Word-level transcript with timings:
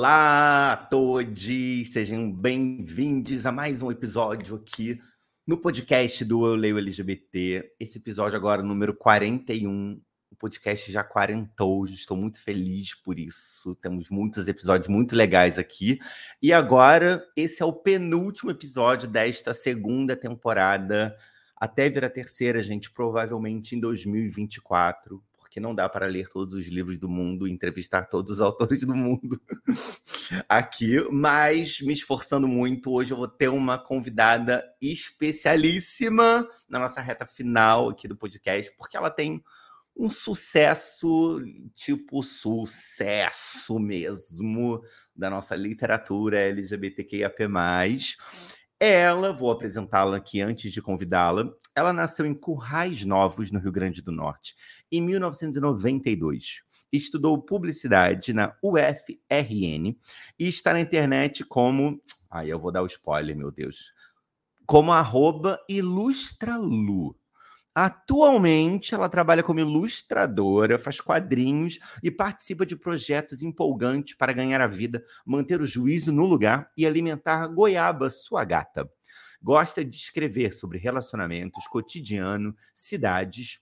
Olá 0.00 0.72
a 0.72 0.76
todos, 0.78 1.44
sejam 1.92 2.32
bem-vindos 2.32 3.44
a 3.44 3.52
mais 3.52 3.82
um 3.82 3.90
episódio 3.92 4.56
aqui 4.56 4.98
no 5.46 5.58
podcast 5.58 6.24
do 6.24 6.46
Eu 6.46 6.54
Leio 6.54 6.78
LGBT. 6.78 7.70
Esse 7.78 7.98
episódio 7.98 8.34
agora 8.34 8.62
número 8.62 8.94
41. 8.94 10.00
O 10.30 10.36
podcast 10.36 10.90
já 10.90 11.04
quarentou, 11.04 11.84
estou 11.84 12.16
muito 12.16 12.42
feliz 12.42 12.94
por 12.94 13.18
isso. 13.18 13.74
Temos 13.74 14.08
muitos 14.08 14.48
episódios 14.48 14.88
muito 14.88 15.14
legais 15.14 15.58
aqui. 15.58 15.98
E 16.40 16.50
agora, 16.50 17.22
esse 17.36 17.62
é 17.62 17.66
o 17.66 17.72
penúltimo 17.74 18.50
episódio 18.50 19.06
desta 19.06 19.52
segunda 19.52 20.16
temporada. 20.16 21.14
Até 21.54 21.90
vir 21.90 22.06
a 22.06 22.10
terceira, 22.10 22.64
gente, 22.64 22.90
provavelmente 22.90 23.76
em 23.76 23.80
2024 23.80 25.22
porque 25.50 25.58
não 25.58 25.74
dá 25.74 25.88
para 25.88 26.06
ler 26.06 26.28
todos 26.28 26.54
os 26.54 26.68
livros 26.68 26.96
do 26.96 27.08
mundo, 27.08 27.48
entrevistar 27.48 28.06
todos 28.06 28.34
os 28.34 28.40
autores 28.40 28.86
do 28.86 28.94
mundo 28.94 29.40
aqui, 30.48 31.04
mas 31.10 31.80
me 31.80 31.92
esforçando 31.92 32.46
muito, 32.46 32.92
hoje 32.92 33.10
eu 33.10 33.16
vou 33.16 33.26
ter 33.26 33.48
uma 33.48 33.76
convidada 33.76 34.64
especialíssima 34.80 36.48
na 36.68 36.78
nossa 36.78 37.00
reta 37.00 37.26
final 37.26 37.88
aqui 37.88 38.06
do 38.06 38.16
podcast, 38.16 38.72
porque 38.76 38.96
ela 38.96 39.10
tem 39.10 39.42
um 39.96 40.08
sucesso, 40.08 41.40
tipo 41.74 42.22
sucesso 42.22 43.76
mesmo, 43.80 44.80
da 45.16 45.28
nossa 45.28 45.56
literatura 45.56 46.38
LGBTQIAP+. 46.38 47.48
Ela, 48.82 49.30
vou 49.30 49.50
apresentá-la 49.50 50.16
aqui 50.16 50.40
antes 50.40 50.72
de 50.72 50.80
convidá-la, 50.80 51.52
ela 51.74 51.92
nasceu 51.92 52.24
em 52.24 52.32
Currais 52.32 53.04
Novos, 53.04 53.50
no 53.50 53.60
Rio 53.60 53.70
Grande 53.70 54.00
do 54.00 54.10
Norte, 54.10 54.56
em 54.90 55.02
1992. 55.02 56.62
Estudou 56.90 57.42
publicidade 57.42 58.32
na 58.32 58.56
UFRN 58.62 59.94
e 60.38 60.48
está 60.48 60.72
na 60.72 60.80
internet 60.80 61.44
como. 61.44 62.00
Ai, 62.30 62.50
eu 62.50 62.58
vou 62.58 62.72
dar 62.72 62.82
o 62.82 62.86
spoiler, 62.86 63.36
meu 63.36 63.50
Deus. 63.50 63.92
Como 64.64 64.92
arroba 64.92 65.60
ilustralu. 65.68 67.19
Atualmente, 67.74 68.94
ela 68.94 69.08
trabalha 69.08 69.44
como 69.44 69.60
ilustradora, 69.60 70.78
faz 70.78 71.00
quadrinhos 71.00 71.78
e 72.02 72.10
participa 72.10 72.66
de 72.66 72.76
projetos 72.76 73.42
empolgantes 73.42 74.14
para 74.14 74.32
ganhar 74.32 74.60
a 74.60 74.66
vida, 74.66 75.04
manter 75.24 75.60
o 75.60 75.66
juízo 75.66 76.10
no 76.10 76.26
lugar 76.26 76.70
e 76.76 76.84
alimentar 76.84 77.46
Goiaba, 77.46 78.10
sua 78.10 78.44
gata. 78.44 78.90
Gosta 79.40 79.84
de 79.84 79.96
escrever 79.96 80.52
sobre 80.52 80.78
relacionamentos, 80.78 81.66
cotidiano, 81.68 82.54
cidades, 82.74 83.60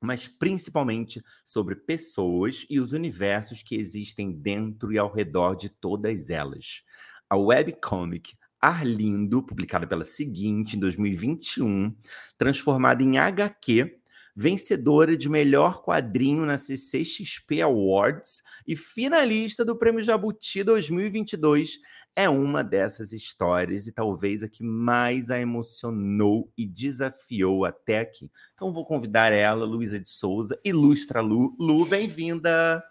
mas 0.00 0.28
principalmente 0.28 1.22
sobre 1.44 1.76
pessoas 1.76 2.66
e 2.68 2.80
os 2.80 2.92
universos 2.92 3.62
que 3.62 3.76
existem 3.76 4.32
dentro 4.32 4.92
e 4.92 4.98
ao 4.98 5.10
redor 5.10 5.54
de 5.54 5.68
todas 5.68 6.30
elas. 6.30 6.82
A 7.30 7.36
webcomic 7.36 8.36
Arlindo, 8.60 9.42
publicada 9.42 9.86
pela 9.86 10.04
Seguinte 10.04 10.76
em 10.76 10.80
2021, 10.80 11.94
transformada 12.36 13.02
em 13.02 13.18
HQ, 13.18 13.98
vencedora 14.34 15.16
de 15.16 15.30
melhor 15.30 15.82
quadrinho 15.82 16.44
na 16.44 16.58
CCXP 16.58 17.62
Awards 17.62 18.42
e 18.66 18.76
finalista 18.76 19.64
do 19.64 19.74
Prêmio 19.74 20.02
Jabuti 20.02 20.62
2022, 20.62 21.78
é 22.14 22.28
uma 22.28 22.62
dessas 22.62 23.12
histórias 23.12 23.86
e 23.86 23.92
talvez 23.92 24.42
a 24.42 24.48
que 24.48 24.62
mais 24.62 25.30
a 25.30 25.40
emocionou 25.40 26.50
e 26.56 26.66
desafiou 26.66 27.64
até 27.64 28.00
aqui. 28.00 28.30
Então 28.54 28.72
vou 28.72 28.84
convidar 28.84 29.32
ela, 29.32 29.64
Luísa 29.64 29.98
de 29.98 30.10
Souza, 30.10 30.58
ilustra 30.64 31.20
Lu. 31.20 31.56
Lu, 31.58 31.86
bem-vinda! 31.86 32.82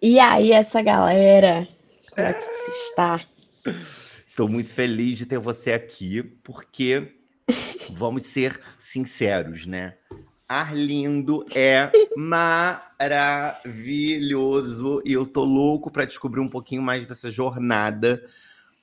E 0.00 0.18
aí, 0.18 0.52
essa 0.52 0.82
galera? 0.82 1.66
Como 2.14 2.26
é 2.26 2.32
que 2.34 2.44
você 2.44 2.70
está? 2.88 3.33
Estou 4.26 4.48
muito 4.48 4.70
feliz 4.70 5.16
de 5.16 5.26
ter 5.26 5.38
você 5.38 5.72
aqui, 5.72 6.22
porque 6.42 7.14
vamos 7.90 8.24
ser 8.24 8.60
sinceros, 8.78 9.64
né? 9.66 9.96
Arlindo 10.48 11.46
é 11.54 11.90
maravilhoso 12.16 13.00
e 15.04 15.12
eu 15.12 15.24
tô 15.24 15.44
louco 15.44 15.90
para 15.90 16.04
descobrir 16.04 16.40
um 16.40 16.48
pouquinho 16.48 16.82
mais 16.82 17.06
dessa 17.06 17.30
jornada, 17.30 18.22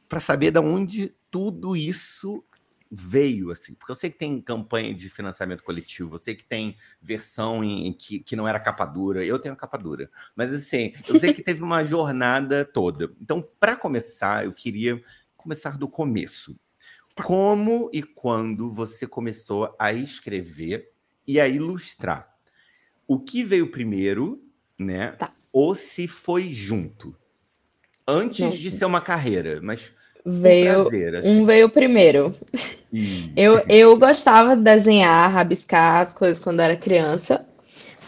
para 0.10 0.20
saber 0.20 0.52
de 0.52 0.60
onde 0.60 1.14
tudo 1.30 1.76
isso 1.76 2.44
veio, 2.92 3.52
assim, 3.52 3.74
porque 3.74 3.92
eu 3.92 3.96
sei 3.96 4.10
que 4.10 4.18
tem 4.18 4.42
campanha 4.42 4.94
de 4.94 5.10
financiamento 5.10 5.64
coletivo, 5.64 6.16
eu 6.16 6.20
sei 6.20 6.36
que 6.36 6.44
tem 6.44 6.76
versão 7.02 7.64
em, 7.64 7.88
em 7.88 7.94
que, 7.94 8.20
que 8.20 8.36
não 8.36 8.46
era 8.46 8.60
capa 8.60 8.86
dura, 8.86 9.24
eu 9.24 9.40
tenho 9.40 9.56
capa 9.56 9.78
dura, 9.78 10.12
mas 10.36 10.54
assim, 10.54 10.94
eu 11.08 11.18
sei 11.18 11.34
que 11.34 11.42
teve 11.42 11.64
uma 11.64 11.84
jornada 11.86 12.66
toda. 12.66 13.10
Então, 13.22 13.42
para 13.58 13.78
começar, 13.78 14.44
eu 14.44 14.52
queria 14.52 15.02
começar 15.38 15.78
do 15.78 15.88
começo. 15.88 16.60
Tá. 17.16 17.24
Como 17.24 17.90
e 17.94 18.04
quando 18.04 18.70
você 18.70 19.08
começou 19.08 19.74
a 19.80 19.94
escrever 19.94 20.92
e 21.26 21.40
a 21.40 21.48
ilustrar? 21.48 22.36
O 23.08 23.20
que 23.20 23.44
veio 23.44 23.72
primeiro, 23.72 24.44
né? 24.78 25.14
Tá. 25.14 25.34
Ou 25.52 25.74
se 25.76 26.08
foi 26.08 26.52
junto? 26.52 27.16
Antes 28.06 28.58
de 28.58 28.70
ser 28.70 28.86
uma 28.86 29.00
carreira, 29.00 29.62
mas 29.62 29.94
veio 30.26 30.82
prazer, 30.84 31.16
assim. 31.16 31.40
um 31.42 31.46
veio 31.46 31.70
primeiro. 31.70 32.36
Eu, 33.36 33.64
eu 33.70 33.98
gostava 33.98 34.56
de 34.56 34.64
desenhar, 34.64 35.32
rabiscar 35.32 36.02
as 36.02 36.14
coisas 36.14 36.44
quando 36.44 36.60
era 36.60 36.76
criança, 36.76 37.46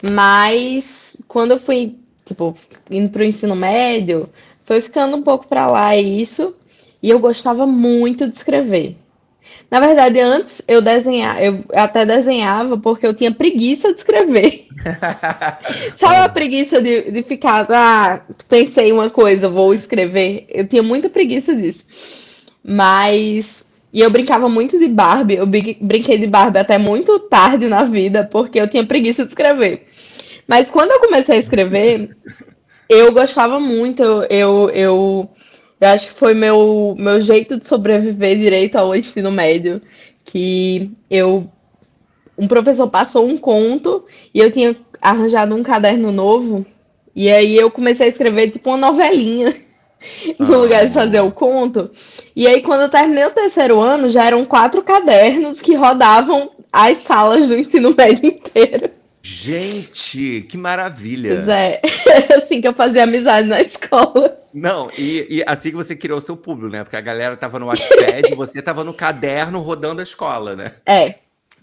mas 0.02 1.16
quando 1.28 1.52
eu 1.52 1.60
fui, 1.60 1.98
tipo, 2.26 2.58
indo 2.92 3.10
para 3.10 3.22
o 3.22 3.26
ensino 3.26 3.56
médio, 3.56 4.30
foi 4.66 4.82
ficando 4.82 5.16
um 5.16 5.22
pouco 5.22 5.48
para 5.48 5.68
lá 5.68 5.96
isso. 5.96 6.56
E 7.02 7.10
eu 7.10 7.20
gostava 7.20 7.66
muito 7.68 8.30
de 8.30 8.38
escrever. 8.38 8.98
Na 9.74 9.80
verdade, 9.80 10.20
antes 10.20 10.62
eu 10.68 10.84
desenhava, 10.84 11.42
eu 11.42 11.66
até 11.74 12.06
desenhava 12.06 12.78
porque 12.78 13.08
eu 13.08 13.14
tinha 13.16 13.34
preguiça 13.34 13.92
de 13.92 13.98
escrever. 13.98 14.68
Sabe 15.98 16.18
a 16.18 16.30
preguiça 16.30 16.80
de, 16.80 17.10
de 17.10 17.24
ficar, 17.24 17.66
ah, 17.72 18.22
pensei 18.48 18.92
uma 18.92 19.10
coisa, 19.10 19.50
vou 19.50 19.74
escrever. 19.74 20.46
Eu 20.48 20.68
tinha 20.68 20.84
muita 20.84 21.10
preguiça 21.10 21.56
disso. 21.56 21.84
Mas. 22.64 23.66
E 23.92 24.00
eu 24.00 24.12
brincava 24.12 24.48
muito 24.48 24.78
de 24.78 24.88
Barbie. 24.88 25.38
Eu 25.38 25.48
brinquei 25.48 26.20
de 26.20 26.28
Barbie 26.28 26.60
até 26.60 26.78
muito 26.78 27.18
tarde 27.22 27.68
na 27.68 27.84
vida, 27.84 28.24
porque 28.32 28.62
eu 28.62 28.68
tinha 28.68 28.86
preguiça 28.86 29.24
de 29.24 29.30
escrever. 29.30 29.88
Mas 30.48 30.70
quando 30.70 30.92
eu 30.92 31.00
comecei 31.00 31.38
a 31.38 31.40
escrever, 31.40 32.16
eu 32.88 33.12
gostava 33.12 33.60
muito. 33.60 34.04
Eu, 34.04 34.70
eu, 34.70 34.70
eu 34.70 35.30
eu 35.80 35.90
acho 35.90 36.08
que 36.08 36.14
foi 36.14 36.34
meu, 36.34 36.96
meu 36.98 37.20
jeito 37.20 37.58
de 37.58 37.68
sobreviver 37.68 38.38
direito 38.38 38.76
ao 38.78 38.96
ensino 38.96 39.32
médio, 39.32 39.82
que 40.24 40.92
eu 41.10 41.50
um 42.38 42.48
professor 42.48 42.90
passou 42.90 43.28
um 43.28 43.38
conto 43.38 44.06
e 44.34 44.40
eu 44.40 44.52
tinha 44.52 44.76
arranjado 45.02 45.54
um 45.54 45.62
caderno 45.62 46.12
novo 46.12 46.66
e 47.16 47.30
aí 47.30 47.56
eu 47.56 47.70
comecei 47.70 48.08
a 48.08 48.10
escrever 48.10 48.50
tipo 48.50 48.70
uma 48.70 48.78
novelinha 48.78 49.56
no 50.40 50.54
ah. 50.54 50.58
lugar 50.58 50.88
de 50.88 50.94
fazer 50.94 51.22
o 51.22 51.32
conto. 51.32 51.92
E 52.36 52.48
aí 52.48 52.62
quando 52.62 52.82
eu 52.82 52.90
terminei 52.90 53.26
o 53.26 53.32
terceiro 53.32 53.80
ano, 53.80 54.10
já 54.10 54.26
eram 54.26 54.46
quatro 54.46 54.82
cadernos 54.82 55.60
que 55.60 55.76
rodavam 55.76 56.52
as 56.72 57.00
salas 57.00 57.48
do 57.48 57.58
ensino 57.58 57.94
médio 57.96 58.30
inteiro. 58.30 58.90
Gente, 59.26 60.42
que 60.50 60.58
maravilha! 60.58 61.36
Pois 61.36 61.48
é, 61.48 61.82
assim 62.36 62.60
que 62.60 62.68
eu 62.68 62.74
fazia 62.74 63.04
amizade 63.04 63.48
na 63.48 63.62
escola. 63.62 64.38
Não, 64.54 64.92
e, 64.98 65.26
e, 65.30 65.44
assim 65.48 65.70
que 65.70 65.78
você 65.78 65.96
criou 65.96 66.18
o 66.18 66.22
seu 66.22 66.36
público, 66.36 66.70
né? 66.70 66.84
Porque 66.84 66.98
a 66.98 67.02
galera 67.02 67.38
tava 67.38 67.58
no 67.58 67.68
Wattpad 67.68 68.30
e 68.30 68.36
você 68.36 68.62
tava 68.62 68.84
no 68.84 68.94
caderno 68.94 69.60
rodando 69.60 70.02
a 70.02 70.04
escola, 70.04 70.58
né? 70.58 70.74
É, 70.86 71.16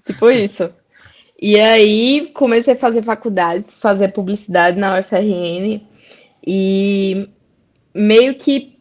tipo 0.07 0.31
isso. 0.31 0.73
E 1.41 1.61
aí 1.61 2.31
comecei 2.33 2.73
a 2.73 2.79
fazer 2.79 3.03
faculdade, 3.03 3.67
fazer 3.79 4.09
publicidade 4.09 4.79
na 4.79 4.99
UFRN 4.99 5.83
e 6.47 7.29
meio 7.95 8.35
que 8.37 8.79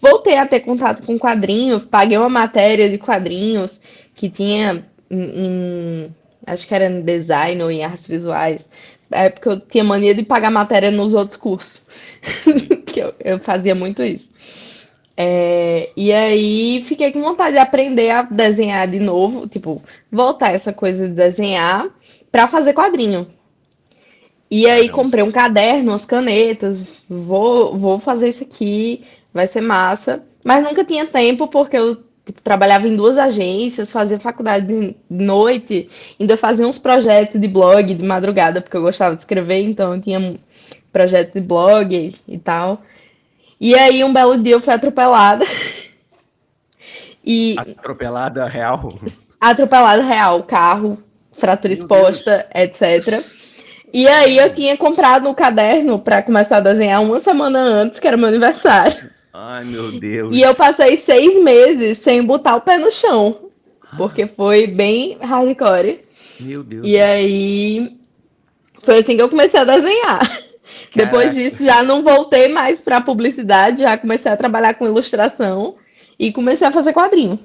voltei 0.00 0.36
a 0.36 0.46
ter 0.46 0.60
contato 0.60 1.04
com 1.04 1.16
quadrinhos, 1.18 1.84
paguei 1.84 2.18
uma 2.18 2.28
matéria 2.28 2.90
de 2.90 2.98
quadrinhos 2.98 3.80
que 4.14 4.28
tinha 4.28 4.84
em, 5.08 5.20
em 5.20 6.14
acho 6.48 6.66
que 6.66 6.74
era 6.74 6.86
em 6.86 7.02
design 7.02 7.62
ou 7.62 7.70
em 7.70 7.84
artes 7.84 8.06
visuais. 8.06 8.68
É 9.10 9.30
porque 9.30 9.48
eu 9.48 9.60
tinha 9.60 9.84
mania 9.84 10.14
de 10.14 10.22
pagar 10.22 10.50
matéria 10.50 10.90
nos 10.90 11.14
outros 11.14 11.36
cursos. 11.36 11.82
que 12.86 13.00
eu, 13.00 13.14
eu, 13.20 13.38
fazia 13.38 13.74
muito 13.74 14.02
isso. 14.02 14.30
É, 15.16 15.90
e 15.96 16.12
aí 16.12 16.82
fiquei 16.86 17.10
com 17.12 17.20
vontade 17.20 17.52
de 17.52 17.58
aprender 17.58 18.10
a 18.10 18.22
desenhar 18.22 18.86
de 18.86 19.00
novo, 19.00 19.48
tipo, 19.48 19.82
voltar 20.10 20.54
essa 20.54 20.72
coisa 20.72 21.08
de 21.08 21.14
desenhar 21.14 21.88
para 22.30 22.46
fazer 22.46 22.72
quadrinho. 22.72 23.26
E 24.50 24.66
aí 24.66 24.88
comprei 24.88 25.22
um 25.22 25.32
caderno, 25.32 25.90
umas 25.92 26.06
canetas, 26.06 26.82
vou, 27.08 27.76
vou 27.76 27.98
fazer 27.98 28.28
isso 28.28 28.44
aqui, 28.44 29.04
vai 29.32 29.46
ser 29.46 29.60
massa. 29.60 30.22
Mas 30.44 30.62
nunca 30.62 30.84
tinha 30.84 31.06
tempo 31.06 31.48
porque 31.48 31.76
eu 31.76 32.07
tipo, 32.28 32.42
trabalhava 32.42 32.86
em 32.86 32.94
duas 32.94 33.16
agências, 33.16 33.90
fazia 33.90 34.20
faculdade 34.20 34.66
de 34.66 34.94
noite, 35.08 35.88
ainda 36.20 36.36
fazia 36.36 36.66
uns 36.66 36.78
projetos 36.78 37.40
de 37.40 37.48
blog 37.48 37.94
de 37.94 38.04
madrugada, 38.04 38.60
porque 38.60 38.76
eu 38.76 38.82
gostava 38.82 39.16
de 39.16 39.22
escrever, 39.22 39.62
então 39.62 39.94
eu 39.94 40.00
tinha 40.00 40.18
um 40.18 40.38
projeto 40.92 41.32
de 41.32 41.40
blog 41.40 42.14
e 42.28 42.38
tal. 42.38 42.82
E 43.58 43.74
aí 43.74 44.04
um 44.04 44.12
belo 44.12 44.40
dia 44.42 44.54
eu 44.54 44.60
fui 44.60 44.74
atropelada. 44.74 45.46
e 47.24 47.56
atropelada 47.58 48.44
real? 48.44 48.92
Atropelada 49.40 50.02
real, 50.02 50.42
carro, 50.42 51.02
fratura 51.32 51.72
Meu 51.72 51.82
exposta, 51.82 52.46
Deus. 52.54 52.82
etc. 52.82 53.24
E 53.90 54.06
aí 54.06 54.36
eu 54.36 54.52
tinha 54.52 54.76
comprado 54.76 55.26
um 55.26 55.34
caderno 55.34 55.98
para 55.98 56.22
começar 56.22 56.58
a 56.58 56.60
desenhar 56.60 57.02
uma 57.02 57.20
semana 57.20 57.58
antes, 57.58 57.98
que 57.98 58.06
era 58.06 58.18
meu 58.18 58.28
aniversário. 58.28 59.10
Ai, 59.40 59.64
meu 59.64 59.92
Deus. 59.92 60.36
E 60.36 60.42
eu 60.42 60.52
passei 60.52 60.96
seis 60.96 61.40
meses 61.40 61.98
sem 61.98 62.24
botar 62.24 62.56
o 62.56 62.60
pé 62.60 62.76
no 62.76 62.90
chão. 62.90 63.50
Porque 63.96 64.26
foi 64.26 64.66
bem 64.66 65.16
hardcore. 65.20 66.00
Meu 66.40 66.64
Deus. 66.64 66.84
E 66.84 66.98
aí 66.98 67.96
foi 68.82 68.98
assim 68.98 69.16
que 69.16 69.22
eu 69.22 69.28
comecei 69.28 69.60
a 69.60 69.64
desenhar. 69.64 70.18
Caraca. 70.18 70.48
Depois 70.92 71.34
disso, 71.34 71.64
já 71.64 71.84
não 71.84 72.02
voltei 72.02 72.48
mais 72.48 72.80
para 72.80 73.00
publicidade, 73.00 73.82
já 73.82 73.96
comecei 73.96 74.30
a 74.30 74.36
trabalhar 74.36 74.74
com 74.74 74.86
ilustração 74.86 75.76
e 76.18 76.32
comecei 76.32 76.66
a 76.66 76.72
fazer 76.72 76.92
quadrinho. 76.92 77.38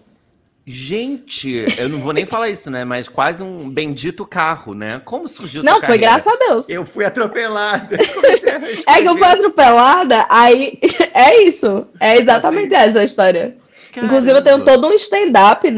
Gente, 0.65 1.65
eu 1.77 1.89
não 1.89 1.99
vou 1.99 2.13
nem 2.13 2.25
falar 2.25 2.49
isso, 2.49 2.71
né? 2.71 2.85
Mas 2.85 3.09
quase 3.09 3.43
um 3.43 3.69
bendito 3.69 4.25
carro, 4.25 4.73
né? 4.73 5.01
Como 5.03 5.27
surgiu 5.27 5.61
Não, 5.61 5.81
foi 5.81 5.97
graças 5.97 6.25
a 6.25 6.37
Deus. 6.37 6.65
Eu 6.69 6.85
fui 6.85 7.03
atropelada. 7.03 7.97
é 8.87 9.01
que 9.01 9.07
eu 9.07 9.17
fui 9.17 9.27
atropelada, 9.27 10.25
aí 10.29 10.79
é 11.13 11.43
isso. 11.43 11.85
É 11.99 12.17
exatamente 12.17 12.73
essa 12.73 12.99
a 12.99 13.03
história. 13.03 13.57
Caramba. 13.91 14.13
Inclusive, 14.13 14.37
eu 14.39 14.43
tenho 14.43 14.65
todo 14.65 14.87
um 14.87 14.93
stand-up 14.93 15.69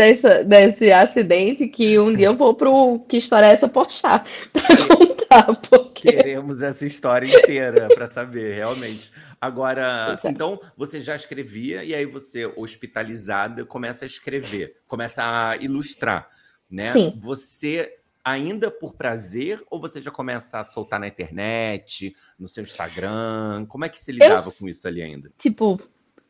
desse 0.45 0.91
acidente 0.91 1.67
que 1.67 1.99
um 1.99 2.13
dia 2.13 2.27
eu 2.27 2.37
vou 2.37 2.53
pro 2.53 2.99
Que 3.09 3.17
História 3.17 3.47
é 3.47 3.51
essa 3.51 3.67
postar 3.67 4.23
pra 4.53 4.77
contar. 4.87 5.55
Porque... 5.69 6.11
Queremos 6.11 6.61
essa 6.61 6.85
história 6.85 7.27
inteira 7.27 7.87
para 7.93 8.07
saber, 8.07 8.53
realmente. 8.53 9.11
Agora, 9.45 10.19
então, 10.25 10.59
você 10.75 10.99
já 10.99 11.15
escrevia 11.15 11.83
e 11.83 11.93
aí 11.93 12.05
você, 12.05 12.47
hospitalizada, 12.55 13.63
começa 13.63 14.03
a 14.03 14.07
escrever, 14.07 14.77
começa 14.87 15.21
a 15.23 15.55
ilustrar, 15.57 16.27
né? 16.69 16.91
Sim. 16.91 17.19
Você 17.21 17.99
ainda 18.23 18.71
por 18.71 18.95
prazer 18.95 19.63
ou 19.69 19.79
você 19.79 20.01
já 20.01 20.09
começa 20.09 20.59
a 20.59 20.63
soltar 20.63 20.99
na 20.99 21.07
internet, 21.07 22.15
no 22.39 22.47
seu 22.47 22.63
Instagram? 22.63 23.67
Como 23.67 23.85
é 23.85 23.89
que 23.89 23.99
você 23.99 24.11
lidava 24.11 24.47
eu, 24.47 24.51
com 24.51 24.67
isso 24.67 24.87
ali 24.87 25.03
ainda? 25.03 25.31
Tipo, 25.37 25.79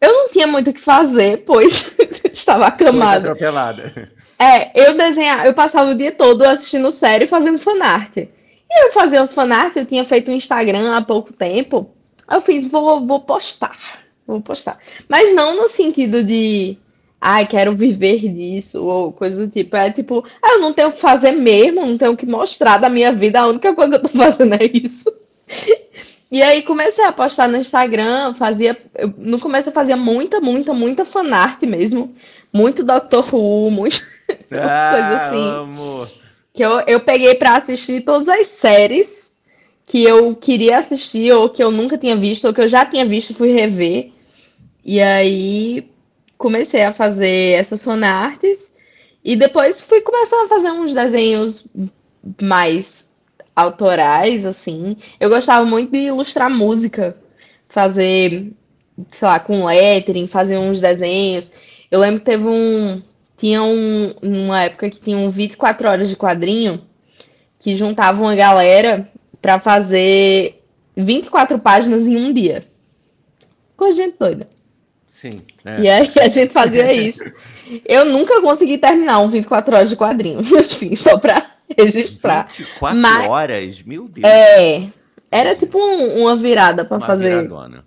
eu 0.02 0.12
não 0.12 0.30
tinha 0.30 0.46
muito 0.46 0.72
o 0.72 0.74
que 0.74 0.82
fazer, 0.82 1.46
pois 1.46 1.96
estava 2.34 2.68
acamada. 2.68 3.30
atropelada. 3.30 4.12
É, 4.38 4.90
eu 4.90 4.98
desenhava, 4.98 5.46
eu 5.46 5.54
passava 5.54 5.92
o 5.92 5.98
dia 5.98 6.12
todo 6.12 6.44
assistindo 6.44 6.92
série 6.92 7.24
e 7.24 7.30
fazendo 7.30 7.60
fanart. 7.60 8.18
E 8.18 8.88
eu 8.88 8.92
fazia 8.92 9.24
os 9.24 9.34
fanart, 9.34 9.74
eu 9.78 9.86
tinha 9.86 10.04
feito 10.04 10.30
um 10.30 10.36
Instagram 10.36 10.94
há 10.98 11.02
pouco 11.02 11.32
tempo. 11.32 11.95
Eu 12.30 12.42
fiz, 12.42 12.66
vou, 12.66 13.06
vou 13.06 13.20
postar. 13.22 14.04
Vou 14.26 14.42
postar. 14.42 14.80
Mas 15.08 15.34
não 15.34 15.56
no 15.56 15.70
sentido 15.70 16.24
de, 16.24 16.78
ai, 17.22 17.48
quero 17.48 17.76
viver 17.76 18.20
disso, 18.20 18.84
ou 18.84 19.12
coisa 19.12 19.46
do 19.46 19.52
tipo. 19.52 19.76
É 19.76 19.92
tipo, 19.92 20.26
ah, 20.42 20.54
eu 20.54 20.60
não 20.60 20.74
tenho 20.74 20.90
o 20.90 20.94
que 20.94 21.00
fazer 21.00 21.32
mesmo, 21.32 21.86
não 21.86 21.98
tenho 21.98 22.14
o 22.14 22.18
que 22.18 22.26
mostrar 22.26 22.78
da 22.78 22.90
minha 22.90 23.12
vida, 23.12 23.40
a 23.40 23.48
única 23.48 23.74
coisa 23.74 24.00
que 24.00 24.06
eu 24.06 24.10
tô 24.10 24.18
fazendo 24.18 24.56
é 24.56 24.66
isso. 24.74 25.14
E 26.32 26.42
aí 26.42 26.64
comecei 26.64 27.06
a 27.06 27.12
postar 27.12 27.48
no 27.48 27.58
Instagram, 27.58 28.34
fazia. 28.34 28.78
Eu, 28.96 29.14
no 29.18 29.40
começo 29.40 29.70
eu 29.70 29.74
fazia 29.74 29.96
muita, 29.96 30.42
muita, 30.42 30.74
muita 30.74 31.06
fanart 31.06 31.62
mesmo. 31.62 32.16
Muito 32.52 32.84
Doctor 32.84 33.34
Who, 33.34 33.72
muito. 33.72 34.02
Ah, 34.52 34.90
coisas 34.92 35.22
assim. 35.22 35.50
Amo. 35.50 36.08
Que 36.52 36.66
eu, 36.66 36.80
eu 36.88 37.00
peguei 37.00 37.36
para 37.36 37.58
assistir 37.58 38.02
todas 38.02 38.28
as 38.28 38.48
séries 38.48 39.15
que 39.96 40.04
eu 40.04 40.36
queria 40.36 40.80
assistir, 40.80 41.32
ou 41.32 41.50
que 41.50 41.64
eu 41.64 41.72
nunca 41.72 41.98
tinha 41.98 42.18
visto, 42.18 42.44
ou 42.44 42.54
que 42.54 42.60
eu 42.60 42.68
já 42.68 42.86
tinha 42.86 43.06
visto 43.06 43.34
fui 43.34 43.54
rever. 43.54 44.12
E 44.84 45.02
aí 45.02 45.90
comecei 46.38 46.84
a 46.84 46.92
fazer 46.92 47.54
essas 47.54 47.82
fanarts. 47.82 48.60
E 49.24 49.38
depois 49.38 49.80
fui 49.80 50.02
começando 50.02 50.48
a 50.48 50.50
fazer 50.50 50.70
uns 50.72 50.94
desenhos 50.94 51.66
mais 52.42 53.08
autorais, 53.56 54.46
assim. 54.46 54.98
Eu 55.18 55.30
gostava 55.30 55.66
muito 55.66 55.94
de 55.94 56.00
ilustrar 56.00 56.50
música, 56.50 57.16
fazer, 57.70 58.52
sei 59.12 59.28
lá, 59.30 59.40
com 59.40 59.64
lettering, 59.64 60.28
fazer 60.28 60.58
uns 60.58 60.82
desenhos. 60.82 61.50
Eu 61.90 62.02
lembro 62.02 62.20
que 62.20 62.26
teve 62.26 62.46
um. 62.46 63.02
Tinha 63.38 63.64
um, 63.64 64.14
uma 64.22 64.64
época 64.64 64.90
que 64.90 65.00
tinha 65.00 65.18
um 65.18 65.32
24 65.32 65.88
horas 65.88 66.10
de 66.10 66.18
quadrinho 66.18 66.82
que 67.60 67.78
juntava 67.78 68.22
uma 68.22 68.36
galera 68.36 69.10
para 69.46 69.60
fazer 69.60 70.64
24 70.98 71.60
páginas 71.60 72.08
em 72.08 72.18
um 72.18 72.34
dia. 72.34 72.66
Coisa 73.78 74.02
gente 74.02 74.18
doida. 74.18 74.50
Sim. 75.06 75.44
É. 75.64 75.82
E 75.82 75.88
aí 75.88 76.12
a 76.20 76.28
gente 76.28 76.52
fazia 76.52 76.92
isso. 76.92 77.24
Eu 77.86 78.06
nunca 78.06 78.42
consegui 78.42 78.80
terminar 78.80 79.20
um 79.20 79.30
24 79.30 79.76
horas 79.76 79.90
de 79.92 79.96
quadrinho, 79.96 80.40
assim, 80.58 80.96
só 80.96 81.20
para 81.20 81.52
registrar. 81.78 82.48
24 82.48 82.98
Mas, 82.98 83.30
horas? 83.30 83.84
Meu 83.84 84.08
Deus. 84.08 84.28
É. 84.28 84.88
Era 85.30 85.56
tipo 85.56 85.78
um, 85.78 86.24
uma 86.24 86.36
virada 86.36 86.84
para 86.84 87.00
fazer. 87.00 87.42
Viradona. 87.44 87.86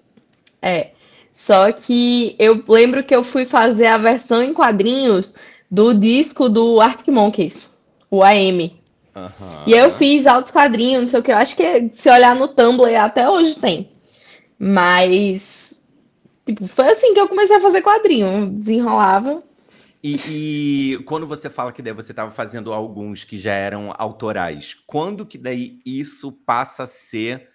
É. 0.62 0.90
Só 1.34 1.72
que 1.72 2.37
eu 2.38 2.62
lembro 2.69 3.02
que 3.02 3.14
eu 3.14 3.25
fui 3.25 3.44
fazer 3.44 3.87
a 3.87 3.99
versão 3.99 4.44
em 4.44 4.54
quadrinhos 4.54 5.34
do 5.69 5.93
disco 5.93 6.49
do 6.49 6.81
Arctic 6.81 7.08
Monkeys, 7.08 7.69
o 8.08 8.22
AM. 8.22 8.77
Uhum. 9.19 9.65
E 9.67 9.73
eu 9.73 9.91
fiz 9.93 10.26
altos 10.26 10.50
quadrinhos, 10.50 11.02
não 11.02 11.09
sei 11.09 11.21
o 11.21 11.23
que. 11.23 11.33
Eu 11.33 11.37
acho 11.37 11.57
que 11.57 11.90
se 11.95 12.11
olhar 12.11 12.35
no 12.35 12.49
Tumblr 12.49 12.95
até 12.97 13.28
hoje 13.28 13.59
tem. 13.59 13.90
Mas, 14.59 15.81
tipo, 16.47 16.66
foi 16.69 16.90
assim 16.90 17.14
que 17.14 17.21
eu 17.21 17.28
comecei 17.28 17.57
a 17.57 17.61
fazer 17.61 17.83
quadrinho. 17.83 18.50
Desenrolava. 18.50 19.42
E, 20.02 20.92
e, 20.95 20.99
quando 21.04 21.26
você 21.26 21.50
fala 21.50 21.73
que 21.73 21.83
daí 21.83 21.92
você 21.92 22.12
estava 22.12 22.31
fazendo 22.31 22.73
alguns 22.73 23.25
que 23.25 23.38
já 23.38 23.52
eram 23.52 23.92
autorais, 23.99 24.76
quando 24.87 25.26
que 25.26 25.37
daí 25.37 25.81
isso 25.85 26.31
passa 26.31 26.85
a 26.85 26.87
ser 26.87 27.49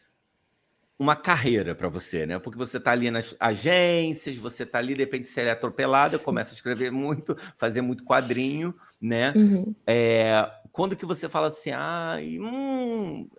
uma 1.00 1.16
carreira 1.16 1.74
para 1.74 1.90
você, 1.90 2.26
né? 2.26 2.40
Porque 2.40 2.58
você 2.58 2.78
está 2.78 2.92
ali 2.92 3.10
nas 3.10 3.36
agências, 3.40 4.38
você 4.38 4.64
está 4.64 4.80
ali, 4.80 4.94
de 4.94 5.02
repente 5.02 5.28
você 5.28 5.42
é 5.42 5.52
atropelada, 5.52 6.20
começa 6.20 6.54
a 6.54 6.56
escrever 6.56 6.92
muito, 6.92 7.36
fazer 7.58 7.82
muito 7.82 8.04
quadrinho, 8.04 8.74
né? 9.02 9.34
Uhum. 9.36 9.74
É, 9.88 10.50
quando 10.74 10.96
que 10.96 11.06
você 11.06 11.30
fala 11.30 11.48
assim, 11.48 11.70
ah, 11.72 12.18
hum, 12.20 13.30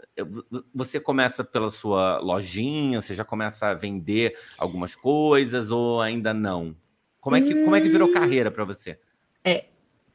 você 0.73 1.01
começa 1.01 1.43
pela 1.43 1.69
sua 1.69 2.19
lojinha, 2.19 3.01
você 3.01 3.13
já 3.13 3.25
começa 3.25 3.67
a 3.67 3.75
vender 3.75 4.39
algumas 4.57 4.95
coisas 4.95 5.73
ou 5.73 6.01
ainda 6.01 6.33
não? 6.33 6.77
Como 7.21 7.35
é 7.35 7.41
que, 7.41 7.53
hum... 7.53 7.65
como 7.65 7.75
é 7.75 7.81
que 7.81 7.89
virou 7.89 8.09
hum. 8.09 8.13
carreira 8.13 8.53
para 8.53 8.65
você? 8.65 8.97
É, 9.45 9.65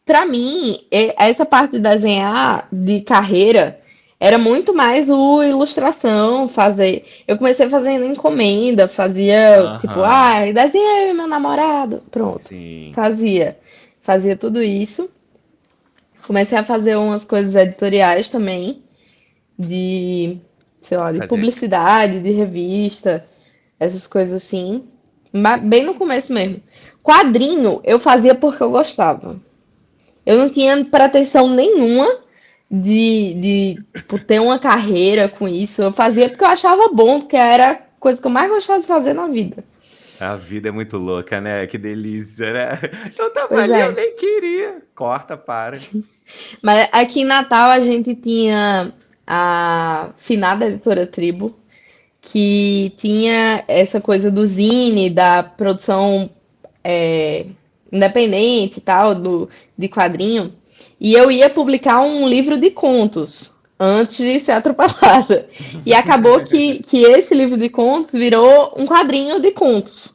para 0.05 0.25
mim, 0.25 0.79
essa 0.89 1.45
parte 1.45 1.73
de 1.73 1.79
desenhar 1.79 2.69
de 2.71 3.01
carreira 3.01 3.81
era 4.17 4.37
muito 4.37 4.73
mais 4.73 5.09
o 5.09 5.43
ilustração, 5.43 6.47
fazer. 6.47 7.05
Eu 7.27 7.37
comecei 7.37 7.67
fazendo 7.67 8.05
encomenda, 8.05 8.87
fazia 8.87 9.61
uh 9.61 9.65
-huh. 9.65 9.81
tipo, 9.81 9.99
ah, 10.03 10.49
desenha 10.53 11.13
meu 11.13 11.27
namorado, 11.27 12.01
pronto. 12.09 12.39
Sim. 12.39 12.93
Fazia, 12.95 13.59
fazia 14.01 14.37
tudo 14.37 14.63
isso. 14.63 15.09
Comecei 16.29 16.59
a 16.59 16.63
fazer 16.63 16.95
umas 16.95 17.25
coisas 17.25 17.55
editoriais 17.55 18.29
também, 18.29 18.83
de, 19.57 20.37
sei 20.79 20.95
lá, 20.95 21.11
de 21.11 21.17
fazer. 21.17 21.27
publicidade, 21.27 22.19
de 22.19 22.29
revista, 22.29 23.25
essas 23.79 24.05
coisas 24.05 24.43
assim. 24.43 24.83
Bem 25.63 25.83
no 25.83 25.95
começo 25.95 26.31
mesmo. 26.31 26.61
Quadrinho 27.01 27.81
eu 27.83 27.97
fazia 27.97 28.35
porque 28.35 28.61
eu 28.61 28.69
gostava. 28.69 29.41
Eu 30.23 30.37
não 30.37 30.51
tinha 30.51 30.85
pretensão 30.85 31.49
nenhuma 31.49 32.07
de, 32.69 33.33
de 33.33 33.83
tipo, 33.95 34.19
ter 34.19 34.39
uma 34.39 34.59
carreira 34.59 35.29
com 35.29 35.47
isso. 35.47 35.81
Eu 35.81 35.91
fazia 35.91 36.29
porque 36.29 36.43
eu 36.43 36.49
achava 36.49 36.89
bom, 36.89 37.21
porque 37.21 37.37
era 37.37 37.71
a 37.71 37.75
coisa 37.99 38.21
que 38.21 38.27
eu 38.27 38.31
mais 38.31 38.51
gostava 38.51 38.81
de 38.81 38.85
fazer 38.85 39.13
na 39.13 39.25
vida. 39.25 39.63
A 40.19 40.35
vida 40.35 40.67
é 40.67 40.71
muito 40.71 40.97
louca, 40.97 41.39
né? 41.39 41.65
Que 41.65 41.77
delícia, 41.77 42.51
né? 42.51 42.79
Eu 43.17 43.31
tava 43.31 43.47
pois 43.47 43.63
ali, 43.63 43.73
é. 43.73 43.87
eu 43.87 43.93
nem 43.93 44.15
queria. 44.15 44.81
Corta, 44.93 45.37
para. 45.37 45.79
Mas 46.61 46.89
aqui 46.91 47.21
em 47.21 47.25
Natal 47.25 47.69
a 47.69 47.79
gente 47.79 48.13
tinha 48.15 48.93
a 49.25 50.09
finada 50.17 50.67
editora 50.67 51.07
Tribo, 51.07 51.57
que 52.21 52.93
tinha 52.97 53.63
essa 53.67 54.01
coisa 54.01 54.29
do 54.29 54.45
zine, 54.45 55.09
da 55.09 55.41
produção 55.41 56.29
é, 56.83 57.45
independente 57.91 58.79
e 58.79 58.81
tal, 58.81 59.15
do, 59.15 59.49
de 59.77 59.87
quadrinho. 59.87 60.53
E 60.99 61.13
eu 61.13 61.31
ia 61.31 61.49
publicar 61.49 62.01
um 62.01 62.27
livro 62.27 62.57
de 62.57 62.69
contos 62.71 63.53
antes 63.79 64.17
de 64.17 64.39
ser 64.41 64.51
atropelada. 64.51 65.47
E 65.85 65.93
acabou 65.93 66.41
que, 66.43 66.79
que 66.83 67.01
esse 67.03 67.33
livro 67.33 67.57
de 67.57 67.69
contos 67.69 68.11
virou 68.11 68.73
um 68.77 68.85
quadrinho 68.85 69.39
de 69.39 69.51
contos. 69.51 70.13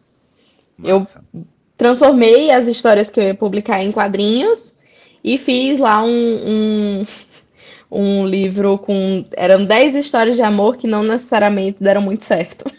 Nossa. 0.78 1.25
Eu 1.33 1.44
transformei 1.78 2.50
as 2.50 2.66
histórias 2.66 3.09
que 3.09 3.18
eu 3.18 3.25
ia 3.25 3.35
publicar 3.35 3.83
em 3.83 3.90
quadrinhos 3.90 4.76
e 5.23 5.38
fiz 5.38 5.80
lá 5.80 6.02
um, 6.02 6.09
um, 6.09 7.06
um 7.90 8.26
livro 8.26 8.78
com. 8.78 9.25
Eram 9.33 9.64
10 9.64 9.94
histórias 9.94 10.37
de 10.37 10.42
amor 10.42 10.76
que 10.76 10.87
não 10.87 11.02
necessariamente 11.02 11.83
deram 11.83 12.02
muito 12.02 12.25
certo. 12.25 12.71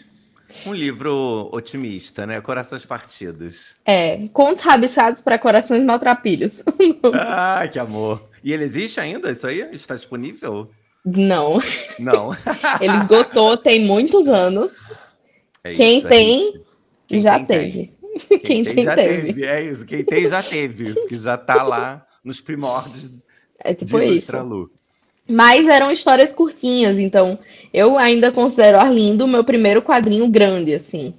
Um 0.64 0.72
livro 0.72 1.50
otimista, 1.52 2.26
né? 2.26 2.40
Corações 2.40 2.86
partidos. 2.86 3.74
É, 3.84 4.26
contos 4.32 4.64
rabiscados 4.64 5.20
para 5.20 5.38
corações 5.38 5.82
maltrapilhos. 5.82 6.62
ah, 7.12 7.68
que 7.70 7.78
amor. 7.78 8.22
E 8.46 8.52
ele 8.52 8.62
existe 8.62 9.00
ainda? 9.00 9.32
Isso 9.32 9.44
aí 9.44 9.68
está 9.72 9.96
disponível? 9.96 10.70
Não. 11.04 11.58
Não. 11.98 12.30
ele 12.80 12.96
esgotou 12.96 13.56
tem 13.56 13.84
muitos 13.84 14.28
anos. 14.28 14.70
É 15.64 15.74
Quem 15.74 15.98
isso, 15.98 16.06
tem, 16.06 16.62
Quem 17.08 17.20
já 17.20 17.40
tem, 17.40 17.46
teve. 17.46 17.72
Tem. 18.28 18.38
Quem, 18.38 18.62
Quem 18.62 18.74
tem, 18.76 18.84
já 18.84 18.94
teve. 18.94 19.26
teve. 19.26 19.44
É 19.46 19.62
isso. 19.62 19.84
Quem 19.84 20.04
tem, 20.04 20.28
já 20.28 20.40
teve. 20.44 20.94
Porque 20.94 21.18
já 21.18 21.34
está 21.34 21.64
lá 21.64 22.06
nos 22.22 22.40
primórdios 22.40 23.10
é 23.58 23.74
tipo 23.74 23.98
de 23.98 24.04
isso. 24.04 24.36
Lu. 24.44 24.70
Mas 25.28 25.66
eram 25.66 25.90
histórias 25.90 26.32
curtinhas, 26.32 27.00
então 27.00 27.40
eu 27.74 27.98
ainda 27.98 28.30
considero 28.30 28.78
Arlindo 28.78 29.24
o 29.24 29.28
meu 29.28 29.42
primeiro 29.42 29.82
quadrinho 29.82 30.28
grande, 30.28 30.72
assim. 30.72 31.14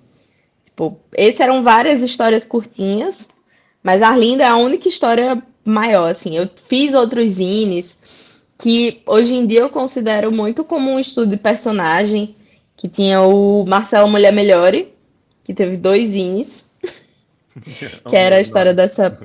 Tipo, 0.63 0.97
esse 1.13 1.43
eram 1.43 1.61
várias 1.61 2.01
histórias 2.01 2.45
curtinhas, 2.45 3.27
mas 3.83 4.01
Arlindo 4.01 4.43
é 4.43 4.47
a 4.47 4.55
única 4.55 4.87
história 4.87 5.43
maior, 5.67 6.11
assim. 6.11 6.37
Eu 6.37 6.49
fiz 6.67 6.93
outros 6.93 7.31
zines 7.31 7.97
que 8.57 9.01
hoje 9.05 9.35
em 9.35 9.45
dia 9.45 9.59
eu 9.59 9.69
considero 9.69 10.31
muito 10.31 10.63
como 10.63 10.91
um 10.91 10.99
estudo 10.99 11.29
de 11.29 11.37
personagem, 11.37 12.35
que 12.75 12.87
tinha 12.87 13.21
o 13.21 13.65
Marcelo 13.65 14.09
Mulher 14.09 14.33
Melhore, 14.33 14.93
que 15.43 15.53
teve 15.53 15.77
dois 15.77 16.09
zines, 16.09 16.63
que 18.09 18.15
era 18.15 18.37
a 18.37 18.41
história 18.41 18.73
dessa 18.73 19.17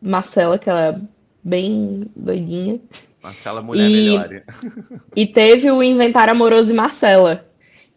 Marcela, 0.00 0.58
que 0.58 0.68
ela 0.68 0.86
é 0.86 1.00
bem 1.42 2.06
doidinha. 2.16 2.80
Marcela 3.22 3.62
Mulher 3.62 3.88
e, 3.88 4.18
Melhor. 4.18 4.42
E 5.14 5.26
teve 5.26 5.70
o 5.70 5.82
Inventário 5.82 6.32
Amoroso 6.32 6.68
de 6.68 6.74
Marcela, 6.74 7.46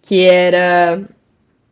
que 0.02 0.22
era. 0.22 1.02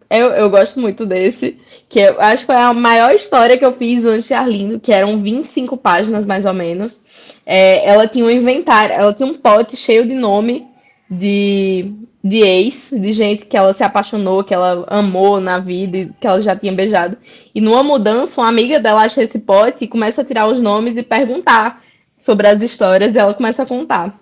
Eu, 0.09 0.27
eu 0.29 0.49
gosto 0.49 0.79
muito 0.79 1.05
desse, 1.05 1.59
que 1.89 1.99
eu 1.99 2.21
acho 2.21 2.43
que 2.43 2.53
foi 2.53 2.55
a 2.55 2.71
maior 2.71 3.11
história 3.11 3.57
que 3.57 3.65
eu 3.65 3.73
fiz 3.73 4.05
antes 4.05 4.27
de 4.27 4.33
Arlindo, 4.35 4.79
que 4.79 4.93
eram 4.93 5.19
25 5.21 5.75
páginas 5.75 6.23
mais 6.23 6.45
ou 6.45 6.53
menos. 6.53 7.01
É, 7.43 7.89
ela 7.89 8.07
tinha 8.07 8.23
um 8.23 8.29
inventário, 8.29 8.93
ela 8.93 9.11
tinha 9.11 9.27
um 9.27 9.33
pote 9.33 9.75
cheio 9.75 10.05
de 10.05 10.13
nome 10.13 10.67
de, 11.09 11.91
de 12.23 12.37
ex, 12.37 12.89
de 12.91 13.11
gente 13.11 13.47
que 13.47 13.57
ela 13.57 13.73
se 13.73 13.83
apaixonou, 13.83 14.43
que 14.43 14.53
ela 14.53 14.85
amou 14.87 15.41
na 15.41 15.57
vida, 15.57 16.13
que 16.21 16.27
ela 16.27 16.39
já 16.39 16.55
tinha 16.55 16.71
beijado. 16.71 17.17
E 17.55 17.59
numa 17.59 17.81
mudança, 17.81 18.39
uma 18.39 18.47
amiga 18.47 18.79
dela 18.79 19.01
acha 19.01 19.23
esse 19.23 19.39
pote 19.39 19.85
e 19.85 19.87
começa 19.87 20.21
a 20.21 20.25
tirar 20.25 20.45
os 20.45 20.59
nomes 20.59 20.95
e 20.95 21.01
perguntar 21.01 21.81
sobre 22.19 22.47
as 22.47 22.61
histórias 22.61 23.15
e 23.15 23.17
ela 23.17 23.33
começa 23.33 23.63
a 23.63 23.65
contar. 23.65 24.19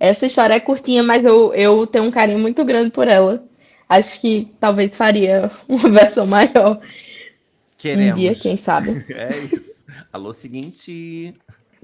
Essa 0.00 0.26
história 0.26 0.54
é 0.54 0.60
curtinha, 0.60 1.04
mas 1.04 1.24
eu, 1.24 1.54
eu 1.54 1.86
tenho 1.86 2.04
um 2.04 2.10
carinho 2.10 2.38
muito 2.40 2.64
grande 2.64 2.90
por 2.90 3.06
ela. 3.06 3.44
Acho 3.90 4.20
que 4.20 4.52
talvez 4.60 4.94
faria 4.94 5.50
uma 5.68 5.90
versão 5.90 6.24
maior. 6.24 6.80
Queremos. 7.76 8.12
Um 8.12 8.14
dia, 8.14 8.34
quem 8.36 8.56
sabe. 8.56 9.04
É 9.10 9.36
isso. 9.52 9.84
Alô, 10.12 10.32
seguinte. 10.32 11.34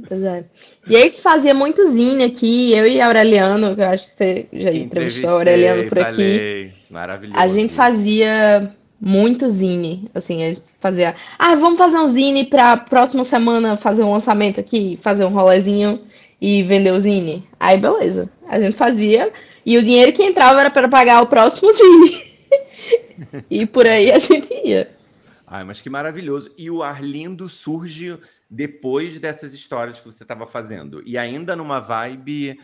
Pois 0.06 0.22
é. 0.22 0.44
E 0.86 0.94
aí 0.94 1.10
fazia 1.10 1.52
muito 1.52 1.84
zine 1.86 2.24
aqui, 2.24 2.72
eu 2.72 2.86
e 2.86 3.00
Aureliano, 3.00 3.74
que 3.74 3.80
eu 3.80 3.88
acho 3.88 4.06
que 4.08 4.16
você 4.16 4.46
já 4.52 4.70
entrevistou 4.70 5.30
a 5.30 5.32
Aureliano 5.32 5.88
por 5.88 5.98
aqui. 5.98 6.72
Maravilhoso. 6.90 7.40
A 7.40 7.48
gente 7.48 7.74
fazia 7.74 8.72
muito 9.00 9.48
zine, 9.48 10.08
assim, 10.14 10.58
fazia, 10.80 11.16
ah, 11.38 11.54
vamos 11.56 11.78
fazer 11.78 11.96
um 11.96 12.08
zine 12.08 12.44
para 12.44 12.76
próxima 12.76 13.24
semana 13.24 13.76
fazer 13.76 14.02
um 14.02 14.12
lançamento 14.12 14.60
aqui, 14.60 14.98
fazer 15.02 15.24
um 15.24 15.30
rolezinho 15.30 16.02
e 16.40 16.62
vender 16.62 16.92
o 16.92 17.00
zine. 17.00 17.46
Aí 17.58 17.78
beleza, 17.78 18.28
a 18.48 18.60
gente 18.60 18.76
fazia 18.76 19.32
e 19.66 19.76
o 19.76 19.82
dinheiro 19.82 20.12
que 20.12 20.22
entrava 20.22 20.60
era 20.60 20.70
para 20.70 20.88
pagar 20.88 21.20
o 21.20 21.26
próximo 21.26 21.72
zine. 21.72 22.24
e 23.50 23.66
por 23.66 23.84
aí 23.84 24.12
a 24.12 24.18
gente 24.20 24.48
ia. 24.64 24.96
Ai, 25.44 25.64
mas 25.64 25.80
que 25.80 25.90
maravilhoso. 25.90 26.52
E 26.56 26.70
o 26.70 26.84
Arlindo 26.84 27.48
surge 27.48 28.16
depois 28.48 29.18
dessas 29.18 29.52
histórias 29.52 29.98
que 29.98 30.06
você 30.06 30.22
estava 30.22 30.46
fazendo. 30.46 31.02
E 31.04 31.18
ainda 31.18 31.56
numa 31.56 31.80
vibe, 31.80 32.60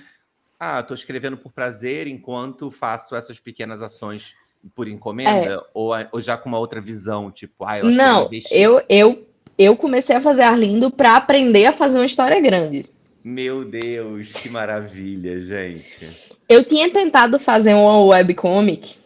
ah, 0.60 0.80
tô 0.80 0.94
escrevendo 0.94 1.36
por 1.36 1.50
prazer 1.50 2.06
enquanto 2.06 2.70
faço 2.70 3.16
essas 3.16 3.40
pequenas 3.40 3.82
ações 3.82 4.36
por 4.72 4.86
encomenda? 4.86 5.54
É. 5.54 5.60
Ou, 5.74 5.90
ou, 6.12 6.20
já 6.20 6.36
com 6.36 6.48
uma 6.48 6.58
outra 6.58 6.80
visão, 6.80 7.32
tipo, 7.32 7.64
ah, 7.64 7.80
eu 7.80 7.88
acho 7.88 7.96
Não, 7.96 8.28
que 8.28 8.44
eu, 8.52 8.78
eu, 8.78 8.84
eu, 8.88 9.28
eu 9.58 9.76
comecei 9.76 10.14
a 10.14 10.20
fazer 10.20 10.42
Arlindo 10.42 10.88
para 10.88 11.16
aprender 11.16 11.66
a 11.66 11.72
fazer 11.72 11.98
uma 11.98 12.06
história 12.06 12.40
grande. 12.40 12.86
Meu 13.24 13.64
Deus, 13.64 14.32
que 14.32 14.48
maravilha, 14.48 15.40
gente. 15.40 16.31
Eu 16.52 16.64
tinha 16.64 16.90
tentado 16.90 17.38
fazer 17.38 17.74
uma 17.74 18.04
webcomic, 18.04 18.96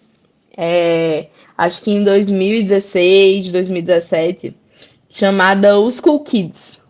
é, 0.57 1.29
acho 1.57 1.83
que 1.83 1.91
em 1.91 2.03
2016, 2.03 3.50
2017, 3.50 4.57
chamada 5.11 5.79
Os 5.79 6.00
Cool 6.00 6.21
Kids. 6.21 6.81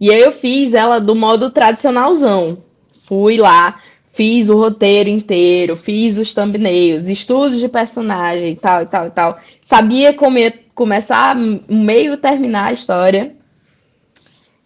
E 0.00 0.12
aí 0.12 0.20
eu 0.20 0.32
fiz 0.32 0.74
ela 0.74 0.98
do 0.98 1.14
modo 1.14 1.50
tradicionalzão. 1.50 2.58
Fui 3.06 3.36
lá, 3.36 3.80
Fiz 4.16 4.48
o 4.48 4.56
roteiro 4.56 5.10
inteiro, 5.10 5.76
fiz 5.76 6.16
os 6.16 6.32
thumbnails, 6.32 7.06
estudos 7.06 7.60
de 7.60 7.68
personagem 7.68 8.52
e 8.52 8.56
tal, 8.56 8.80
e 8.80 8.86
tal, 8.86 9.06
e 9.08 9.10
tal. 9.10 9.38
Sabia 9.62 10.14
como 10.14 10.38
ia 10.38 10.54
começar, 10.74 11.36
meio 11.36 12.16
terminar 12.16 12.68
a 12.68 12.72
história. 12.72 13.35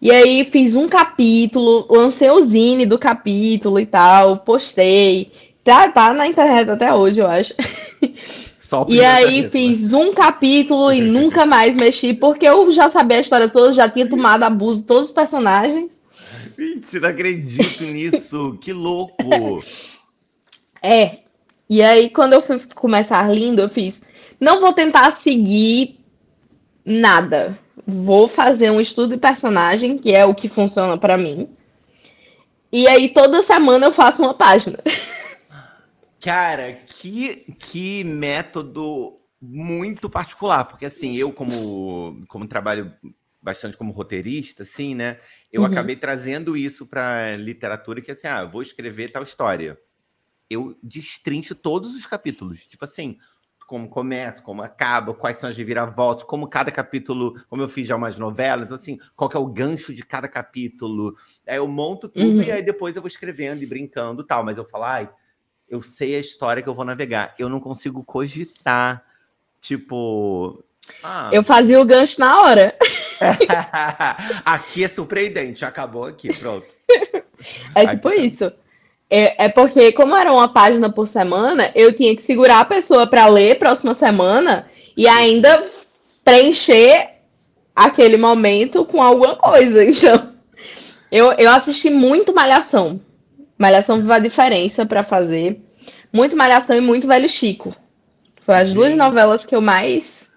E 0.01 0.09
aí 0.09 0.43
fiz 0.45 0.75
um 0.75 0.89
capítulo, 0.89 1.85
lancei 1.87 2.31
o 2.31 2.41
zine 2.41 2.87
do 2.87 2.97
capítulo 2.97 3.79
e 3.79 3.85
tal, 3.85 4.37
postei. 4.37 5.31
Tá, 5.63 5.89
tá 5.89 6.11
na 6.11 6.27
internet 6.27 6.71
até 6.71 6.91
hoje, 6.91 7.19
eu 7.19 7.27
acho. 7.27 7.53
e 8.89 9.03
aí 9.03 9.47
fiz 9.51 9.93
um 9.93 10.11
capítulo 10.11 10.91
e 10.91 11.01
nunca 11.01 11.45
mais 11.45 11.75
mexi, 11.75 12.15
porque 12.15 12.47
eu 12.47 12.71
já 12.71 12.89
sabia 12.89 13.17
a 13.17 13.21
história 13.21 13.47
toda, 13.47 13.71
já 13.73 13.87
tinha 13.87 14.09
tomado 14.09 14.41
abuso 14.41 14.79
de 14.79 14.87
todos 14.87 15.05
os 15.05 15.11
personagens. 15.11 15.91
Mentira, 16.57 17.09
acredito 17.09 17.83
nisso. 17.83 18.57
que 18.59 18.73
louco. 18.73 19.63
É. 20.83 21.19
E 21.69 21.83
aí, 21.83 22.09
quando 22.09 22.33
eu 22.33 22.41
fui 22.41 22.59
começar 22.73 23.31
lindo, 23.31 23.61
eu 23.61 23.69
fiz. 23.69 24.01
Não 24.39 24.59
vou 24.59 24.73
tentar 24.73 25.11
seguir 25.11 25.99
nada. 26.83 27.55
Vou 27.85 28.27
fazer 28.27 28.69
um 28.71 28.79
estudo 28.79 29.15
de 29.15 29.19
personagem, 29.19 29.97
que 29.97 30.13
é 30.13 30.25
o 30.25 30.35
que 30.35 30.47
funciona 30.47 30.97
para 30.97 31.17
mim. 31.17 31.49
E 32.71 32.87
aí, 32.87 33.09
toda 33.09 33.43
semana 33.43 33.87
eu 33.87 33.91
faço 33.91 34.21
uma 34.21 34.33
página. 34.33 34.79
Cara, 36.21 36.73
que, 36.85 37.47
que 37.57 38.03
método 38.03 39.19
muito 39.41 40.07
particular, 40.07 40.65
porque 40.65 40.85
assim, 40.85 41.15
eu 41.15 41.33
como, 41.33 42.23
como 42.27 42.47
trabalho 42.47 42.93
bastante 43.41 43.75
como 43.75 43.91
roteirista, 43.91 44.61
assim, 44.61 44.93
né? 44.93 45.19
Eu 45.51 45.61
uhum. 45.61 45.67
acabei 45.67 45.95
trazendo 45.95 46.55
isso 46.55 46.85
para 46.85 47.35
literatura, 47.35 48.01
que 48.01 48.11
assim, 48.11 48.27
ah, 48.27 48.45
vou 48.45 48.61
escrever 48.61 49.11
tal 49.11 49.23
história. 49.23 49.79
Eu 50.47 50.77
destrincho 50.83 51.55
todos 51.55 51.95
os 51.95 52.05
capítulos, 52.05 52.65
tipo 52.67 52.85
assim, 52.85 53.17
como 53.71 53.87
começa, 53.87 54.41
como 54.41 54.61
acaba, 54.61 55.13
quais 55.13 55.37
são 55.37 55.49
as 55.49 55.55
reviravoltas, 55.55 56.25
como 56.25 56.45
cada 56.45 56.69
capítulo, 56.69 57.41
como 57.47 57.61
eu 57.61 57.69
fiz 57.69 57.87
já 57.87 57.95
umas 57.95 58.19
novelas, 58.19 58.65
então 58.65 58.75
assim, 58.75 58.99
qual 59.15 59.29
que 59.29 59.37
é 59.37 59.39
o 59.39 59.47
gancho 59.47 59.93
de 59.93 60.03
cada 60.03 60.27
capítulo. 60.27 61.15
Aí 61.47 61.55
eu 61.55 61.65
monto 61.69 62.09
tudo 62.09 62.39
uhum. 62.39 62.43
e 62.43 62.51
aí 62.51 62.61
depois 62.61 62.97
eu 62.97 63.01
vou 63.01 63.07
escrevendo 63.07 63.63
e 63.63 63.65
brincando 63.65 64.25
tal, 64.25 64.43
mas 64.43 64.57
eu 64.57 64.65
falo, 64.65 64.83
ai, 64.83 65.09
eu 65.69 65.81
sei 65.81 66.17
a 66.17 66.19
história 66.19 66.61
que 66.61 66.67
eu 66.67 66.73
vou 66.73 66.83
navegar. 66.83 67.33
Eu 67.39 67.47
não 67.47 67.61
consigo 67.61 68.03
cogitar, 68.03 69.05
tipo, 69.61 70.61
ah. 71.01 71.29
Eu 71.31 71.41
fazia 71.41 71.79
o 71.79 71.85
gancho 71.85 72.19
na 72.19 72.41
hora. 72.41 72.75
aqui 74.43 74.83
é 74.83 74.89
surpreendente, 74.89 75.63
acabou 75.63 76.05
aqui, 76.05 76.33
pronto. 76.37 76.67
É 77.73 77.87
tipo 77.87 78.07
aqui, 78.07 78.17
tá. 78.17 78.23
isso. 78.23 78.53
É, 79.13 79.43
é, 79.43 79.49
porque, 79.49 79.91
como 79.91 80.15
era 80.15 80.31
uma 80.31 80.47
página 80.47 80.89
por 80.89 81.05
semana, 81.05 81.69
eu 81.75 81.91
tinha 81.91 82.15
que 82.15 82.21
segurar 82.21 82.61
a 82.61 82.65
pessoa 82.65 83.05
para 83.05 83.27
ler 83.27 83.59
próxima 83.59 83.93
semana 83.93 84.67
e 84.95 85.05
ainda 85.05 85.65
preencher 86.23 87.09
aquele 87.75 88.15
momento 88.15 88.85
com 88.85 89.03
alguma 89.03 89.35
coisa. 89.35 89.83
Então, 89.91 90.31
eu, 91.11 91.33
eu 91.33 91.49
assisti 91.51 91.89
muito 91.89 92.33
Malhação. 92.33 93.01
Malhação 93.57 93.97
vive 93.99 94.13
a 94.13 94.19
diferença 94.19 94.85
para 94.85 95.03
fazer. 95.03 95.59
Muito 96.13 96.37
Malhação 96.37 96.77
e 96.77 96.79
muito 96.79 97.05
Velho 97.05 97.27
Chico. 97.27 97.75
Foi 98.45 98.55
as 98.55 98.73
duas 98.73 98.95
novelas 98.95 99.45
que 99.45 99.53
eu 99.53 99.61
mais 99.61 100.29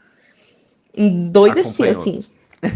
endoideci, 0.97 1.85
assim. 1.85 2.25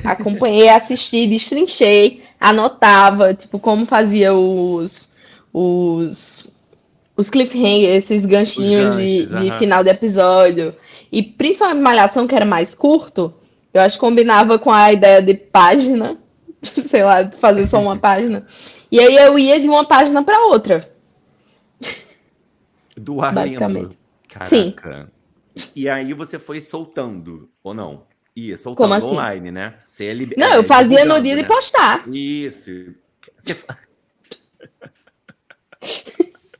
Acompanhei, 0.05 0.69
assisti, 0.69 1.26
destrinchei, 1.26 2.23
anotava, 2.38 3.35
tipo, 3.35 3.59
como 3.59 3.85
fazia 3.85 4.33
os, 4.33 5.08
os, 5.59 6.47
os 7.17 7.29
cliffhangers, 7.29 8.05
esses 8.05 8.25
ganchinhos 8.25 8.95
ganchos, 8.95 9.31
de, 9.31 9.50
de 9.50 9.59
final 9.59 9.83
de 9.83 9.91
episódio. 9.91 10.75
E 11.11 11.23
principalmente 11.23 11.83
Malhação, 11.83 12.29
que 12.29 12.35
era 12.35 12.45
mais 12.45 12.75
curto, 12.75 13.35
eu 13.75 13.81
acho 13.81 13.97
que 13.97 14.00
combinava 14.00 14.59
com 14.59 14.71
a 14.71 14.93
ideia 14.93 15.21
de 15.21 15.35
página, 15.35 16.17
sei 16.62 17.03
lá, 17.03 17.29
fazer 17.41 17.67
só 17.67 17.81
uma 17.81 17.97
página. 17.99 18.47
E 18.91 19.00
aí 19.00 19.17
eu 19.17 19.38
ia 19.38 19.61
de 19.61 19.69
uma 19.69 19.85
página 19.85 20.23
para 20.23 20.47
outra. 20.47 20.93
Do 22.97 23.21
Arlindo. 23.21 23.97
Caraca. 24.29 24.49
Sim. 24.49 24.75
E 25.75 25.88
aí 25.88 26.12
você 26.12 26.38
foi 26.38 26.61
soltando, 26.61 27.50
ou 27.65 27.75
não? 27.75 28.07
Ia 28.37 28.57
soltando 28.57 28.95
assim? 28.95 29.07
online, 29.09 29.50
né? 29.50 29.75
Você 29.91 30.05
ia 30.05 30.15
liber... 30.15 30.38
Não, 30.38 30.55
eu 30.55 30.62
fazia 30.62 31.05
no 31.05 31.21
dia 31.21 31.35
né? 31.35 31.43
de 31.43 31.49
postar. 31.49 32.09
Isso. 32.09 32.71
Você... 33.37 33.57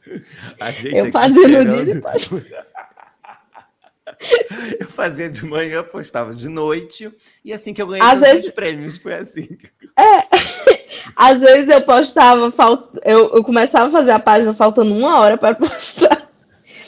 eu 0.93 1.11
fazia 1.13 1.49
no 1.49 1.85
dia 1.85 1.95
de 1.95 2.01
postar. 2.01 2.67
Eu 4.81 4.87
fazia 4.87 5.29
de 5.29 5.45
manhã, 5.45 5.83
postava 5.83 6.35
de 6.35 6.49
noite, 6.49 7.11
e 7.45 7.53
assim 7.53 7.73
que 7.73 7.81
eu 7.81 7.87
ganhei 7.87 8.03
Às 8.03 8.19
vezes... 8.21 8.47
os 8.47 8.51
prêmios, 8.53 8.99
foi 8.99 9.15
assim. 9.15 9.47
É, 9.97 10.27
às 11.15 11.39
vezes 11.41 11.69
eu 11.69 11.83
postava, 11.83 12.51
falt... 12.51 12.87
eu, 13.05 13.35
eu 13.35 13.45
começava 13.45 13.89
a 13.89 13.93
fazer 13.93 14.11
a 14.11 14.19
página 14.19 14.55
faltando 14.55 14.95
uma 14.95 15.19
hora 15.19 15.37
para 15.37 15.55
postar. 15.55 16.29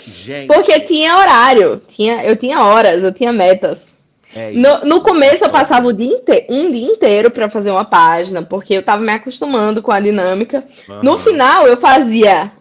Gente. 0.06 0.48
Porque 0.48 0.80
tinha 0.80 1.16
horário, 1.16 1.80
tinha, 1.88 2.24
eu 2.24 2.34
tinha 2.36 2.62
horas, 2.62 3.02
eu 3.02 3.12
tinha 3.12 3.32
metas. 3.32 3.89
É 4.34 4.52
no, 4.52 4.84
no, 4.84 5.00
começo 5.00 5.44
eu 5.44 5.50
passava 5.50 5.88
o 5.88 5.92
dia 5.92 6.06
inteiro, 6.06 6.46
um 6.48 6.70
dia 6.70 6.86
inteiro 6.86 7.30
para 7.30 7.50
fazer 7.50 7.70
uma 7.70 7.84
página, 7.84 8.42
porque 8.42 8.74
eu 8.74 8.80
estava 8.80 9.02
me 9.02 9.12
acostumando 9.12 9.82
com 9.82 9.90
a 9.90 9.98
dinâmica. 9.98 10.64
Uhum. 10.88 11.02
No 11.02 11.18
final 11.18 11.66
eu 11.66 11.76
fazia 11.76 12.52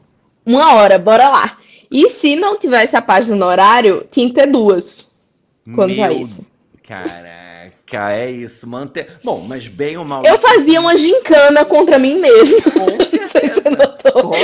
uma 0.45 0.75
hora, 0.75 0.97
bora 0.97 1.29
lá. 1.29 1.57
E 1.91 2.09
se 2.09 2.35
não 2.35 2.57
tivesse 2.57 2.95
a 2.95 3.01
página 3.01 3.35
no 3.35 3.45
horário, 3.45 4.05
tinha 4.11 4.27
que 4.27 4.35
ter 4.35 4.47
duas. 4.47 5.07
Quando 5.75 5.95
Meu... 5.95 6.11
isso. 6.11 6.45
Caraca, 6.83 8.11
é 8.13 8.31
isso. 8.31 8.67
Manter. 8.67 9.19
Bom, 9.23 9.45
mas 9.47 9.67
bem 9.67 9.95
ou 9.97 10.05
mal. 10.05 10.25
Eu 10.25 10.39
fazia 10.39 10.79
uma 10.81 10.97
gincana 10.97 11.63
contra 11.65 11.99
mim 11.99 12.19
mesmo. 12.19 12.61
Com 12.73 13.05
certeza. 13.05 13.61
Com... 14.11 14.35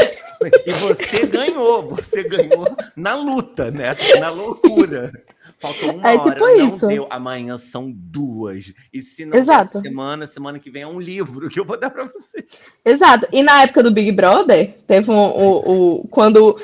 E 0.66 0.72
você 0.74 1.26
ganhou, 1.26 1.90
você 1.90 2.24
ganhou 2.24 2.68
na 2.96 3.16
luta, 3.16 3.72
né? 3.72 3.96
Na 4.20 4.30
loucura. 4.30 5.12
Faltou 5.58 5.94
uma 5.94 6.10
é, 6.10 6.18
tipo 6.18 6.30
hora, 6.30 6.40
não 6.40 6.76
isso. 6.76 6.88
deu. 6.88 7.08
Amanhã 7.10 7.58
são 7.58 7.92
duas. 7.92 8.74
E 8.94 9.02
se 9.02 9.26
não 9.26 9.38
Exato. 9.38 9.80
semana, 9.80 10.28
semana 10.28 10.60
que 10.60 10.70
vem 10.70 10.84
é 10.84 10.88
um 10.88 11.00
livro 11.00 11.50
que 11.50 11.60
eu 11.60 11.66
vou 11.66 11.80
dar 11.80 11.90
para 11.90 12.06
você. 12.06 12.46
Exato. 12.84 13.28
E 13.32 13.42
na 13.42 13.64
época 13.64 13.82
do 13.82 13.92
Big 13.92 14.12
Brother, 14.12 14.76
teve 14.86 15.10
um, 15.10 15.16
o, 15.16 16.00
o, 16.00 16.08
quando 16.10 16.60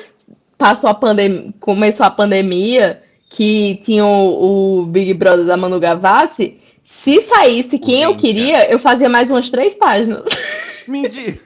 passou 0.58 0.90
a 0.90 0.94
pandemia, 0.94 1.52
começou 1.58 2.06
a 2.06 2.10
pandemia, 2.10 3.02
que 3.30 3.80
tinha 3.82 4.04
o, 4.04 4.82
o, 4.82 4.86
Big 4.86 5.14
Brother 5.14 5.46
da 5.46 5.56
Manu 5.56 5.80
Gavassi, 5.80 6.60
se 6.84 7.20
saísse 7.22 7.78
quem 7.78 8.02
eu 8.02 8.16
queria, 8.16 8.70
eu 8.70 8.78
fazia 8.78 9.08
mais 9.08 9.30
umas 9.30 9.48
três 9.48 9.74
páginas. 9.74 10.22
Mentira. 10.86 11.38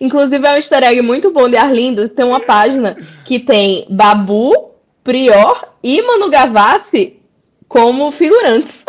Inclusive 0.00 0.44
é 0.44 0.52
um 0.52 0.56
easter 0.56 0.82
egg 0.82 1.00
muito 1.00 1.32
bom 1.32 1.48
de 1.48 1.56
Arlindo, 1.56 2.08
tem 2.08 2.24
uma 2.24 2.40
página 2.40 2.96
que 3.24 3.38
tem 3.38 3.86
Babu, 3.88 4.69
Prior 5.02 5.74
e 5.82 6.02
Manu 6.02 6.30
Gavassi 6.30 7.20
como 7.66 8.10
figurantes. 8.10 8.84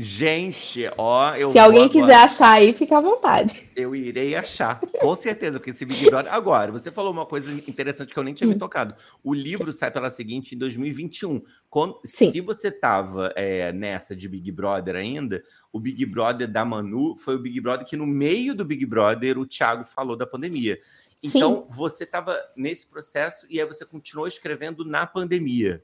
Gente, 0.00 0.88
ó, 0.96 1.34
eu 1.34 1.50
Se 1.52 1.58
alguém 1.58 1.88
quiser 1.88 2.14
achar 2.14 2.52
aí, 2.52 2.72
fica 2.72 2.96
à 2.96 3.00
vontade. 3.00 3.68
Eu 3.74 3.96
irei 3.96 4.36
achar, 4.36 4.78
com 4.78 5.14
certeza, 5.16 5.58
porque 5.58 5.72
esse 5.72 5.84
Big 5.84 6.08
Brother. 6.08 6.32
Agora, 6.32 6.70
você 6.70 6.92
falou 6.92 7.12
uma 7.12 7.26
coisa 7.26 7.52
interessante 7.52 8.12
que 8.12 8.18
eu 8.18 8.22
nem 8.22 8.32
tinha 8.32 8.46
me 8.46 8.54
hum. 8.54 8.58
tocado. 8.58 8.94
O 9.24 9.34
livro 9.34 9.72
sai 9.72 9.90
pela 9.90 10.08
seguinte 10.08 10.54
em 10.54 10.58
2021. 10.58 11.42
Quando, 11.68 11.98
se 12.04 12.40
você 12.40 12.70
tava 12.70 13.32
é, 13.34 13.72
nessa 13.72 14.14
de 14.14 14.28
Big 14.28 14.52
Brother 14.52 14.94
ainda, 14.94 15.42
o 15.72 15.80
Big 15.80 16.06
Brother 16.06 16.46
da 16.46 16.64
Manu 16.64 17.16
foi 17.18 17.34
o 17.34 17.40
Big 17.40 17.60
Brother 17.60 17.84
que, 17.84 17.96
no 17.96 18.06
meio 18.06 18.54
do 18.54 18.64
Big 18.64 18.86
Brother, 18.86 19.36
o 19.36 19.46
Thiago 19.46 19.84
falou 19.84 20.16
da 20.16 20.26
pandemia. 20.26 20.78
Então, 21.22 21.66
Sim. 21.70 21.76
você 21.76 22.04
estava 22.04 22.38
nesse 22.56 22.86
processo 22.86 23.46
e 23.50 23.60
aí 23.60 23.66
você 23.66 23.84
continuou 23.84 24.28
escrevendo 24.28 24.84
na 24.84 25.06
pandemia. 25.06 25.82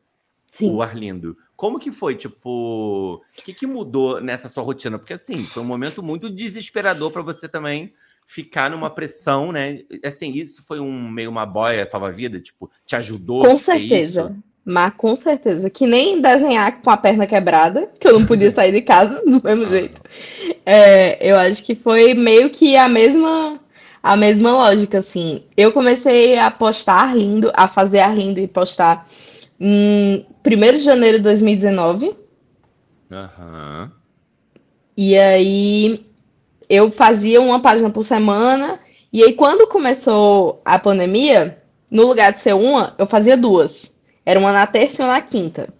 Sim. 0.57 0.71
o 0.71 0.83
Arlindo. 0.83 1.37
Como 1.57 1.79
que 1.79 1.91
foi, 1.91 2.15
tipo, 2.15 3.21
o 3.39 3.43
que, 3.43 3.53
que 3.53 3.67
mudou 3.67 4.21
nessa 4.21 4.49
sua 4.49 4.63
rotina? 4.63 4.99
Porque, 4.99 5.15
assim, 5.15 5.45
foi 5.47 5.63
um 5.63 5.67
momento 5.67 6.03
muito 6.03 6.31
desesperador 6.31 7.11
para 7.11 7.23
você 7.23 7.49
também 7.49 7.93
ficar 8.27 8.71
numa 8.71 8.91
pressão, 8.91 9.53
né? 9.53 9.81
Assim, 10.05 10.33
isso 10.33 10.65
foi 10.65 10.81
um 10.81 11.09
meio 11.09 11.31
uma 11.31 11.45
boia 11.45 11.87
salva-vida, 11.87 12.41
tipo, 12.41 12.71
te 12.87 12.97
ajudou? 12.97 13.45
Com 13.45 13.59
certeza. 13.59 14.35
Mas 14.65 14.95
com 14.95 15.15
certeza. 15.15 15.69
Que 15.69 15.87
nem 15.87 16.21
desenhar 16.23 16.81
com 16.81 16.91
a 16.91 16.97
perna 16.97 17.27
quebrada, 17.27 17.91
que 18.01 18.09
eu 18.09 18.19
não 18.19 18.27
podia 18.27 18.51
sair 18.55 18.73
de 18.73 18.81
casa 18.81 19.23
do 19.25 19.43
mesmo 19.43 19.67
jeito. 19.67 20.01
É, 20.65 21.31
eu 21.31 21.37
acho 21.37 21.63
que 21.63 21.75
foi 21.75 22.15
meio 22.15 22.49
que 22.51 22.77
a 22.77 22.89
mesma 22.89 23.61
a 24.05 24.17
mesma 24.17 24.53
lógica, 24.53 24.99
assim. 24.99 25.45
Eu 25.57 25.73
comecei 25.73 26.39
a 26.39 26.51
postar 26.51 27.05
Arlindo, 27.05 27.51
a 27.55 27.67
fazer 27.67 28.01
Arlindo 28.01 28.39
e 28.39 28.47
postar 28.47 29.09
em 29.59 30.27
1 30.47 30.77
de 30.77 30.81
janeiro 30.81 31.17
de 31.17 31.25
2019. 31.25 32.15
Aham. 33.11 33.91
Uhum. 33.91 34.05
E 34.95 35.17
aí 35.17 36.05
eu 36.69 36.91
fazia 36.91 37.41
uma 37.41 37.63
página 37.63 37.89
por 37.89 38.05
semana. 38.05 38.79
E 39.11 39.25
aí, 39.25 39.33
quando 39.33 39.67
começou 39.69 40.61
a 40.67 40.79
pandemia, 40.79 41.63
no 41.91 42.07
lugar 42.07 42.35
de 42.35 42.41
ser 42.41 42.55
uma, 42.55 42.95
eu 42.99 43.07
fazia 43.07 43.39
duas. 43.39 43.91
Era 44.27 44.39
uma 44.39 44.53
na 44.53 44.67
terça 44.67 45.01
e 45.01 45.05
uma 45.07 45.15
na 45.15 45.23
quinta. 45.23 45.71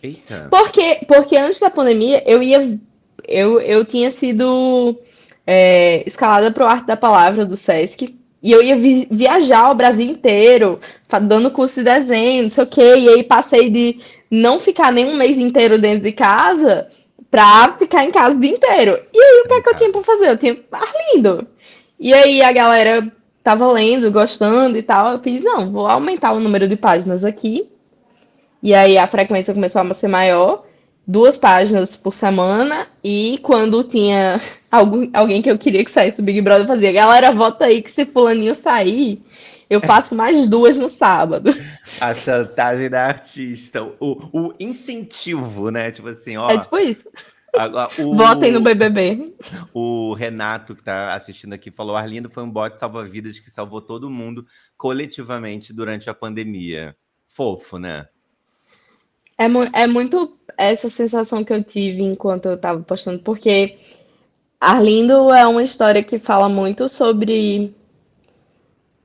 Eita. 0.00 0.46
Porque, 0.48 1.00
porque 1.08 1.36
antes 1.36 1.58
da 1.58 1.68
pandemia, 1.68 2.22
eu 2.24 2.40
ia. 2.40 2.78
Eu, 3.26 3.60
eu 3.60 3.84
tinha 3.84 4.10
sido 4.12 4.96
é, 5.46 6.02
escalada 6.06 6.50
para 6.50 6.64
o 6.64 6.68
Arte 6.68 6.86
da 6.86 6.96
Palavra 6.96 7.44
do 7.44 7.56
Sesc 7.56 8.14
e 8.42 8.50
eu 8.50 8.60
ia 8.60 8.76
vi 8.76 9.06
viajar 9.08 9.70
o 9.70 9.74
Brasil 9.74 10.10
inteiro, 10.10 10.80
dando 11.22 11.50
curso 11.52 11.76
de 11.76 11.84
desenho, 11.84 12.42
não 12.42 12.50
sei 12.50 12.64
o 12.64 12.66
quê. 12.66 12.96
E 12.98 13.08
aí 13.08 13.22
passei 13.22 13.70
de 13.70 14.00
não 14.28 14.58
ficar 14.58 14.90
nem 14.90 15.04
um 15.06 15.16
mês 15.16 15.38
inteiro 15.38 15.78
dentro 15.78 16.02
de 16.02 16.12
casa 16.12 16.90
pra 17.30 17.74
ficar 17.78 18.04
em 18.04 18.10
casa 18.10 18.34
o 18.34 18.40
dia 18.40 18.50
inteiro. 18.50 19.00
E 19.12 19.18
aí 19.18 19.42
o 19.44 19.48
que 19.48 19.54
é 19.54 19.62
que 19.62 19.68
eu 19.68 19.76
tinha 19.76 19.92
pra 19.92 20.02
fazer? 20.02 20.30
Eu 20.30 20.36
tinha 20.36 20.58
Arlindo. 20.72 21.46
E 22.00 22.12
aí 22.12 22.42
a 22.42 22.50
galera 22.50 23.12
tava 23.44 23.70
lendo, 23.70 24.10
gostando 24.10 24.76
e 24.76 24.82
tal. 24.82 25.12
Eu 25.12 25.20
fiz, 25.20 25.42
não, 25.44 25.70
vou 25.70 25.86
aumentar 25.86 26.32
o 26.32 26.40
número 26.40 26.68
de 26.68 26.74
páginas 26.74 27.24
aqui. 27.24 27.70
E 28.60 28.74
aí 28.74 28.98
a 28.98 29.06
frequência 29.06 29.54
começou 29.54 29.82
a 29.82 29.94
ser 29.94 30.08
maior 30.08 30.64
duas 31.06 31.36
páginas 31.36 31.96
por 31.96 32.14
semana 32.14 32.86
e 33.02 33.38
quando 33.42 33.82
tinha 33.82 34.40
algum, 34.70 35.08
alguém 35.12 35.42
que 35.42 35.50
eu 35.50 35.58
queria 35.58 35.84
que 35.84 35.90
saísse 35.90 36.20
o 36.20 36.24
Big 36.24 36.40
Brother, 36.40 36.64
eu 36.64 36.68
fazia, 36.68 36.92
galera, 36.92 37.32
vota 37.32 37.64
aí 37.64 37.82
que 37.82 37.90
se 37.90 38.06
fulaninho 38.06 38.54
sair, 38.54 39.22
eu 39.68 39.80
faço 39.80 40.14
mais 40.14 40.46
duas 40.46 40.76
no 40.76 40.88
sábado. 40.88 41.50
A 42.00 42.14
chantagem 42.14 42.90
da 42.90 43.06
artista, 43.06 43.82
o, 43.82 44.28
o 44.32 44.54
incentivo, 44.60 45.70
né? 45.70 45.90
Tipo 45.90 46.08
assim, 46.08 46.36
ó. 46.36 46.50
É 46.50 46.58
tipo 46.58 46.78
isso. 46.78 47.08
Agora, 47.54 47.90
o, 47.98 48.14
Votem 48.14 48.50
no 48.50 48.60
BBB. 48.60 49.34
O 49.74 50.14
Renato, 50.14 50.74
que 50.74 50.82
tá 50.82 51.14
assistindo 51.14 51.52
aqui, 51.52 51.70
falou: 51.70 51.96
Arlindo 51.96 52.30
foi 52.30 52.42
um 52.42 52.50
bote 52.50 52.80
salva-vidas 52.80 53.38
que 53.38 53.50
salvou 53.50 53.80
todo 53.80 54.08
mundo 54.08 54.46
coletivamente 54.76 55.72
durante 55.72 56.08
a 56.08 56.14
pandemia. 56.14 56.96
Fofo, 57.26 57.78
né? 57.78 58.06
É, 59.38 59.44
é 59.82 59.86
muito 59.86 60.36
essa 60.56 60.88
sensação 60.88 61.44
que 61.44 61.52
eu 61.52 61.62
tive 61.62 62.02
enquanto 62.02 62.46
eu 62.46 62.54
estava 62.54 62.80
postando, 62.82 63.18
porque 63.20 63.78
Arlindo 64.60 65.32
é 65.32 65.46
uma 65.46 65.62
história 65.62 66.02
que 66.02 66.18
fala 66.18 66.48
muito 66.48 66.88
sobre 66.88 67.74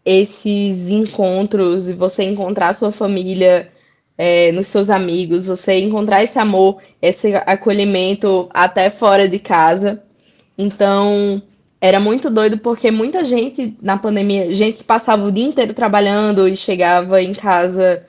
esses 0.05 0.89
encontros 0.89 1.89
e 1.89 1.93
você 1.93 2.23
encontrar 2.23 2.73
sua 2.73 2.91
família 2.91 3.71
é, 4.17 4.51
nos 4.53 4.67
seus 4.67 4.89
amigos, 4.89 5.47
você 5.47 5.79
encontrar 5.79 6.23
esse 6.23 6.39
amor, 6.39 6.81
esse 7.01 7.35
acolhimento 7.35 8.47
até 8.53 8.89
fora 8.89 9.27
de 9.27 9.37
casa. 9.37 10.01
Então, 10.57 11.41
era 11.81 11.99
muito 11.99 12.29
doido 12.29 12.57
porque 12.59 12.89
muita 12.89 13.25
gente 13.25 13.77
na 13.81 13.97
pandemia, 13.97 14.53
gente 14.53 14.77
que 14.77 14.83
passava 14.83 15.25
o 15.25 15.31
dia 15.31 15.45
inteiro 15.45 15.73
trabalhando 15.73 16.47
e 16.47 16.55
chegava 16.55 17.21
em 17.21 17.33
casa 17.33 18.06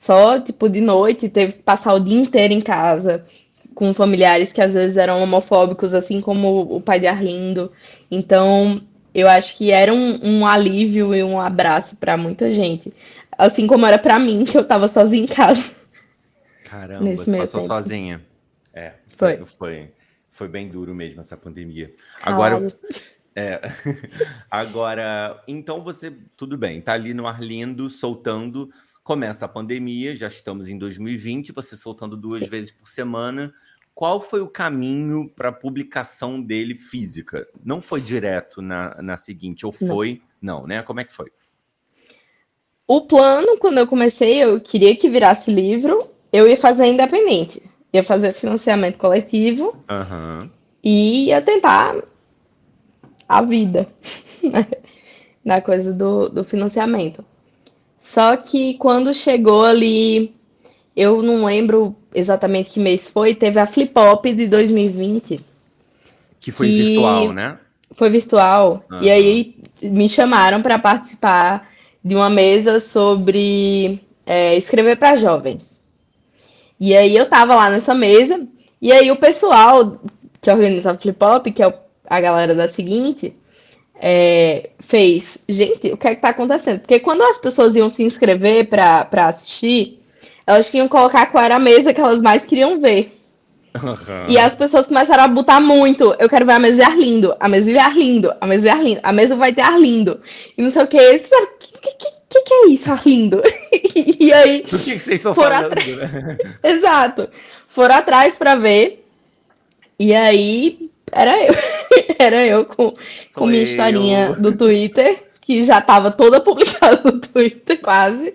só 0.00 0.40
tipo 0.40 0.68
de 0.68 0.80
noite, 0.80 1.28
teve 1.28 1.54
que 1.54 1.62
passar 1.62 1.94
o 1.94 2.00
dia 2.00 2.18
inteiro 2.18 2.52
em 2.52 2.60
casa 2.60 3.24
com 3.78 3.94
familiares 3.94 4.52
que 4.52 4.60
às 4.60 4.74
vezes 4.74 4.96
eram 4.96 5.22
homofóbicos, 5.22 5.94
assim 5.94 6.20
como 6.20 6.62
o 6.62 6.80
pai 6.80 6.98
de 6.98 7.06
Arlindo. 7.06 7.70
Então, 8.10 8.82
eu 9.14 9.28
acho 9.28 9.56
que 9.56 9.70
era 9.70 9.94
um, 9.94 10.18
um 10.20 10.46
alívio 10.46 11.14
e 11.14 11.22
um 11.22 11.40
abraço 11.40 11.94
para 11.94 12.16
muita 12.16 12.50
gente. 12.50 12.92
Assim 13.38 13.68
como 13.68 13.86
era 13.86 13.96
para 13.96 14.18
mim, 14.18 14.44
que 14.44 14.58
eu 14.58 14.66
tava 14.66 14.88
sozinha 14.88 15.22
em 15.22 15.28
casa. 15.28 15.70
Caramba, 16.64 17.16
você 17.16 17.36
passou 17.36 17.60
tempo. 17.60 17.72
sozinha. 17.72 18.20
É, 18.74 18.94
foi. 19.16 19.46
foi. 19.46 19.90
Foi 20.32 20.48
bem 20.48 20.68
duro 20.68 20.92
mesmo 20.92 21.20
essa 21.20 21.36
pandemia. 21.36 21.94
Agora, 22.20 22.66
é, 23.36 23.60
agora, 24.50 25.40
então 25.46 25.80
você, 25.80 26.12
tudo 26.36 26.56
bem, 26.58 26.80
tá 26.80 26.94
ali 26.94 27.14
no 27.14 27.28
Arlindo, 27.28 27.88
soltando, 27.88 28.70
começa 29.08 29.46
a 29.46 29.48
pandemia, 29.48 30.14
já 30.14 30.28
estamos 30.28 30.68
em 30.68 30.76
2020, 30.76 31.50
você 31.52 31.78
soltando 31.78 32.14
duas 32.14 32.46
vezes 32.46 32.70
por 32.70 32.86
semana. 32.86 33.50
Qual 33.94 34.20
foi 34.20 34.42
o 34.42 34.46
caminho 34.46 35.32
para 35.34 35.48
a 35.48 35.52
publicação 35.52 36.38
dele 36.38 36.74
física? 36.74 37.48
Não 37.64 37.80
foi 37.80 38.02
direto 38.02 38.60
na, 38.60 39.00
na 39.00 39.16
seguinte, 39.16 39.64
ou 39.64 39.72
foi? 39.72 40.20
Não. 40.42 40.60
não, 40.60 40.66
né? 40.66 40.82
Como 40.82 41.00
é 41.00 41.04
que 41.04 41.14
foi? 41.14 41.32
O 42.86 43.06
plano, 43.06 43.56
quando 43.58 43.78
eu 43.78 43.86
comecei, 43.86 44.44
eu 44.44 44.60
queria 44.60 44.94
que 44.94 45.08
virasse 45.08 45.50
livro, 45.50 46.10
eu 46.30 46.46
ia 46.46 46.58
fazer 46.58 46.84
independente 46.84 47.62
ia 47.90 48.04
fazer 48.04 48.34
financiamento 48.34 48.98
coletivo 48.98 49.74
uhum. 49.90 50.50
e 50.84 51.28
ia 51.28 51.40
tentar 51.40 51.96
a 53.26 53.40
vida 53.40 53.88
né? 54.44 54.66
na 55.42 55.62
coisa 55.62 55.94
do, 55.94 56.28
do 56.28 56.44
financiamento. 56.44 57.24
Só 58.00 58.36
que 58.36 58.74
quando 58.74 59.12
chegou 59.12 59.64
ali, 59.64 60.34
eu 60.96 61.22
não 61.22 61.44
lembro 61.44 61.94
exatamente 62.14 62.70
que 62.70 62.80
mês 62.80 63.08
foi, 63.08 63.34
teve 63.34 63.58
a 63.60 63.66
Flip 63.66 63.92
Hop 63.98 64.24
de 64.26 64.46
2020. 64.46 65.44
Que 66.40 66.50
foi 66.50 66.68
que 66.68 66.82
virtual, 66.82 67.32
né? 67.32 67.58
Foi 67.92 68.10
virtual. 68.10 68.84
Uhum. 68.90 69.02
E 69.02 69.10
aí 69.10 69.56
me 69.82 70.08
chamaram 70.08 70.62
para 70.62 70.78
participar 70.78 71.68
de 72.04 72.14
uma 72.14 72.30
mesa 72.30 72.80
sobre 72.80 74.00
é, 74.24 74.56
escrever 74.56 74.96
para 74.96 75.16
jovens. 75.16 75.62
E 76.80 76.96
aí 76.96 77.16
eu 77.16 77.28
tava 77.28 77.54
lá 77.54 77.70
nessa 77.70 77.94
mesa, 77.94 78.46
e 78.80 78.92
aí 78.92 79.10
o 79.10 79.16
pessoal 79.16 80.00
que 80.40 80.50
organiza 80.50 80.92
o 80.92 80.98
Flip 80.98 81.22
Hop, 81.24 81.46
que 81.46 81.62
é 81.62 81.78
a 82.06 82.20
galera 82.20 82.54
da 82.54 82.68
seguinte, 82.68 83.36
é, 84.00 84.70
fez, 84.80 85.38
gente, 85.48 85.92
o 85.92 85.96
que 85.96 86.08
é 86.08 86.14
que 86.14 86.22
tá 86.22 86.30
acontecendo? 86.30 86.80
Porque 86.80 87.00
quando 87.00 87.22
as 87.22 87.38
pessoas 87.38 87.74
iam 87.74 87.90
se 87.90 88.02
inscrever 88.02 88.68
para 88.68 89.08
assistir, 89.26 90.00
elas 90.46 90.70
tinham 90.70 90.86
que 90.86 90.92
colocar 90.92 91.26
qual 91.26 91.44
era 91.44 91.56
a 91.56 91.60
mesa 91.60 91.92
que 91.92 92.00
elas 92.00 92.20
mais 92.20 92.44
queriam 92.44 92.80
ver. 92.80 93.14
Uhum. 93.74 94.26
E 94.28 94.38
as 94.38 94.54
pessoas 94.54 94.86
começaram 94.86 95.24
a 95.24 95.28
botar 95.28 95.60
muito. 95.60 96.14
Eu 96.18 96.28
quero 96.28 96.46
ver 96.46 96.52
a 96.52 96.58
mesa 96.58 96.76
de 96.76 96.82
Arlindo, 96.82 97.36
a 97.38 97.48
mesa 97.48 97.70
de 97.70 97.78
Arlindo, 97.78 98.32
a 98.40 98.46
mesa 98.46 98.62
de 98.62 98.68
Arlindo, 98.68 99.00
a 99.02 99.12
mesa 99.12 99.36
vai 99.36 99.52
ter 99.52 99.60
Arlindo. 99.60 100.20
E 100.56 100.62
não 100.62 100.70
sei 100.70 100.82
o 100.82 100.86
que. 100.86 100.96
O 100.96 101.18
que, 101.58 101.80
que, 101.80 102.10
que, 102.28 102.42
que 102.42 102.54
é 102.54 102.68
isso, 102.68 102.90
Arlindo? 102.90 103.42
e 104.18 104.32
aí. 104.32 104.62
Do 104.62 104.78
que, 104.78 104.96
que 104.96 105.00
vocês 105.00 105.20
estão 105.20 105.34
falando? 105.34 105.74
Né? 105.74 106.38
Exato. 106.64 107.28
Foram 107.68 107.96
atrás 107.96 108.36
para 108.36 108.54
ver. 108.54 109.04
E 109.98 110.14
aí, 110.14 110.90
era 111.12 111.44
eu. 111.44 111.54
era 112.18 112.46
eu 112.46 112.64
com, 112.64 112.92
com 113.34 113.46
minha 113.46 113.62
eu. 113.62 113.64
historinha 113.64 114.32
do 114.34 114.56
Twitter, 114.56 115.28
que 115.40 115.64
já 115.64 115.78
estava 115.78 116.10
toda 116.10 116.40
publicada 116.42 117.00
no 117.04 117.20
Twitter, 117.20 117.80
quase. 117.80 118.34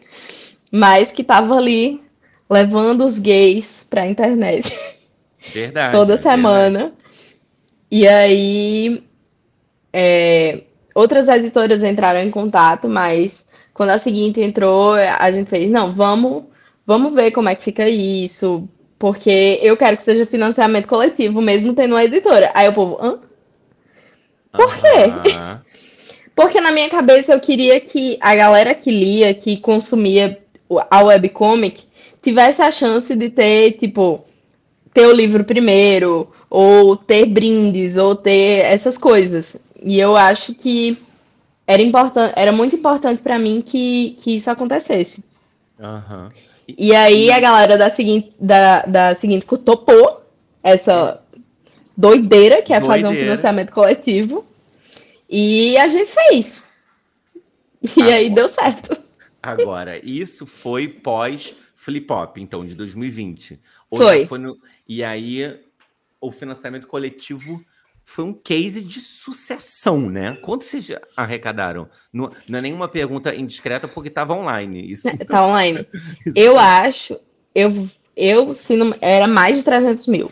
Mas 0.71 1.12
que 1.12 1.23
tava 1.23 1.55
ali 1.55 2.01
levando 2.49 3.05
os 3.05 3.19
gays 3.19 3.86
pra 3.89 4.07
internet. 4.07 4.77
Verdade. 5.53 5.91
toda 5.91 6.17
semana. 6.17 6.79
Verdade. 6.79 6.97
E 7.91 8.07
aí. 8.07 9.03
É, 9.91 10.63
outras 10.95 11.27
editoras 11.27 11.83
entraram 11.83 12.21
em 12.21 12.31
contato, 12.31 12.88
mas 12.89 13.45
quando 13.73 13.89
a 13.89 13.99
seguinte 13.99 14.39
entrou, 14.39 14.93
a 14.93 15.31
gente 15.31 15.49
fez, 15.49 15.69
não, 15.69 15.93
vamos, 15.93 16.43
vamos 16.86 17.13
ver 17.13 17.31
como 17.31 17.49
é 17.49 17.55
que 17.55 17.63
fica 17.63 17.88
isso, 17.88 18.67
porque 19.03 19.59
eu 19.61 19.75
quero 19.75 19.97
que 19.97 20.05
seja 20.05 20.25
financiamento 20.25 20.87
coletivo, 20.87 21.41
mesmo 21.41 21.73
tendo 21.73 21.93
uma 21.93 22.05
editora. 22.05 22.49
Aí 22.53 22.69
o 22.69 22.73
povo, 22.73 22.97
hã? 23.01 23.19
Por 24.53 24.77
quê? 24.77 25.11
Porque 26.33 26.61
na 26.61 26.71
minha 26.71 26.89
cabeça 26.89 27.33
eu 27.33 27.39
queria 27.41 27.81
que 27.81 28.17
a 28.21 28.33
galera 28.33 28.73
que 28.73 28.89
lia, 28.89 29.33
que 29.33 29.57
consumia 29.57 30.41
a 30.89 31.03
webcomic, 31.03 31.83
tivesse 32.21 32.61
a 32.61 32.71
chance 32.71 33.13
de 33.13 33.29
ter, 33.29 33.73
tipo, 33.73 34.23
ter 34.93 35.05
o 35.05 35.11
livro 35.11 35.43
primeiro, 35.43 36.31
ou 36.49 36.95
ter 36.95 37.25
brindes, 37.25 37.97
ou 37.97 38.15
ter 38.15 38.63
essas 38.63 38.97
coisas. 38.97 39.57
E 39.83 39.99
eu 39.99 40.15
acho 40.15 40.55
que 40.55 40.97
era 41.67 41.81
importante, 41.81 42.33
era 42.37 42.53
muito 42.53 42.77
importante 42.77 43.21
para 43.21 43.37
mim 43.37 43.61
que, 43.61 44.17
que 44.21 44.37
isso 44.37 44.49
acontecesse. 44.49 45.21
Uhum. 45.77 46.29
E, 46.67 46.95
aí 46.95 47.32
a 47.32 47.39
galera 47.39 47.78
da 47.78 47.89
seguinte, 47.89 48.34
da, 48.39 48.84
da 48.84 49.15
seguinte 49.15 49.45
topou 49.45 50.23
essa 50.62 51.21
doideira 51.95 52.62
que 52.62 52.73
é 52.73 52.80
doideira. 52.80 52.88
fazer 52.88 53.06
um 53.06 53.19
financiamento 53.19 53.71
coletivo. 53.71 54.45
E 55.30 55.78
a 55.78 55.88
gente 55.88 56.12
fez. 56.12 56.63
E 57.82 58.02
agora, 58.02 58.15
aí 58.15 58.30
deu 58.30 58.47
certo. 58.47 58.97
Agora, 59.41 59.99
isso 60.06 60.45
foi 60.45 60.88
pós 60.88 61.54
Flip 61.76 62.10
Hop, 62.12 62.38
então, 62.38 62.65
de 62.65 62.76
2020. 62.76 63.60
foi. 63.89 64.26
foi 64.26 64.39
no, 64.39 64.58
e 64.88 65.04
aí 65.04 65.60
o 66.21 66.32
financiamento 66.32 66.88
coletivo 66.88 67.63
foi 68.05 68.25
um 68.25 68.33
case 68.33 68.81
de 68.81 68.99
sucessão, 68.99 69.99
né? 70.09 70.37
Quanto 70.41 70.63
vocês 70.65 70.91
arrecadaram? 71.15 71.87
Não, 72.11 72.31
não 72.49 72.59
é 72.59 72.61
nenhuma 72.61 72.87
pergunta 72.87 73.33
indiscreta 73.33 73.87
porque 73.87 74.09
estava 74.09 74.33
online. 74.33 74.91
Isso 74.91 75.07
tá 75.27 75.47
online. 75.47 75.87
Isso 76.25 76.37
eu 76.37 76.57
acho, 76.57 77.19
eu, 77.55 77.87
eu 78.15 78.53
se 78.53 78.75
não, 78.75 78.93
era 79.01 79.27
mais 79.27 79.57
de 79.57 79.63
300 79.63 80.07
mil. 80.07 80.31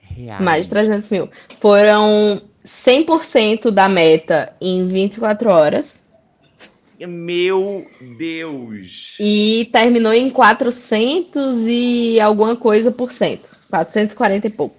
Reais. 0.00 0.40
Mais 0.40 0.64
de 0.64 0.70
300 0.70 1.10
mil. 1.10 1.30
Foram 1.60 2.42
100% 2.64 3.70
da 3.70 3.88
meta 3.88 4.54
em 4.60 4.88
24 4.88 5.50
horas. 5.50 5.98
Meu 6.98 7.86
Deus! 8.18 9.14
E 9.20 9.68
terminou 9.72 10.12
em 10.12 10.28
400 10.30 11.58
e 11.68 12.18
alguma 12.18 12.56
coisa 12.56 12.90
por 12.90 13.12
cento. 13.12 13.56
440 13.70 14.46
e 14.46 14.50
pouco 14.50 14.77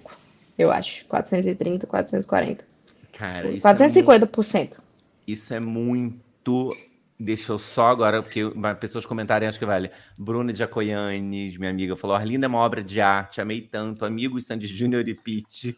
eu 0.60 0.70
acho. 0.70 1.04
430, 1.06 1.86
440. 1.86 2.64
Cara, 3.12 3.50
isso 3.50 3.66
450%. 3.66 4.54
É 4.54 4.58
muito, 4.58 4.82
isso 5.26 5.54
é 5.54 5.60
muito. 5.60 6.76
Deixa 7.18 7.52
eu 7.52 7.58
só 7.58 7.88
agora, 7.88 8.22
porque 8.22 8.42
pessoas 8.80 9.04
comentarem, 9.04 9.46
acho 9.46 9.58
que 9.58 9.66
vale. 9.66 9.90
Bruna 10.16 10.52
de 10.52 10.62
Acoianes, 10.62 11.56
minha 11.58 11.70
amiga, 11.70 11.96
falou: 11.96 12.16
Arlinda 12.16 12.46
é 12.46 12.48
uma 12.48 12.58
obra 12.58 12.82
de 12.82 13.00
arte, 13.00 13.40
amei 13.40 13.60
tanto. 13.60 14.04
Amigos 14.04 14.46
Sandy 14.46 14.66
Júnior 14.66 15.06
e 15.06 15.14
Pete. 15.14 15.76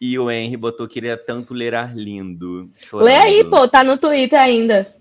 E 0.00 0.18
o 0.18 0.30
Henry 0.30 0.56
botou: 0.56 0.86
queria 0.86 1.16
tanto 1.16 1.54
ler 1.54 1.74
Arlindo. 1.74 2.70
Chorando. 2.76 3.06
Lê 3.06 3.16
aí, 3.16 3.44
pô, 3.44 3.66
tá 3.66 3.82
no 3.82 3.96
Twitter 3.96 4.38
ainda. 4.38 4.94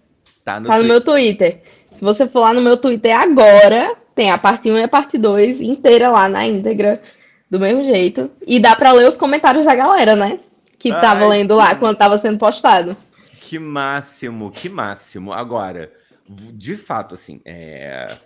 Tá 0.45 0.59
no, 0.59 0.67
tá 0.67 0.77
no 0.77 0.85
meu 0.85 1.01
Twitter. 1.01 1.61
Se 1.93 2.01
você 2.01 2.27
for 2.27 2.39
lá 2.39 2.53
no 2.53 2.61
meu 2.61 2.77
Twitter 2.77 3.13
agora, 3.13 3.97
tem 4.15 4.31
a 4.31 4.37
parte 4.37 4.71
1 4.71 4.77
e 4.77 4.83
a 4.83 4.87
parte 4.87 5.17
2 5.17 5.61
inteira 5.61 6.09
lá 6.09 6.29
na 6.29 6.45
íntegra 6.45 7.01
do 7.49 7.59
mesmo 7.59 7.83
jeito. 7.83 8.31
E 8.45 8.59
dá 8.59 8.75
para 8.75 8.91
ler 8.91 9.07
os 9.07 9.17
comentários 9.17 9.65
da 9.65 9.75
galera, 9.75 10.15
né? 10.15 10.39
Que 10.77 10.91
Ai, 10.91 11.01
tava 11.01 11.27
lendo 11.27 11.55
lá 11.55 11.73
que... 11.73 11.79
quando 11.79 11.97
tava 11.97 12.17
sendo 12.17 12.37
postado. 12.37 12.95
Que 13.39 13.57
máximo, 13.57 14.51
que 14.51 14.69
máximo. 14.69 15.33
Agora, 15.33 15.91
de 16.27 16.75
fato, 16.75 17.13
assim, 17.13 17.41
é 17.45 18.17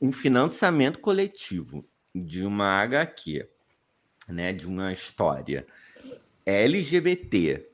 um 0.00 0.12
financiamento 0.12 0.98
coletivo 0.98 1.84
de 2.14 2.44
uma 2.44 2.82
HQ, 2.82 3.48
né, 4.28 4.52
de 4.52 4.66
uma 4.66 4.92
história 4.92 5.66
LGBT, 6.44 7.66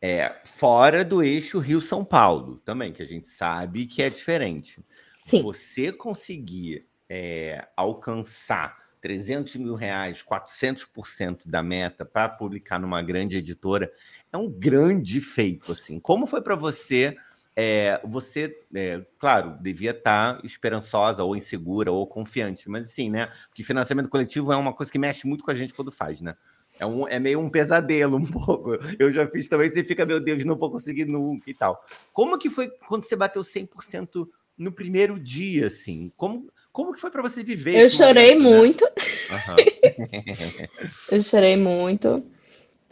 é, 0.00 0.36
fora 0.44 1.04
do 1.04 1.22
eixo 1.22 1.58
Rio-São 1.58 2.04
Paulo, 2.04 2.58
também, 2.64 2.92
que 2.92 3.02
a 3.02 3.06
gente 3.06 3.28
sabe 3.28 3.86
que 3.86 4.02
é 4.02 4.10
diferente. 4.10 4.84
Sim. 5.26 5.42
Você 5.42 5.90
conseguir 5.90 6.86
é, 7.08 7.66
alcançar 7.76 8.83
300 9.04 9.56
mil 9.56 9.74
reais, 9.74 10.22
400% 10.22 11.46
da 11.46 11.62
meta 11.62 12.06
para 12.06 12.26
publicar 12.26 12.78
numa 12.78 13.02
grande 13.02 13.36
editora, 13.36 13.92
é 14.32 14.38
um 14.38 14.48
grande 14.48 15.20
feito, 15.20 15.72
assim. 15.72 16.00
Como 16.00 16.26
foi 16.26 16.40
para 16.40 16.56
você? 16.56 17.14
É, 17.54 18.00
você, 18.02 18.58
é, 18.74 19.04
claro, 19.18 19.58
devia 19.60 19.90
estar 19.90 20.38
tá 20.38 20.40
esperançosa 20.42 21.22
ou 21.22 21.36
insegura 21.36 21.92
ou 21.92 22.06
confiante, 22.06 22.66
mas 22.66 22.84
assim, 22.84 23.10
né? 23.10 23.28
Porque 23.48 23.62
financiamento 23.62 24.08
coletivo 24.08 24.50
é 24.54 24.56
uma 24.56 24.72
coisa 24.72 24.90
que 24.90 24.98
mexe 24.98 25.26
muito 25.26 25.44
com 25.44 25.50
a 25.50 25.54
gente 25.54 25.74
quando 25.74 25.92
faz, 25.92 26.22
né? 26.22 26.34
É, 26.80 26.86
um, 26.86 27.06
é 27.06 27.20
meio 27.20 27.40
um 27.40 27.50
pesadelo, 27.50 28.16
um 28.16 28.24
pouco. 28.24 28.70
Eu 28.98 29.12
já 29.12 29.28
fiz 29.28 29.50
também, 29.50 29.68
você 29.68 29.84
fica, 29.84 30.06
meu 30.06 30.18
Deus, 30.18 30.46
não 30.46 30.56
vou 30.56 30.70
conseguir 30.70 31.04
nunca 31.04 31.50
e 31.50 31.52
tal. 31.52 31.78
Como 32.10 32.38
que 32.38 32.48
foi 32.48 32.70
quando 32.88 33.04
você 33.04 33.14
bateu 33.14 33.42
100% 33.42 34.26
no 34.56 34.72
primeiro 34.72 35.20
dia, 35.20 35.66
assim? 35.66 36.10
Como, 36.16 36.50
como 36.74 36.92
que 36.92 37.00
foi 37.00 37.08
para 37.08 37.22
você 37.22 37.44
viver? 37.44 37.80
Eu 37.80 37.88
chorei 37.88 38.36
momento, 38.36 38.56
muito. 38.56 38.84
Né? 39.30 39.44
Uhum. 39.46 40.66
eu 41.16 41.22
chorei 41.22 41.56
muito. 41.56 42.24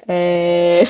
É... 0.07 0.85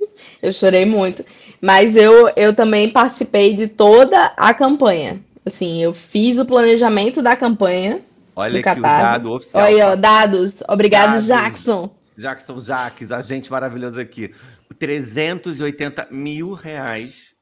eu 0.40 0.50
chorei 0.50 0.86
muito. 0.86 1.22
Mas 1.60 1.94
eu, 1.94 2.32
eu 2.34 2.56
também 2.56 2.90
participei 2.90 3.54
de 3.54 3.68
toda 3.68 4.32
a 4.34 4.54
campanha. 4.54 5.22
Assim, 5.44 5.82
eu 5.82 5.92
fiz 5.92 6.38
o 6.38 6.46
planejamento 6.46 7.20
da 7.20 7.36
campanha. 7.36 8.00
Olha 8.34 8.60
aqui 8.60 8.78
o 8.78 8.82
dado 8.82 9.32
oficial. 9.34 9.64
Olha, 9.66 9.88
ó, 9.88 9.96
dados. 9.96 10.62
Obrigado, 10.66 11.10
dados. 11.10 11.26
Jackson. 11.26 11.94
Jackson 12.16 12.58
Jaques, 12.58 13.12
a 13.12 13.20
gente 13.20 13.50
maravilhoso 13.50 14.00
aqui. 14.00 14.32
380 14.78 16.08
mil 16.10 16.54
reais 16.54 17.34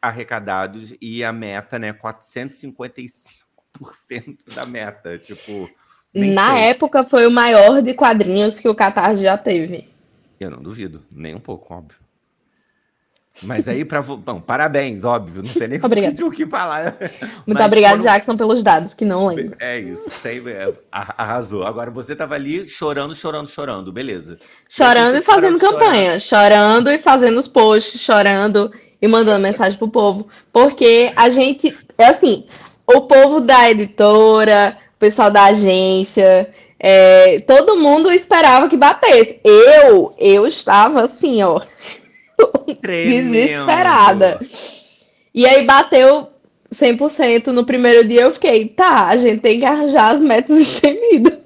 arrecadados 0.00 0.94
e 0.98 1.22
a 1.22 1.30
meta, 1.30 1.78
né, 1.78 1.92
455% 1.92 3.43
da 4.54 4.66
meta, 4.66 5.18
tipo... 5.18 5.68
Na 6.14 6.52
sei. 6.52 6.64
época 6.66 7.02
foi 7.02 7.26
o 7.26 7.30
maior 7.30 7.82
de 7.82 7.92
quadrinhos 7.92 8.60
que 8.60 8.68
o 8.68 8.74
Catarse 8.74 9.22
já 9.22 9.36
teve. 9.36 9.88
Eu 10.38 10.50
não 10.50 10.62
duvido, 10.62 11.02
nem 11.10 11.34
um 11.34 11.40
pouco, 11.40 11.74
óbvio. 11.74 12.04
Mas 13.42 13.66
aí, 13.66 13.84
para 13.84 14.00
bom, 14.00 14.40
parabéns, 14.40 15.02
óbvio. 15.02 15.42
Não 15.42 15.50
sei 15.50 15.66
nem 15.66 15.78
o 15.78 16.30
que 16.30 16.46
falar. 16.46 16.96
Muito 17.44 17.58
Mas 17.58 17.66
obrigado, 17.66 17.98
foram... 17.98 18.04
Jackson, 18.04 18.36
pelos 18.36 18.62
dados, 18.62 18.94
que 18.94 19.04
não 19.04 19.26
lembro. 19.26 19.56
É 19.60 19.78
isso, 19.78 20.08
sempre 20.08 20.52
é, 20.52 20.72
arrasou. 20.92 21.64
Agora 21.64 21.90
você 21.90 22.14
tava 22.14 22.36
ali 22.36 22.68
chorando, 22.68 23.14
chorando, 23.14 23.48
chorando, 23.48 23.92
beleza. 23.92 24.38
Chorando 24.68 25.16
e 25.16 25.22
fazendo 25.22 25.58
campanha, 25.58 26.18
chorando 26.18 26.90
e 26.90 26.98
fazendo 26.98 27.38
os 27.38 27.48
posts, 27.48 28.00
chorando 28.00 28.72
e 29.02 29.08
mandando 29.08 29.42
mensagem 29.42 29.76
pro 29.76 29.88
povo. 29.88 30.28
Porque 30.52 31.12
a 31.16 31.28
gente, 31.28 31.76
é 31.98 32.06
assim, 32.06 32.46
o 32.86 33.02
povo 33.02 33.40
da 33.40 33.70
editora, 33.70 34.78
o 34.96 34.98
pessoal 34.98 35.30
da 35.30 35.44
agência, 35.44 36.52
é, 36.78 37.40
todo 37.40 37.76
mundo 37.76 38.12
esperava 38.12 38.68
que 38.68 38.76
batesse. 38.76 39.40
Eu, 39.42 40.14
eu 40.18 40.46
estava 40.46 41.02
assim, 41.02 41.42
ó 41.42 41.60
desesperada. 42.82 44.40
E 45.34 45.46
aí 45.46 45.64
bateu 45.64 46.28
100% 46.72 47.46
no 47.46 47.64
primeiro 47.64 48.06
dia. 48.06 48.22
Eu 48.22 48.32
fiquei, 48.32 48.68
tá, 48.68 49.06
a 49.06 49.16
gente 49.16 49.40
tem 49.40 49.60
que 49.60 49.64
arranjar 49.64 50.14
as 50.14 50.20
metas 50.20 50.58
estemidas. 50.58 51.38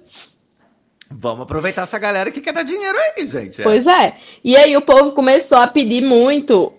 Vamos 1.11 1.43
aproveitar 1.43 1.83
essa 1.83 1.99
galera 1.99 2.31
que 2.31 2.41
quer 2.41 2.53
dar 2.53 2.63
dinheiro 2.63 2.97
aí, 2.99 3.27
gente. 3.27 3.61
É. 3.61 3.65
Pois 3.65 3.87
é. 3.87 4.17
E 4.45 4.57
aí 4.57 4.77
o 4.77 4.83
povo 4.83 5.13
começou 5.13 5.59
a 5.59 5.67
pedir 5.67 6.03
muito. 6.03 6.73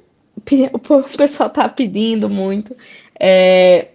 O, 0.71 0.79
povo, 0.79 1.07
o 1.07 1.17
pessoal 1.17 1.49
tá 1.49 1.67
pedindo 1.67 2.29
muito. 2.29 2.75
É, 3.19 3.87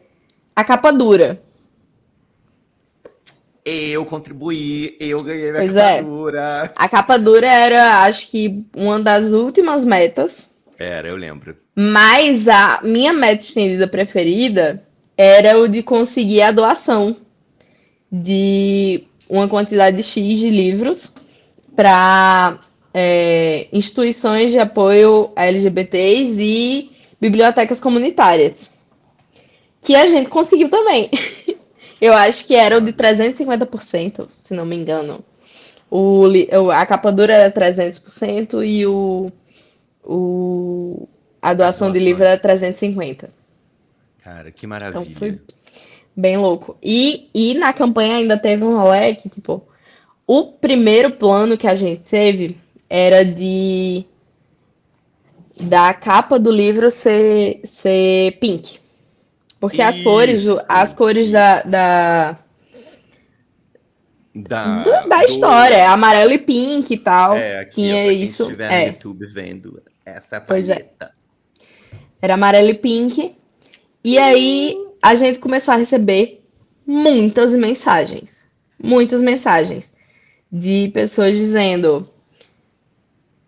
a 0.54 0.64
capa 0.64 0.92
dura. 0.92 1.40
Eu 3.64 4.04
contribuí, 4.04 4.96
eu 5.00 5.22
ganhei 5.22 5.50
minha 5.50 5.62
pois 5.62 5.72
capa 5.72 5.86
é. 5.86 6.02
dura. 6.02 6.72
A 6.76 6.88
capa 6.88 7.16
dura 7.16 7.46
era, 7.46 8.02
acho 8.02 8.30
que, 8.30 8.64
uma 8.76 9.00
das 9.00 9.32
últimas 9.32 9.84
metas. 9.84 10.48
Era, 10.78 11.08
eu 11.08 11.16
lembro. 11.16 11.56
Mas 11.74 12.46
a 12.46 12.80
minha 12.84 13.12
meta 13.12 13.42
estendida 13.42 13.88
preferida 13.88 14.82
era 15.16 15.58
o 15.58 15.66
de 15.66 15.82
conseguir 15.82 16.42
a 16.42 16.50
doação 16.50 17.16
de 18.10 19.04
uma 19.28 19.48
quantidade 19.48 20.02
X 20.02 20.38
de 20.38 20.50
livros 20.50 21.12
para 21.74 22.58
é, 22.92 23.66
instituições 23.72 24.52
de 24.52 24.58
apoio 24.58 25.32
a 25.34 25.46
LGBTs 25.46 26.40
e 26.40 26.90
bibliotecas 27.20 27.80
comunitárias. 27.80 28.73
Que 29.84 29.94
a 29.94 30.08
gente 30.08 30.28
conseguiu 30.28 30.68
também. 30.68 31.10
Eu 32.00 32.12
acho 32.12 32.46
que 32.46 32.54
era 32.54 32.76
o 32.76 32.80
de 32.80 32.92
350%, 32.92 34.28
se 34.36 34.52
não 34.52 34.66
me 34.66 34.76
engano. 34.76 35.24
O, 35.90 36.24
a 36.72 36.84
capa 36.84 37.12
dura 37.12 37.34
era 37.34 37.52
300% 37.52 38.66
e 38.66 38.84
o, 38.84 39.30
o, 40.02 41.08
a 41.40 41.54
doação 41.54 41.92
de 41.92 42.00
livro 42.00 42.24
era 42.24 42.40
350%. 42.40 43.28
Cara, 44.22 44.50
que 44.50 44.66
maravilha. 44.66 45.02
Então 45.02 45.14
foi 45.14 45.38
bem 46.16 46.36
louco. 46.36 46.76
E, 46.82 47.28
e 47.34 47.54
na 47.54 47.72
campanha 47.72 48.16
ainda 48.16 48.36
teve 48.36 48.64
um 48.64 48.76
rolê 48.76 49.14
que, 49.14 49.28
tipo, 49.28 49.62
o 50.26 50.46
primeiro 50.46 51.12
plano 51.12 51.56
que 51.56 51.66
a 51.66 51.74
gente 51.74 52.02
teve 52.02 52.56
era 52.88 53.24
de 53.24 54.04
da 55.60 55.94
capa 55.94 56.38
do 56.38 56.50
livro 56.50 56.90
ser, 56.90 57.60
ser 57.64 58.38
pink. 58.40 58.80
Porque 59.64 59.80
as 59.80 59.98
cores, 60.02 60.44
as 60.68 60.92
cores 60.92 61.32
da. 61.32 61.62
Da, 61.62 62.38
da, 64.34 64.82
do, 64.82 65.08
da 65.08 65.24
história, 65.24 65.74
é 65.74 65.86
amarelo 65.86 66.32
e 66.32 66.38
pink 66.38 66.92
e 66.92 66.98
tal. 66.98 67.34
É, 67.34 67.60
aqui, 67.60 67.76
tinha 67.76 67.96
ó, 67.96 68.10
isso. 68.10 68.54
Quem 68.54 68.66
é. 68.66 68.80
no 68.80 68.86
YouTube 68.88 69.26
vendo 69.26 69.82
essa 70.04 70.38
palheta. 70.38 71.14
É. 71.90 71.96
Era 72.20 72.34
amarelo 72.34 72.68
e 72.68 72.74
pink. 72.74 73.34
E 74.04 74.18
aí 74.18 74.76
a 75.00 75.14
gente 75.14 75.38
começou 75.38 75.72
a 75.72 75.78
receber 75.78 76.44
muitas 76.86 77.54
mensagens. 77.54 78.36
Muitas 78.78 79.22
mensagens 79.22 79.90
de 80.52 80.90
pessoas 80.92 81.38
dizendo: 81.38 82.06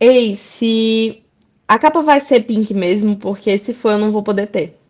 Ei, 0.01 0.35
se 0.35 1.23
a 1.69 1.79
capa 1.79 2.01
vai 2.01 2.23
ser 2.23 2.45
pink 2.45 2.73
mesmo, 2.73 3.19
porque 3.19 3.59
se 3.59 3.75
for 3.75 3.93
eu 3.93 3.99
não 3.99 4.11
vou 4.11 4.23
poder 4.23 4.47
ter. 4.47 4.81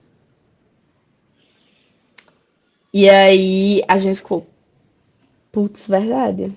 E 2.98 3.10
aí 3.10 3.84
a 3.86 3.98
gente 3.98 4.16
ficou, 4.16 4.46
putz, 5.52 5.86
verdade. 5.86 6.50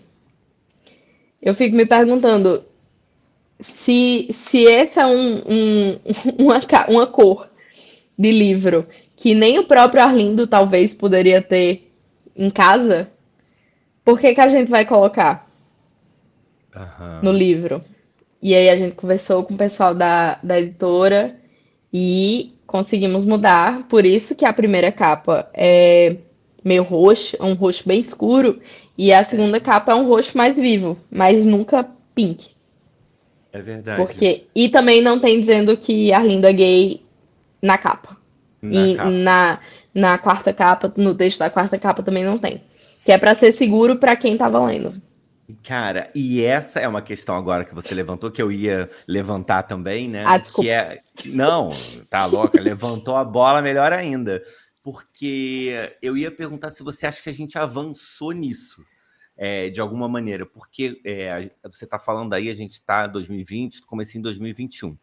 Eu 1.41 1.54
fico 1.54 1.75
me 1.75 1.86
perguntando 1.86 2.63
se, 3.60 4.30
se 4.32 4.60
esse 4.60 4.97
é 4.97 5.06
um, 5.06 5.39
um, 5.39 5.99
uma, 6.39 6.62
uma 6.88 7.08
cor 7.08 7.49
de 8.17 8.32
livro 8.32 8.88
que 9.17 9.36
nem 9.36 9.60
o 9.60 9.65
próprio 9.65 10.02
Arlindo 10.02 10.47
talvez 10.47 10.93
poderia 10.93 11.41
ter 11.41 11.91
em 12.34 12.49
casa, 12.49 13.12
por 14.06 14.17
que, 14.17 14.34
que 14.34 14.39
a 14.39 14.47
gente 14.47 14.69
vai 14.69 14.86
colocar 14.86 15.45
uhum. 16.73 17.19
no 17.21 17.32
livro? 17.34 17.84
E 18.41 18.56
aí 18.56 18.69
a 18.69 18.78
gente 18.78 18.95
conversou 18.95 19.43
com 19.43 19.56
o 19.56 19.58
pessoal 19.58 19.93
da, 19.93 20.39
da 20.41 20.58
editora 20.58 21.36
e 21.91 22.54
conseguimos 22.65 23.25
mudar. 23.25 23.89
Por 23.89 24.06
isso 24.06 24.38
que 24.38 24.45
a 24.45 24.54
primeira 24.54 24.89
capa 24.89 25.52
é 25.54 26.15
meio 26.63 26.84
roxo, 26.84 27.36
é 27.39 27.43
um 27.43 27.54
roxo 27.54 27.88
bem 27.88 28.02
escuro, 28.02 28.60
e 28.98 29.13
a 29.13 29.24
segunda 29.24 29.60
capa 29.60 29.91
é 29.91 29.95
um 29.95 30.08
roxo 30.08 30.38
mais 30.38 30.56
vivo, 30.56 30.98
mas 31.10 31.45
nunca 31.45 31.88
pink. 32.13 32.52
É 33.52 33.62
verdade. 33.62 34.02
Porque 34.02 34.45
e 34.54 34.69
também 34.69 35.02
não 35.02 35.19
tem 35.19 35.39
dizendo 35.39 35.76
que 35.76 36.13
Arlindo 36.13 36.48
é 36.48 36.54
gay 36.54 37.02
na 37.62 37.78
capa. 37.78 38.17
Na, 38.62 38.88
e 38.88 38.95
capa. 38.95 39.10
na 39.10 39.60
na 39.93 40.17
quarta 40.17 40.54
capa, 40.54 40.93
no 40.95 41.15
texto 41.15 41.39
da 41.39 41.50
quarta 41.50 41.78
capa 41.78 42.04
também 42.04 42.24
não 42.24 42.38
tem. 42.38 42.62
Que 43.04 43.12
é 43.12 43.17
para 43.17 43.34
ser 43.34 43.52
seguro 43.52 43.98
para 43.98 44.15
quem 44.15 44.38
tá 44.38 44.48
lendo. 44.48 45.02
Cara, 45.63 46.10
e 46.13 46.43
essa 46.43 46.80
é 46.80 46.88
uma 46.88 47.02
questão 47.02 47.36
agora 47.36 47.65
que 47.65 47.74
você 47.74 47.95
levantou, 47.95 48.30
que 48.30 48.41
eu 48.41 48.52
ia 48.52 48.88
levantar 49.08 49.63
também, 49.63 50.08
né? 50.08 50.24
Ah, 50.26 50.38
desculpa. 50.38 50.62
Que 50.62 50.69
é... 50.69 51.00
Não, 51.26 51.72
tá 52.08 52.26
louca, 52.28 52.62
levantou 52.62 53.15
a 53.15 53.26
bola 53.26 53.62
melhor 53.62 53.91
ainda 53.91 54.43
porque 54.82 55.98
eu 56.02 56.18
ia 56.18 56.32
perguntar 56.32 56.70
se 56.70 56.84
você 56.84 57.06
acha 57.06 57.22
que 57.22 57.30
a 57.30 57.34
gente 57.34 57.58
avançou 57.58 58.32
nisso. 58.32 58.84
É, 59.42 59.70
de 59.70 59.80
alguma 59.80 60.10
maneira, 60.10 60.46
porque 60.46 61.00
é, 61.06 61.50
você 61.63 61.86
está 61.86 61.98
falando 61.98 62.34
aí, 62.34 62.50
a 62.50 62.54
gente 62.54 62.74
está 62.74 63.06
em 63.06 63.12
2020, 63.13 63.84
começo 63.84 64.18
em 64.18 64.22
2021. 64.22 64.98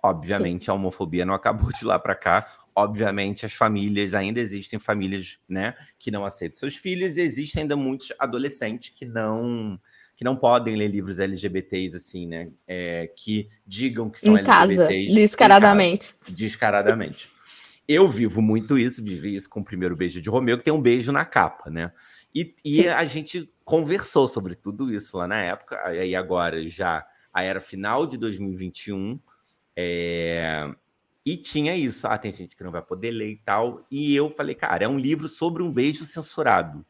Obviamente, 0.00 0.66
Sim. 0.66 0.70
a 0.70 0.74
homofobia 0.74 1.26
não 1.26 1.34
acabou 1.34 1.72
de 1.72 1.84
lá 1.84 1.98
para 1.98 2.14
cá. 2.14 2.46
Obviamente, 2.72 3.44
as 3.44 3.52
famílias, 3.52 4.14
ainda 4.14 4.38
existem 4.38 4.78
famílias 4.78 5.40
né, 5.48 5.74
que 5.98 6.10
não 6.10 6.24
aceitam 6.24 6.60
seus 6.60 6.76
filhos, 6.76 7.16
e 7.16 7.20
existem 7.20 7.62
ainda 7.62 7.76
muitos 7.76 8.12
adolescentes 8.18 8.92
que 8.94 9.04
não 9.04 9.78
que 10.16 10.24
não 10.24 10.36
podem 10.36 10.76
ler 10.76 10.88
livros 10.88 11.18
LGBTs, 11.18 11.96
assim, 11.96 12.26
né? 12.26 12.50
É, 12.68 13.10
que 13.16 13.48
digam 13.66 14.10
que 14.10 14.20
são 14.20 14.36
em 14.36 14.40
LGBTs. 14.40 15.06
Casa, 15.06 15.20
descaradamente. 15.20 16.14
Casa, 16.14 16.36
descaradamente. 16.36 17.30
Eu 17.92 18.08
vivo 18.08 18.40
muito 18.40 18.78
isso, 18.78 19.02
vivi 19.02 19.34
isso 19.34 19.50
com 19.50 19.58
o 19.58 19.64
primeiro 19.64 19.96
beijo 19.96 20.22
de 20.22 20.30
Romeu, 20.30 20.56
que 20.56 20.62
tem 20.62 20.72
um 20.72 20.80
beijo 20.80 21.10
na 21.10 21.24
capa, 21.24 21.68
né? 21.68 21.90
E, 22.32 22.54
e 22.64 22.88
a 22.88 23.04
gente 23.04 23.52
conversou 23.64 24.28
sobre 24.28 24.54
tudo 24.54 24.94
isso 24.94 25.16
lá 25.16 25.26
na 25.26 25.38
época, 25.38 25.76
aí 25.84 26.14
agora 26.14 26.68
já 26.68 27.04
a 27.34 27.42
era 27.42 27.60
final 27.60 28.06
de 28.06 28.16
2021, 28.16 29.18
é, 29.74 30.72
e 31.26 31.36
tinha 31.36 31.74
isso. 31.74 32.06
Ah, 32.06 32.16
tem 32.16 32.32
gente 32.32 32.54
que 32.54 32.62
não 32.62 32.70
vai 32.70 32.80
poder 32.80 33.10
ler 33.10 33.32
e 33.32 33.36
tal. 33.38 33.84
E 33.90 34.14
eu 34.14 34.30
falei, 34.30 34.54
cara, 34.54 34.84
é 34.84 34.88
um 34.88 34.96
livro 34.96 35.26
sobre 35.26 35.60
um 35.60 35.72
beijo 35.72 36.04
censurado. 36.04 36.86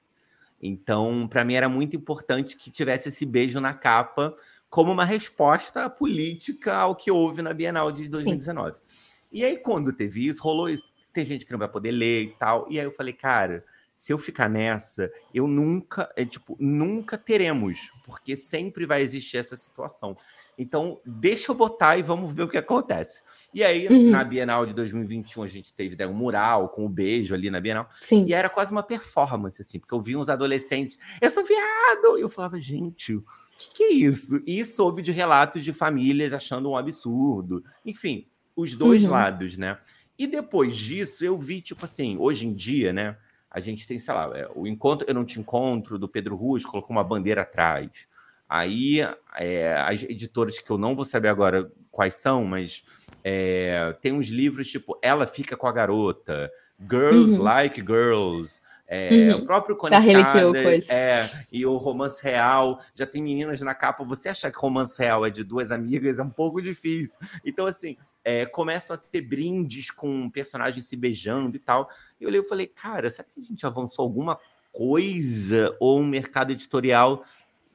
Então, 0.60 1.26
para 1.26 1.46
mim 1.46 1.54
era 1.54 1.66
muito 1.70 1.96
importante 1.96 2.58
que 2.58 2.70
tivesse 2.70 3.08
esse 3.08 3.24
beijo 3.24 3.58
na 3.58 3.72
capa 3.72 4.36
como 4.68 4.92
uma 4.92 5.06
resposta 5.06 5.88
política 5.88 6.76
ao 6.76 6.94
que 6.94 7.10
houve 7.10 7.40
na 7.40 7.54
Bienal 7.54 7.90
de 7.90 8.06
2019. 8.06 8.76
Sim. 8.86 9.14
E 9.32 9.44
aí, 9.44 9.56
quando 9.56 9.92
teve 9.92 10.26
isso, 10.26 10.42
rolou 10.42 10.68
isso 10.68 10.89
tem 11.12 11.25
gente 11.25 11.44
que 11.44 11.53
não 11.53 11.59
vai 11.59 11.68
poder 11.68 11.90
ler 11.90 12.23
e 12.23 12.31
tal. 12.38 12.66
E 12.70 12.79
aí 12.79 12.85
eu 12.85 12.92
falei, 12.92 13.12
cara, 13.12 13.64
se 13.96 14.12
eu 14.12 14.18
ficar 14.18 14.49
nessa, 14.49 15.12
eu 15.35 15.46
nunca, 15.46 16.11
é 16.16 16.25
tipo, 16.25 16.57
nunca 16.59 17.18
teremos, 17.18 17.92
porque 18.05 18.37
sempre 18.37 18.87
vai 18.87 19.03
existir 19.03 19.37
essa 19.37 19.57
situação. 19.57 20.16
Então, 20.57 21.01
deixa 21.07 21.53
eu 21.53 21.55
botar 21.55 21.96
e 21.96 22.03
vamos 22.03 22.33
ver 22.33 22.42
o 22.42 22.49
que 22.49 22.59
acontece. 22.59 23.23
E 23.53 23.64
aí, 23.64 23.88
uhum. 23.88 24.11
na 24.11 24.23
Bienal 24.23 24.66
de 24.66 24.75
2021, 24.75 25.42
a 25.42 25.46
gente 25.46 25.73
teve 25.73 25.96
né, 25.96 26.07
um 26.07 26.12
mural 26.12 26.68
com 26.68 26.83
o 26.83 26.87
um 26.87 26.90
beijo 26.90 27.35
ali 27.35 27.49
na 27.49 27.61
Bienal. 27.61 27.88
Sim. 28.07 28.27
E 28.27 28.35
era 28.35 28.51
quase 28.51 28.70
uma 28.70 28.83
performance, 28.83 29.61
assim, 29.61 29.79
porque 29.79 29.94
eu 29.94 30.03
vi 30.03 30.16
uns 30.16 30.29
adolescentes, 30.29 30.99
eu 31.20 31.31
sou 31.31 31.44
viado! 31.44 32.18
E 32.18 32.20
eu 32.20 32.29
falava, 32.29 32.61
gente, 32.61 33.14
o 33.14 33.25
que, 33.59 33.70
que 33.73 33.83
é 33.85 33.92
isso? 33.92 34.42
E 34.46 34.64
soube 34.66 35.01
de 35.01 35.12
relatos 35.12 35.64
de 35.64 35.73
famílias 35.73 36.35
achando 36.35 36.70
um 36.70 36.77
absurdo. 36.77 37.64
Enfim, 37.85 38.27
os 38.55 38.75
dois 38.75 39.05
uhum. 39.05 39.11
lados, 39.11 39.57
né? 39.57 39.79
E 40.20 40.26
depois 40.26 40.76
disso, 40.76 41.24
eu 41.24 41.38
vi, 41.38 41.62
tipo 41.62 41.87
assim, 41.87 42.18
hoje 42.18 42.46
em 42.46 42.52
dia, 42.52 42.92
né? 42.92 43.16
A 43.50 43.59
gente 43.59 43.87
tem, 43.87 43.98
sei 43.98 44.12
lá, 44.12 44.30
é, 44.37 44.46
o 44.54 44.66
Encontro 44.66 45.09
Eu 45.09 45.14
Não 45.14 45.24
Te 45.24 45.40
Encontro, 45.40 45.98
do 45.98 46.06
Pedro 46.06 46.37
Ruas, 46.37 46.62
colocou 46.62 46.94
uma 46.94 47.02
bandeira 47.02 47.40
atrás. 47.40 48.06
Aí, 48.46 48.98
é, 49.38 49.74
as 49.78 50.02
editoras 50.02 50.59
que 50.59 50.70
eu 50.70 50.76
não 50.76 50.94
vou 50.94 51.06
saber 51.06 51.28
agora 51.28 51.72
quais 51.90 52.16
são, 52.16 52.44
mas 52.44 52.85
é, 53.24 53.96
tem 54.02 54.12
uns 54.12 54.26
livros 54.26 54.70
tipo 54.70 54.98
Ela 55.00 55.26
Fica 55.26 55.56
com 55.56 55.66
a 55.66 55.72
Garota, 55.72 56.52
Girls 56.78 57.38
uhum. 57.38 57.42
Like 57.42 57.80
Girls, 57.80 58.61
é, 58.92 59.09
uhum. 59.12 59.42
o 59.42 59.46
próprio 59.46 59.76
Conectada, 59.76 60.59
é, 60.88 61.31
e 61.53 61.64
o 61.64 61.76
Romance 61.76 62.20
Real, 62.20 62.81
já 62.92 63.07
tem 63.07 63.22
meninas 63.22 63.61
na 63.61 63.72
capa. 63.72 64.03
Você 64.03 64.29
achar 64.29 64.50
que 64.50 64.59
Romance 64.59 65.00
Real 65.00 65.24
é 65.24 65.31
de 65.31 65.44
duas 65.44 65.70
amigas 65.70 66.18
é 66.18 66.22
um 66.24 66.29
pouco 66.29 66.61
difícil. 66.61 67.16
Então, 67.44 67.66
assim, 67.66 67.96
é, 68.24 68.46
começam 68.46 68.94
a 68.94 68.98
ter 68.98 69.20
brindes 69.20 69.92
com 69.92 70.29
personagens 70.29 70.87
se 70.87 70.96
beijando 70.96 71.55
e 71.57 71.61
tal. 71.61 71.88
E 72.20 72.24
eu 72.24 72.29
olhei 72.29 72.40
e 72.40 72.44
falei, 72.44 72.66
cara, 72.66 73.09
será 73.09 73.29
que 73.33 73.40
a 73.40 73.44
gente 73.44 73.64
avançou 73.64 74.03
alguma 74.03 74.37
coisa? 74.72 75.72
Ou 75.79 76.00
um 76.00 76.07
mercado 76.07 76.50
editorial 76.50 77.24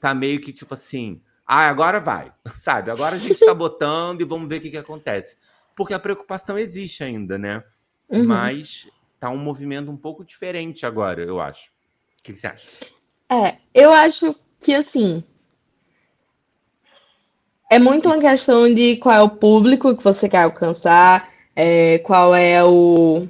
tá 0.01 0.13
meio 0.13 0.41
que 0.41 0.51
tipo 0.51 0.73
assim, 0.73 1.21
ah, 1.47 1.69
agora 1.69 1.97
vai, 1.97 2.34
sabe? 2.56 2.91
Agora 2.91 3.15
a 3.15 3.19
gente 3.19 3.39
tá 3.39 3.54
botando 3.56 4.19
e 4.19 4.25
vamos 4.25 4.49
ver 4.49 4.58
o 4.58 4.62
que, 4.62 4.69
que 4.69 4.78
acontece. 4.78 5.38
Porque 5.78 5.93
a 5.93 5.99
preocupação 5.99 6.58
existe 6.60 7.06
ainda, 7.06 7.38
né? 7.38 7.63
Uhum. 8.10 8.28
Mas 8.28 8.88
tá 9.25 9.31
um 9.31 9.38
movimento 9.38 9.89
um 9.89 9.97
pouco 9.97 10.23
diferente 10.23 10.85
agora, 10.85 11.23
eu 11.23 11.39
acho. 11.39 11.69
O 12.19 12.23
que, 12.23 12.35
você 12.35 12.45
acha? 12.45 12.67
É, 13.27 13.55
eu 13.73 13.91
acho 13.91 14.35
que 14.61 14.71
assim. 14.71 15.23
É 17.71 17.79
muito 17.79 18.07
uma 18.07 18.19
questão 18.19 18.71
de 18.71 18.97
qual 18.97 19.15
é 19.15 19.21
o 19.23 19.29
público 19.29 19.97
que 19.97 20.03
você 20.03 20.29
quer 20.29 20.43
alcançar, 20.43 21.29
é, 21.55 21.97
qual 21.99 22.35
é 22.35 22.63
o, 22.63 23.27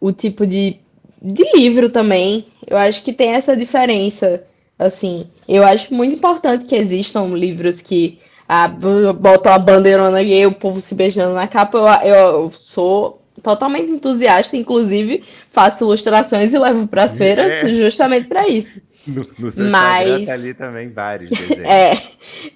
o 0.00 0.10
tipo 0.10 0.46
de, 0.46 0.80
de 1.20 1.44
livro 1.54 1.90
também. 1.90 2.46
Eu 2.66 2.78
acho 2.78 3.02
que 3.02 3.12
tem 3.12 3.34
essa 3.34 3.54
diferença. 3.54 4.44
Assim, 4.78 5.28
eu 5.46 5.64
acho 5.64 5.92
muito 5.92 6.14
importante 6.14 6.64
que 6.64 6.76
existam 6.76 7.26
livros 7.34 7.82
que 7.82 8.20
ah, 8.48 8.68
botam 8.68 9.52
a 9.52 9.58
bandeirona 9.58 10.22
gay, 10.22 10.46
o 10.46 10.54
povo 10.54 10.80
se 10.80 10.94
beijando 10.94 11.34
na 11.34 11.46
capa. 11.46 12.00
Eu, 12.04 12.14
eu 12.14 12.52
sou 12.52 13.17
totalmente 13.42 13.90
entusiasta, 13.90 14.56
inclusive 14.56 15.24
faço 15.50 15.84
ilustrações 15.84 16.52
e 16.52 16.58
levo 16.58 16.86
para 16.86 17.04
as 17.04 17.12
é. 17.12 17.16
feiras 17.16 17.76
justamente 17.76 18.28
para 18.28 18.48
isso. 18.48 18.80
No, 19.06 19.26
no 19.38 19.50
seu 19.50 19.70
Mas... 19.70 20.26
Tá 20.26 20.34
ali 20.34 20.54
também 20.54 20.90
vários 20.90 21.30
desenhos. 21.36 21.64
é, 21.64 22.02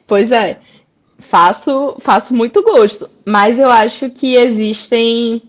pois 0.06 0.30
é. 0.30 0.58
Faço, 1.18 1.96
faço 2.00 2.34
muito 2.34 2.62
gosto, 2.64 3.08
mas 3.24 3.56
eu 3.56 3.70
acho 3.70 4.10
que 4.10 4.34
existem 4.34 5.40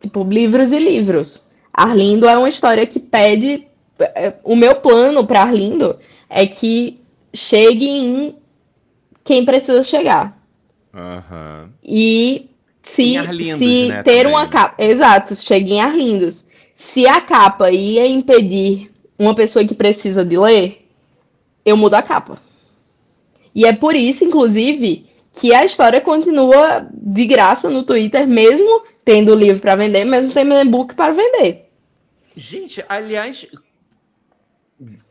tipo 0.00 0.22
livros 0.22 0.70
e 0.70 0.78
livros. 0.78 1.42
Arlindo 1.72 2.28
é 2.28 2.36
uma 2.36 2.48
história 2.48 2.86
que 2.86 3.00
pede 3.00 3.66
é, 3.98 4.34
o 4.44 4.54
meu 4.54 4.76
plano 4.76 5.26
para 5.26 5.42
Arlindo 5.42 5.98
é 6.28 6.46
que 6.46 7.00
chegue 7.34 7.88
em 7.88 8.36
quem 9.24 9.44
precisa 9.44 9.82
chegar. 9.82 10.38
Uhum. 10.94 11.70
E 11.82 12.47
se, 12.88 13.16
Arlindos, 13.16 13.58
se 13.58 13.88
né, 13.88 14.02
ter 14.02 14.22
também. 14.22 14.32
uma 14.32 14.48
capa. 14.48 14.82
Exato, 14.82 15.36
chegue 15.36 15.74
em 15.74 15.80
Arlindos. 15.80 16.44
Se 16.76 17.06
a 17.06 17.20
capa 17.20 17.70
ia 17.70 18.06
impedir 18.06 18.90
uma 19.18 19.34
pessoa 19.34 19.66
que 19.66 19.74
precisa 19.74 20.24
de 20.24 20.38
ler, 20.38 20.88
eu 21.64 21.76
mudo 21.76 21.94
a 21.94 22.02
capa. 22.02 22.40
E 23.54 23.66
é 23.66 23.72
por 23.72 23.94
isso, 23.94 24.24
inclusive, 24.24 25.06
que 25.32 25.54
a 25.54 25.64
história 25.64 26.00
continua 26.00 26.88
de 26.92 27.26
graça 27.26 27.68
no 27.68 27.84
Twitter, 27.84 28.26
mesmo 28.26 28.84
tendo 29.04 29.34
livro 29.34 29.60
para 29.60 29.76
vender, 29.76 30.04
mesmo 30.04 30.32
tendo 30.32 30.54
e-book 30.54 30.94
para 30.94 31.12
vender. 31.12 31.68
Gente, 32.36 32.84
aliás, 32.88 33.46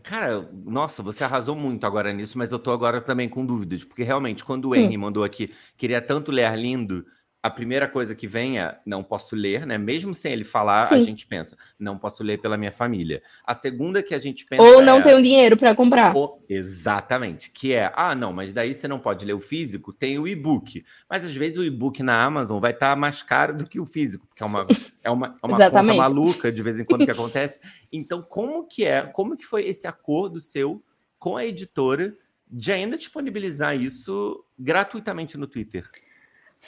Cara, 0.02 0.50
nossa, 0.66 1.04
você 1.04 1.26
arrasou 1.26 1.54
muito 1.54 1.86
agora 1.86 2.14
nisso, 2.14 2.38
mas 2.38 2.54
eu 2.54 2.60
tô 2.60 2.72
agora 2.72 3.02
também 3.02 3.28
com 3.28 3.46
dúvidas, 3.46 3.84
porque 3.84 4.02
realmente, 4.02 4.46
quando 4.46 4.70
o 4.70 4.76
Henry 4.76 4.98
mandou 4.98 5.26
aqui, 5.26 5.52
queria 5.76 6.02
tanto 6.02 6.32
ler 6.32 6.56
lindo, 6.56 7.06
a 7.48 7.50
primeira 7.50 7.88
coisa 7.88 8.14
que 8.14 8.28
vem 8.28 8.60
é 8.60 8.78
não 8.86 9.04
posso 9.04 9.36
ler, 9.36 9.66
né? 9.66 9.78
Mesmo 9.78 10.14
sem 10.14 10.34
ele 10.34 10.44
falar, 10.44 10.90
Sim. 10.90 10.96
a 10.96 11.00
gente 11.02 11.26
pensa, 11.26 11.58
não 11.80 11.98
posso 11.98 12.24
ler 12.24 12.40
pela 12.40 12.58
minha 12.58 12.72
família. 12.72 13.22
A 13.46 13.54
segunda 13.54 14.04
que 14.04 14.14
a 14.14 14.20
gente 14.20 14.46
pensa 14.46 14.62
Ou 14.62 14.82
não 14.82 15.00
é, 15.00 15.02
tenho 15.02 15.22
dinheiro 15.22 15.58
para 15.58 15.74
comprar. 15.74 16.16
O, 16.16 16.40
exatamente, 16.50 17.50
que 17.50 17.74
é, 17.74 17.92
ah, 17.96 18.14
não, 18.14 18.34
mas 18.34 18.54
daí 18.54 18.74
você 18.74 18.88
não 18.88 19.00
pode 19.00 19.26
ler 19.26 19.34
o 19.34 19.40
físico, 19.40 19.94
tem 19.94 20.20
o 20.20 20.28
e-book. 20.28 20.84
Mas 21.10 21.26
às 21.26 21.36
vezes 21.36 21.58
o 21.58 21.64
e-book 21.64 22.04
na 22.04 22.22
Amazon 22.24 22.60
vai 22.60 22.72
estar 22.72 22.92
tá 22.92 22.96
mais 22.96 23.24
caro 23.24 23.58
do 23.58 23.66
que 23.66 23.80
o 23.80 23.86
físico, 23.86 24.28
porque 24.28 24.44
é 24.44 24.46
uma 24.46 24.68
é 25.04 25.10
uma, 25.10 25.38
é 25.42 25.48
uma 25.48 25.58
conta 25.58 25.84
maluca 25.84 26.52
de 26.52 26.62
vez 26.62 26.80
em 26.80 26.84
quando 26.84 27.06
que 27.06 27.12
acontece. 27.12 27.60
Então, 27.92 28.22
como 28.22 28.68
que 28.68 28.84
é? 28.84 29.04
Como 29.04 29.38
que 29.38 29.46
foi 29.46 29.66
esse 29.66 29.88
acordo 29.88 30.40
seu 30.40 30.84
com 31.18 31.38
a 31.38 31.46
editora 31.46 32.14
de 32.50 32.72
ainda 32.72 32.98
disponibilizar 32.98 33.76
isso 33.76 34.44
gratuitamente 34.60 35.38
no 35.38 35.48
Twitter? 35.48 35.90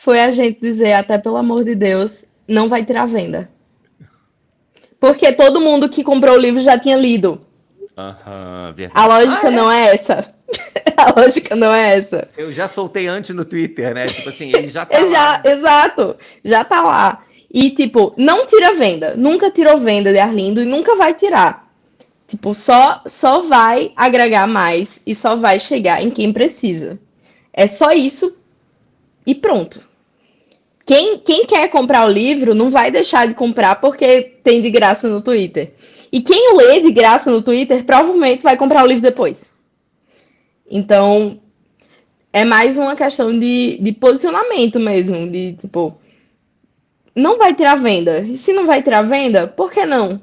Foi 0.02 0.20
a 0.20 0.32
gente 0.32 0.62
dizer, 0.62 0.94
até 0.94 1.18
pelo 1.18 1.38
amor 1.38 1.64
de 1.64 1.76
Deus, 1.76 2.26
não 2.48 2.70
vai 2.70 2.86
ter 2.86 2.96
a 2.96 3.06
venda. 3.06 3.50
Porque 5.00 5.32
todo 5.34 5.62
mundo 5.62 5.90
que 5.90 6.04
comprou 6.04 6.36
o 6.36 6.40
livro 6.40 6.62
já 6.62 6.78
tinha 6.78 6.96
lido. 6.96 7.42
Aham, 7.98 8.74
verdade. 8.76 9.00
A 9.00 9.08
lógica 9.08 9.48
ah, 9.48 9.52
é? 9.52 9.56
não 9.56 9.72
é 9.72 9.96
essa. 9.96 10.34
a 10.96 11.20
lógica 11.20 11.56
não 11.56 11.74
é 11.74 11.98
essa. 11.98 12.30
Eu 12.38 12.50
já 12.50 12.68
soltei 12.68 13.08
antes 13.08 13.36
no 13.36 13.44
Twitter, 13.44 13.94
né? 13.94 14.08
Tipo 14.08 14.30
assim, 14.30 14.54
ele 14.56 14.68
já 14.68 14.86
tá 14.88 15.00
já, 15.00 15.06
lá. 15.06 15.42
Exato, 15.44 16.16
já 16.44 16.64
tá 16.64 16.82
lá. 16.82 17.24
E, 17.52 17.72
tipo, 17.72 18.14
não 18.18 18.48
tira 18.48 18.76
venda. 18.76 19.16
Nunca 19.18 19.52
tirou 19.52 19.80
venda 19.80 20.14
de 20.14 20.20
Arlindo 20.20 20.62
e 20.62 20.66
nunca 20.66 20.96
vai 20.96 21.14
tirar. 21.14 21.70
Tipo, 22.28 22.54
só, 22.54 23.02
só 23.06 23.42
vai 23.42 23.92
agregar 23.96 24.48
mais 24.48 25.02
e 25.06 25.14
só 25.14 25.36
vai 25.36 25.60
chegar 25.60 26.02
em 26.02 26.10
quem 26.10 26.32
precisa. 26.32 26.98
É 27.52 27.68
só 27.68 27.92
isso 27.92 28.38
e 29.26 29.36
pronto. 29.36 29.89
Quem, 30.90 31.20
quem 31.20 31.46
quer 31.46 31.70
comprar 31.70 32.04
o 32.08 32.12
livro 32.12 32.56
não 32.56 32.72
vai 32.72 32.90
deixar 32.90 33.28
de 33.28 33.36
comprar 33.36 33.76
porque 33.76 34.24
tem 34.44 34.60
de 34.60 34.72
graça 34.72 35.08
no 35.08 35.22
Twitter. 35.22 35.76
E 36.12 36.20
quem 36.20 36.58
lê 36.58 36.82
de 36.82 36.92
graça 36.92 37.30
no 37.30 37.44
Twitter 37.44 37.84
provavelmente 37.84 38.42
vai 38.42 38.58
comprar 38.58 38.84
o 38.84 38.88
livro 38.88 39.04
depois. 39.04 39.46
Então, 40.68 41.40
é 42.34 42.44
mais 42.44 42.76
uma 42.76 42.96
questão 42.96 43.40
de, 43.40 43.78
de 43.80 43.92
posicionamento 43.92 44.80
mesmo. 44.80 45.30
De 45.30 45.54
tipo, 45.62 45.96
não 47.16 47.38
vai 47.38 47.54
ter 47.54 47.66
a 47.66 47.76
venda. 47.76 48.22
E 48.22 48.36
se 48.36 48.52
não 48.52 48.66
vai 48.66 48.82
ter 48.82 48.96
a 48.96 49.04
venda, 49.04 49.48
por 49.48 49.72
que 49.72 49.86
não? 49.86 50.20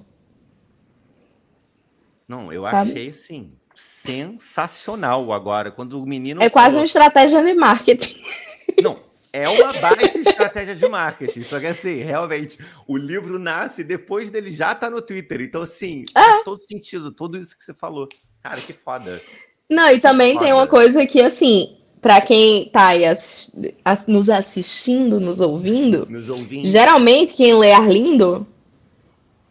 Não, 2.27 2.53
eu 2.53 2.65
Sabe? 2.65 2.91
achei 2.91 3.11
assim 3.11 3.53
sensacional 3.73 5.33
agora 5.33 5.71
quando 5.71 6.03
o 6.03 6.05
menino. 6.05 6.43
É 6.43 6.51
falou... 6.51 6.51
quase 6.51 6.77
uma 6.77 6.85
estratégia 6.85 7.41
de 7.41 7.55
marketing. 7.55 8.21
Não, 8.83 9.06
é 9.43 9.49
uma 9.49 9.73
baita 9.73 10.19
estratégia 10.19 10.75
de 10.75 10.89
marketing. 10.89 11.43
Só 11.43 11.61
que 11.61 11.67
assim, 11.67 11.97
realmente, 11.97 12.59
o 12.87 12.97
livro 12.97 13.39
nasce 13.39 13.85
depois 13.85 14.31
dele 14.31 14.53
já 14.53 14.75
tá 14.75 14.89
no 14.89 15.03
Twitter. 15.03 15.41
Então, 15.41 15.63
assim, 15.63 16.05
é. 16.15 16.23
faz 16.23 16.43
todo 16.43 16.61
sentido, 16.61 17.13
tudo 17.13 17.39
isso 17.39 17.57
que 17.57 17.65
você 17.65 17.75
falou. 17.75 18.09
Cara, 18.43 18.61
que 18.61 18.73
foda. 18.73 19.21
Não, 19.69 19.91
e 19.91 20.01
também 20.01 20.35
foda. 20.35 20.45
tem 20.45 20.55
uma 20.55 20.67
coisa 20.67 21.07
que, 21.07 21.21
assim, 21.21 21.77
para 22.01 22.21
quem 22.21 22.69
tá 22.69 22.89
aí 22.89 23.05
ass 23.05 23.53
nos 24.07 24.29
assistindo, 24.29 25.19
nos 25.19 25.41
ouvindo, 25.41 26.07
nos 26.09 26.31
ouvindo, 26.31 26.69
geralmente 26.69 27.35
quem 27.35 27.53
lê 27.59 27.73
Arlindo 27.73 28.47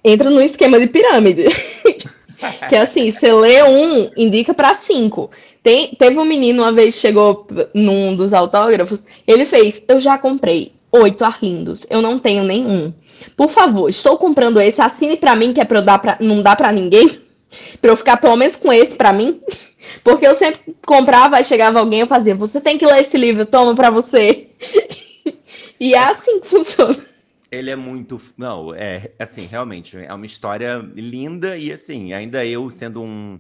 entra 0.04 0.30
no 0.30 0.42
esquema 0.42 0.80
de 0.80 0.88
pirâmide. 0.88 1.46
que 2.70 2.76
é 2.76 2.80
assim, 2.80 3.12
você 3.12 3.32
lê 3.32 3.64
um, 3.64 4.10
indica 4.16 4.54
para 4.54 4.76
cinco. 4.76 5.32
Tem, 5.66 5.96
teve 5.96 6.20
um 6.20 6.26
menino 6.26 6.62
uma 6.62 6.72
vez 6.72 6.94
chegou 6.94 7.48
num 7.74 8.16
dos 8.16 8.36
autógrafos, 8.36 9.04
ele 9.26 9.48
fez: 9.48 9.82
Eu 9.88 10.00
já 10.00 10.16
comprei 10.16 10.74
oito 10.92 11.26
arlindos, 11.26 11.88
eu 11.90 12.04
não 12.04 12.20
tenho 12.20 12.44
nenhum. 12.44 12.94
Por 13.36 13.50
favor, 13.50 13.90
estou 13.90 14.16
comprando 14.16 14.62
esse, 14.62 14.80
assine 14.80 15.18
para 15.18 15.36
mim, 15.36 15.54
que 15.54 15.60
é 15.60 15.66
para 15.66 15.80
eu 15.80 15.82
dar 15.82 15.98
pra, 15.98 16.20
não 16.22 16.44
dá 16.44 16.56
para 16.56 16.72
ninguém, 16.72 17.20
para 17.82 17.90
eu 17.90 17.98
ficar 17.98 18.18
pelo 18.18 18.36
menos 18.36 18.58
com 18.58 18.72
esse 18.72 18.94
para 18.94 19.12
mim. 19.12 19.42
Porque 20.04 20.28
eu 20.28 20.36
sempre 20.36 20.76
comprava, 20.86 21.42
chegava 21.44 21.80
alguém, 21.80 22.02
eu 22.02 22.08
fazia: 22.08 22.36
Você 22.36 22.62
tem 22.62 22.78
que 22.78 22.86
ler 22.86 23.02
esse 23.02 23.18
livro, 23.18 23.44
toma 23.44 23.74
para 23.74 23.90
você. 23.90 24.50
e 25.80 25.96
é 25.96 25.98
assim 25.98 26.42
que 26.42 26.48
funciona. 26.48 27.04
Ele 27.52 27.72
é 27.72 27.76
muito. 27.76 28.22
Não, 28.38 28.72
é 28.72 29.10
assim, 29.18 29.48
realmente, 29.48 29.98
é 29.98 30.14
uma 30.14 30.28
história 30.28 30.88
linda 30.96 31.58
e 31.58 31.74
assim, 31.74 32.14
ainda 32.14 32.46
eu 32.46 32.70
sendo 32.70 33.02
um, 33.02 33.40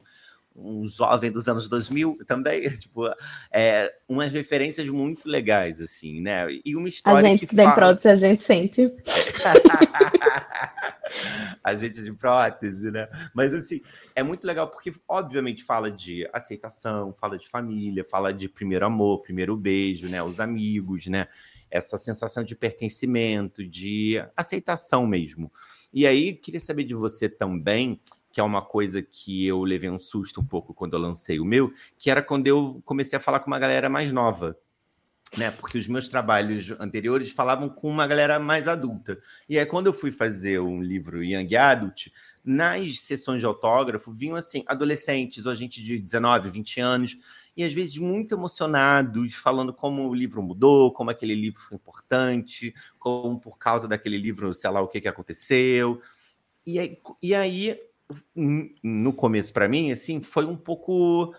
um 0.55 0.85
jovem 0.87 1.29
dos 1.31 1.47
anos 1.47 1.67
2000 1.67 2.19
também, 2.25 2.69
tipo, 2.79 3.03
é, 3.51 3.93
umas 4.07 4.31
referências 4.31 4.87
muito 4.87 5.27
legais, 5.27 5.81
assim, 5.81 6.21
né? 6.21 6.47
E 6.63 6.75
uma 6.75 6.87
história 6.87 7.19
a 7.19 7.23
gente 7.23 7.45
que 7.45 7.55
tem 7.55 7.65
fala... 7.65 7.75
prótese, 7.75 8.07
a 8.07 8.15
gente 8.15 8.43
sente. 8.43 8.93
a 11.63 11.75
gente 11.75 12.01
de 12.03 12.13
prótese, 12.13 12.89
né? 12.89 13.09
Mas, 13.33 13.53
assim, 13.53 13.81
é 14.15 14.23
muito 14.23 14.47
legal 14.47 14.69
porque, 14.69 14.93
obviamente, 15.07 15.63
fala 15.63 15.91
de 15.91 16.27
aceitação, 16.31 17.13
fala 17.13 17.37
de 17.37 17.49
família, 17.49 18.05
fala 18.05 18.33
de 18.33 18.47
primeiro 18.47 18.85
amor, 18.85 19.21
primeiro 19.21 19.57
beijo, 19.57 20.07
né? 20.07 20.23
Os 20.23 20.39
amigos, 20.39 21.07
né? 21.07 21.27
Essa 21.69 21.97
sensação 21.97 22.43
de 22.43 22.55
pertencimento, 22.55 23.67
de 23.67 24.23
aceitação 24.37 25.05
mesmo. 25.05 25.51
E 25.93 26.07
aí, 26.07 26.33
queria 26.33 26.59
saber 26.59 26.83
de 26.85 26.93
você 26.93 27.27
também 27.27 27.99
que 28.35 28.41
é 28.41 28.43
uma 28.43 28.61
coisa 28.61 29.01
que 29.01 29.47
eu 29.47 29.63
levei 29.63 29.89
um 29.89 29.97
susto 29.97 30.41
um 30.41 30.45
pouco 30.45 30.73
quando 30.73 30.93
eu 30.93 30.99
lancei 30.99 31.39
o 31.39 31.45
meu, 31.45 31.73
que 31.97 32.11
era 32.11 32.21
quando 32.21 32.47
eu 32.47 32.81
comecei 32.83 33.15
a 33.15 33.19
falar 33.21 33.39
com 33.39 33.47
uma 33.47 33.57
galera 33.57 33.87
mais 33.87 34.11
nova. 34.11 34.57
Né, 35.37 35.51
porque 35.51 35.77
os 35.77 35.87
meus 35.87 36.09
trabalhos 36.09 36.71
anteriores 36.77 37.31
falavam 37.31 37.69
com 37.69 37.89
uma 37.89 38.05
galera 38.05 38.37
mais 38.37 38.67
adulta. 38.67 39.17
E 39.47 39.57
aí, 39.57 39.65
quando 39.65 39.87
eu 39.87 39.93
fui 39.93 40.11
fazer 40.11 40.59
um 40.59 40.81
livro 40.81 41.23
Young 41.23 41.55
Adult, 41.55 42.07
nas 42.43 42.99
sessões 42.99 43.39
de 43.39 43.45
autógrafo 43.45 44.11
vinham 44.11 44.35
assim, 44.35 44.65
adolescentes, 44.67 45.45
ou 45.45 45.55
gente 45.55 45.81
de 45.81 45.97
19, 45.97 46.49
20 46.49 46.79
anos, 46.81 47.17
e 47.55 47.63
às 47.63 47.73
vezes 47.73 47.97
muito 47.97 48.35
emocionados, 48.35 49.33
falando 49.33 49.73
como 49.73 50.09
o 50.09 50.13
livro 50.13 50.43
mudou, 50.43 50.91
como 50.91 51.09
aquele 51.09 51.35
livro 51.35 51.61
foi 51.61 51.77
importante, 51.77 52.75
como 52.99 53.39
por 53.39 53.57
causa 53.57 53.87
daquele 53.87 54.17
livro, 54.17 54.53
sei 54.53 54.69
lá 54.69 54.81
o 54.81 54.89
que, 54.89 54.99
que 54.99 55.07
aconteceu. 55.07 56.01
E 56.65 56.79
aí, 56.79 56.97
e 57.21 57.33
aí 57.33 57.79
no 58.35 59.13
começo 59.13 59.51
para 59.51 59.67
mim, 59.67 59.91
assim, 59.91 60.21
foi 60.21 60.45
um 60.45 60.55
pouco 60.55 61.33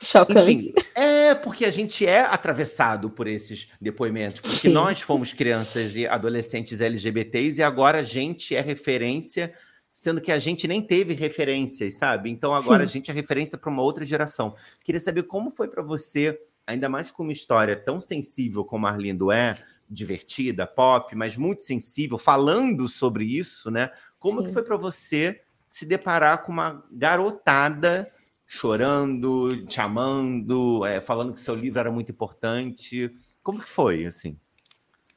Chocante. 0.00 0.50
Enfim, 0.50 0.72
é 0.94 1.34
porque 1.34 1.64
a 1.64 1.70
gente 1.72 2.06
é 2.06 2.20
atravessado 2.20 3.10
por 3.10 3.26
esses 3.26 3.68
depoimentos, 3.80 4.40
porque 4.40 4.68
Sim. 4.68 4.72
nós 4.72 5.00
fomos 5.00 5.32
crianças 5.32 5.96
e 5.96 6.06
adolescentes 6.06 6.80
LGBTs 6.80 7.60
e 7.60 7.64
agora 7.64 7.98
a 7.98 8.04
gente 8.04 8.54
é 8.54 8.60
referência, 8.60 9.52
sendo 9.92 10.20
que 10.20 10.30
a 10.30 10.38
gente 10.38 10.68
nem 10.68 10.80
teve 10.80 11.14
referências, 11.14 11.94
sabe? 11.94 12.30
Então 12.30 12.54
agora 12.54 12.84
Sim. 12.84 12.84
a 12.84 12.92
gente 12.92 13.10
é 13.10 13.14
referência 13.14 13.58
para 13.58 13.70
uma 13.70 13.82
outra 13.82 14.06
geração. 14.06 14.54
Queria 14.84 15.00
saber 15.00 15.24
como 15.24 15.50
foi 15.50 15.66
para 15.66 15.82
você, 15.82 16.38
ainda 16.64 16.88
mais 16.88 17.10
com 17.10 17.24
uma 17.24 17.32
história 17.32 17.74
tão 17.74 18.00
sensível 18.00 18.64
como 18.64 18.86
Arlindo 18.86 19.32
é, 19.32 19.58
divertida, 19.90 20.64
pop, 20.64 21.12
mas 21.16 21.36
muito 21.36 21.64
sensível, 21.64 22.18
falando 22.18 22.88
sobre 22.88 23.24
isso, 23.24 23.68
né? 23.68 23.90
Como 24.18 24.40
Sim. 24.40 24.46
que 24.46 24.52
foi 24.52 24.62
para 24.62 24.76
você 24.76 25.40
se 25.68 25.86
deparar 25.86 26.42
com 26.42 26.52
uma 26.52 26.84
garotada 26.90 28.10
chorando, 28.46 29.66
te 29.66 29.80
amando, 29.80 30.84
é, 30.86 31.00
falando 31.00 31.34
que 31.34 31.40
seu 31.40 31.54
livro 31.54 31.78
era 31.78 31.90
muito 31.90 32.10
importante? 32.10 33.12
Como 33.42 33.60
que 33.60 33.68
foi, 33.68 34.06
assim? 34.06 34.38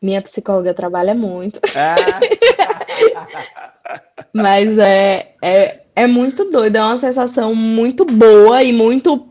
Minha 0.02 0.22
psicóloga 0.22 0.74
trabalha 0.74 1.14
muito. 1.14 1.60
Ah. 1.76 2.20
Mas 4.34 4.78
é, 4.78 5.36
é, 5.41 5.82
é 5.95 6.08
muito 6.08 6.49
doido, 6.49 6.76
é 6.78 6.82
uma 6.82 6.97
sensação 6.97 7.54
muito 7.54 8.06
boa 8.06 8.64
e 8.64 8.74
muito. 8.74 9.30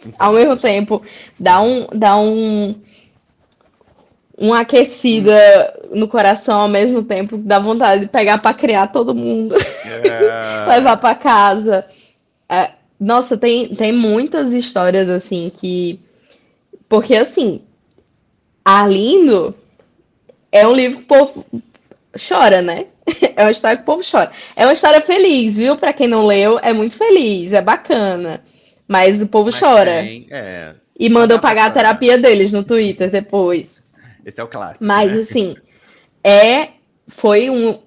Entendi. 0.00 0.16
Ao 0.18 0.32
mesmo 0.32 0.56
tempo, 0.56 1.02
dá 1.38 1.60
um, 1.60 1.86
dá 1.92 2.16
um, 2.16 2.80
uma 4.40 4.60
aquecida 4.60 5.38
no 5.92 6.08
coração 6.08 6.60
ao 6.60 6.68
mesmo 6.68 7.02
tempo, 7.02 7.36
dá 7.36 7.58
vontade 7.58 8.02
de 8.02 8.08
pegar 8.08 8.38
para 8.38 8.54
criar 8.54 8.86
todo 8.86 9.14
mundo, 9.14 9.54
é... 9.84 10.64
levar 10.66 10.96
para 10.96 11.14
casa. 11.14 11.84
É, 12.48 12.70
nossa, 12.98 13.36
tem, 13.36 13.74
tem 13.74 13.92
muitas 13.92 14.54
histórias 14.54 15.10
assim 15.10 15.52
que. 15.54 16.00
Porque 16.88 17.14
assim, 17.14 17.60
Arlindo 18.64 19.54
é 20.50 20.66
um 20.66 20.72
livro 20.72 20.98
que 20.98 21.04
o 21.04 21.06
povo 21.06 21.46
chora, 22.16 22.62
né? 22.62 22.86
É 23.36 23.42
uma 23.42 23.50
história 23.50 23.76
que 23.76 23.82
o 23.82 23.86
povo 23.86 24.02
chora. 24.08 24.30
É 24.54 24.64
uma 24.64 24.72
história 24.72 25.00
feliz, 25.00 25.56
viu? 25.56 25.76
Para 25.76 25.92
quem 25.92 26.06
não 26.06 26.26
leu, 26.26 26.58
é 26.60 26.72
muito 26.72 26.96
feliz, 26.96 27.52
é 27.52 27.60
bacana. 27.60 28.42
Mas 28.86 29.20
o 29.20 29.26
povo 29.26 29.50
Mas 29.50 29.58
chora. 29.58 30.02
Tem, 30.02 30.26
é... 30.30 30.74
E 30.98 31.08
mandou 31.08 31.38
pagar 31.38 31.66
a 31.66 31.70
terapia 31.70 32.18
deles 32.18 32.52
no 32.52 32.64
Twitter 32.64 33.10
depois. 33.10 33.79
Esse 34.24 34.40
é 34.40 34.44
o 34.44 34.48
clássico. 34.48 34.84
Mas, 34.84 35.12
né? 35.12 35.20
assim, 35.20 35.56
é. 36.22 36.68
Foi 37.08 37.50
um. 37.50 37.80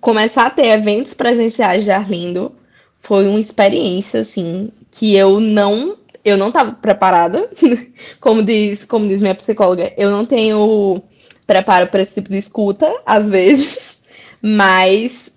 Começar 0.00 0.46
a 0.46 0.50
ter 0.50 0.66
eventos 0.66 1.14
presenciais 1.14 1.84
de 1.84 1.90
Arlindo 1.90 2.52
foi 3.00 3.28
uma 3.28 3.38
experiência, 3.38 4.20
assim, 4.20 4.72
que 4.90 5.16
eu 5.16 5.38
não. 5.38 5.96
Eu 6.24 6.36
não 6.36 6.48
estava 6.48 6.72
preparada. 6.72 7.48
como, 8.20 8.42
diz, 8.42 8.82
como 8.84 9.06
diz 9.06 9.20
minha 9.20 9.34
psicóloga, 9.34 9.92
eu 9.96 10.10
não 10.10 10.26
tenho 10.26 11.02
preparo 11.46 11.86
para 11.86 12.02
esse 12.02 12.14
tipo 12.14 12.30
de 12.30 12.38
escuta, 12.38 12.92
às 13.06 13.30
vezes. 13.30 13.96
Mas 14.42 15.32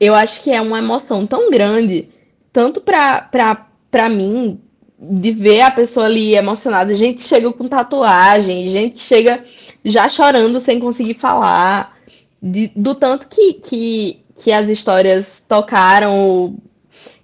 eu 0.00 0.14
acho 0.14 0.42
que 0.42 0.50
é 0.50 0.60
uma 0.60 0.78
emoção 0.78 1.26
tão 1.26 1.50
grande, 1.50 2.08
tanto 2.52 2.80
para 2.80 4.08
mim, 4.08 4.60
de 4.98 5.30
ver 5.30 5.60
a 5.60 5.70
pessoa 5.70 6.06
ali 6.06 6.34
emocionada. 6.34 6.92
Gente 6.92 7.22
chega 7.22 7.52
com 7.52 7.68
tatuagem, 7.68 8.66
gente 8.66 9.02
chega 9.02 9.44
já 9.86 10.08
chorando 10.08 10.58
sem 10.58 10.80
conseguir 10.80 11.14
falar, 11.14 11.96
de, 12.42 12.72
do 12.74 12.92
tanto 12.92 13.28
que, 13.28 13.54
que, 13.54 14.20
que 14.34 14.52
as 14.52 14.68
histórias 14.68 15.44
tocaram. 15.48 16.56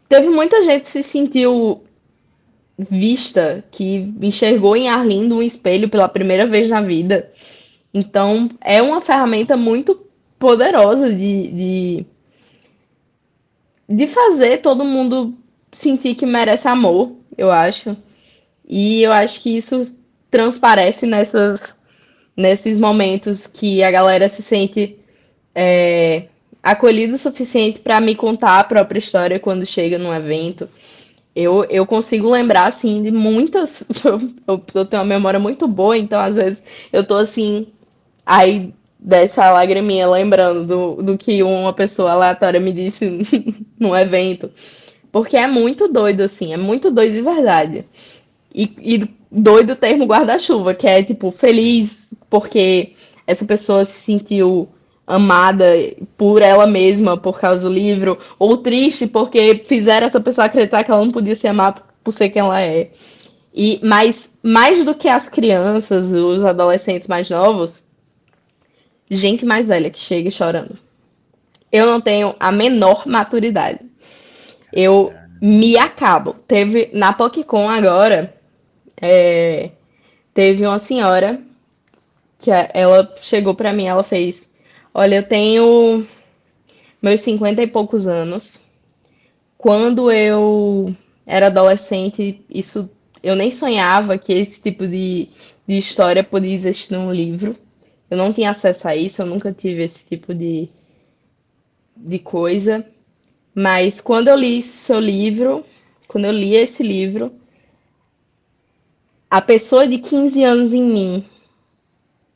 Teve 0.08 0.28
muita 0.28 0.62
gente 0.62 0.82
que 0.82 0.88
se 0.88 1.02
sentiu 1.02 1.82
vista, 2.78 3.64
que 3.72 4.14
enxergou 4.22 4.76
em 4.76 4.88
Arlindo 4.88 5.36
um 5.36 5.42
espelho 5.42 5.88
pela 5.88 6.08
primeira 6.08 6.46
vez 6.46 6.70
na 6.70 6.80
vida. 6.80 7.30
Então, 7.92 8.48
é 8.60 8.80
uma 8.80 9.00
ferramenta 9.00 9.56
muito 9.56 10.00
poderosa 10.38 11.08
de, 11.08 11.48
de, 11.48 12.06
de 13.88 14.06
fazer 14.06 14.58
todo 14.58 14.84
mundo 14.84 15.34
sentir 15.72 16.14
que 16.14 16.24
merece 16.24 16.68
amor, 16.68 17.12
eu 17.36 17.50
acho. 17.50 17.96
E 18.68 19.02
eu 19.02 19.12
acho 19.12 19.40
que 19.40 19.56
isso 19.56 19.96
transparece 20.30 21.06
nessas 21.06 21.76
nesses 22.42 22.76
momentos 22.76 23.46
que 23.46 23.82
a 23.82 23.90
galera 23.90 24.28
se 24.28 24.42
sente 24.42 24.98
é, 25.54 26.24
acolhido 26.62 27.14
o 27.14 27.18
suficiente 27.18 27.78
para 27.78 28.00
me 28.00 28.14
contar 28.14 28.60
a 28.60 28.64
própria 28.64 28.98
história 28.98 29.40
quando 29.40 29.64
chega 29.64 29.98
num 29.98 30.12
evento. 30.12 30.68
Eu, 31.34 31.64
eu 31.64 31.86
consigo 31.86 32.30
lembrar, 32.30 32.66
assim, 32.66 33.02
de 33.02 33.10
muitas. 33.10 33.82
Eu, 34.46 34.60
eu 34.74 34.84
tenho 34.84 35.02
uma 35.02 35.08
memória 35.08 35.40
muito 35.40 35.66
boa, 35.66 35.96
então 35.96 36.20
às 36.20 36.34
vezes 36.34 36.62
eu 36.92 37.06
tô 37.06 37.14
assim. 37.14 37.68
Aí 38.26 38.74
dessa 38.98 39.50
lagriminha 39.50 40.06
lembrando 40.08 40.66
do, 40.66 41.02
do 41.02 41.18
que 41.18 41.42
uma 41.42 41.72
pessoa 41.72 42.12
aleatória 42.12 42.60
me 42.60 42.72
disse 42.72 43.26
num 43.78 43.96
evento. 43.96 44.50
Porque 45.10 45.36
é 45.36 45.46
muito 45.46 45.88
doido, 45.88 46.22
assim, 46.22 46.52
é 46.52 46.56
muito 46.56 46.90
doido 46.90 47.14
de 47.14 47.22
verdade. 47.22 47.84
E, 48.54 48.64
e 48.78 49.10
doido 49.30 49.76
termo 49.76 50.04
guarda-chuva, 50.04 50.74
que 50.74 50.86
é 50.86 51.02
tipo 51.02 51.30
feliz 51.30 52.10
porque 52.32 52.94
essa 53.26 53.44
pessoa 53.44 53.84
se 53.84 53.98
sentiu 53.98 54.66
amada 55.06 55.66
por 56.16 56.40
ela 56.40 56.66
mesma 56.66 57.14
por 57.18 57.38
causa 57.38 57.68
do 57.68 57.74
livro, 57.74 58.18
ou 58.38 58.56
triste 58.56 59.06
porque 59.06 59.62
fizeram 59.66 60.06
essa 60.06 60.18
pessoa 60.18 60.46
acreditar 60.46 60.82
que 60.82 60.90
ela 60.90 61.04
não 61.04 61.12
podia 61.12 61.36
se 61.36 61.46
amar 61.46 61.86
por 62.02 62.10
ser 62.10 62.30
quem 62.30 62.40
ela 62.40 62.58
é. 62.58 62.90
E 63.54 63.78
mas 63.82 64.30
mais 64.42 64.82
do 64.82 64.94
que 64.94 65.08
as 65.08 65.28
crianças, 65.28 66.10
os 66.10 66.42
adolescentes 66.42 67.06
mais 67.06 67.28
novos, 67.28 67.82
gente 69.10 69.44
mais 69.44 69.68
velha 69.68 69.90
que 69.90 69.98
chega 69.98 70.30
chorando. 70.30 70.78
Eu 71.70 71.84
não 71.84 72.00
tenho 72.00 72.34
a 72.40 72.50
menor 72.50 73.06
maturidade. 73.06 73.80
Eu 74.72 75.12
me 75.38 75.76
acabo. 75.76 76.34
Teve 76.48 76.88
na 76.94 77.12
PocCon 77.12 77.68
agora, 77.68 78.34
é, 78.98 79.72
teve 80.32 80.66
uma 80.66 80.78
senhora 80.78 81.38
que 82.42 82.50
ela 82.50 83.14
chegou 83.22 83.54
para 83.54 83.72
mim, 83.72 83.86
ela 83.86 84.02
fez: 84.02 84.48
Olha, 84.92 85.16
eu 85.16 85.28
tenho 85.28 86.06
meus 87.00 87.20
cinquenta 87.20 87.62
e 87.62 87.66
poucos 87.68 88.06
anos. 88.08 88.60
Quando 89.56 90.10
eu 90.10 90.94
era 91.24 91.46
adolescente, 91.46 92.44
isso 92.50 92.90
eu 93.22 93.36
nem 93.36 93.52
sonhava 93.52 94.18
que 94.18 94.32
esse 94.32 94.60
tipo 94.60 94.88
de, 94.88 95.28
de 95.66 95.78
história 95.78 96.24
podia 96.24 96.52
existir 96.52 96.92
num 96.94 97.12
livro. 97.12 97.56
Eu 98.10 98.18
não 98.18 98.32
tinha 98.32 98.50
acesso 98.50 98.88
a 98.88 98.96
isso, 98.96 99.22
eu 99.22 99.26
nunca 99.26 99.52
tive 99.52 99.84
esse 99.84 100.04
tipo 100.04 100.34
de, 100.34 100.68
de 101.96 102.18
coisa. 102.18 102.84
Mas 103.54 104.00
quando 104.00 104.28
eu 104.28 104.36
li 104.36 104.60
seu 104.62 104.98
livro, 104.98 105.64
quando 106.08 106.24
eu 106.24 106.32
li 106.32 106.56
esse 106.56 106.82
livro, 106.82 107.32
a 109.30 109.40
pessoa 109.40 109.86
de 109.86 109.98
15 109.98 110.42
anos 110.42 110.72
em 110.72 110.82
mim 110.82 111.24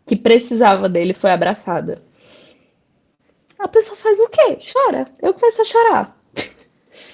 que 0.06 0.16
precisava 0.16 0.88
dele 0.88 1.12
foi 1.12 1.30
abraçada. 1.30 2.02
A 3.58 3.68
pessoa 3.68 3.96
faz 3.96 4.18
o 4.20 4.28
quê? 4.28 4.58
Chora. 4.72 5.06
Eu 5.20 5.34
comecei 5.34 5.62
a 5.62 5.64
chorar. 5.64 6.16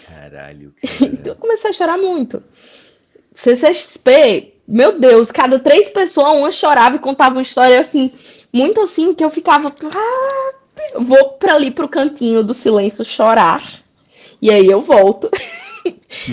Caralho. 0.07 0.75
Cara. 0.83 1.23
eu 1.25 1.37
comecei 1.37 1.71
a 1.71 1.73
chorar 1.73 1.97
muito. 1.97 2.43
CCXP, 3.35 4.55
meu 4.69 4.99
Deus, 4.99 5.31
cada 5.31 5.59
três 5.59 5.89
pessoas, 5.89 6.35
uma 6.35 6.51
chorava 6.51 6.97
e 6.97 7.01
contava 7.01 7.37
uma 7.37 7.43
história 7.43 7.81
assim, 7.81 8.13
muito 8.53 8.81
assim, 8.83 9.15
que 9.15 9.25
eu 9.25 9.31
ficava. 9.31 9.75
Ah, 9.95 10.53
vou 10.99 11.31
para 11.31 11.55
ali 11.55 11.71
pro 11.71 11.89
cantinho 11.89 12.43
do 12.43 12.53
silêncio 12.53 13.05
chorar. 13.05 13.83
E 14.41 14.51
aí 14.51 14.67
eu 14.67 14.81
volto. 14.83 15.31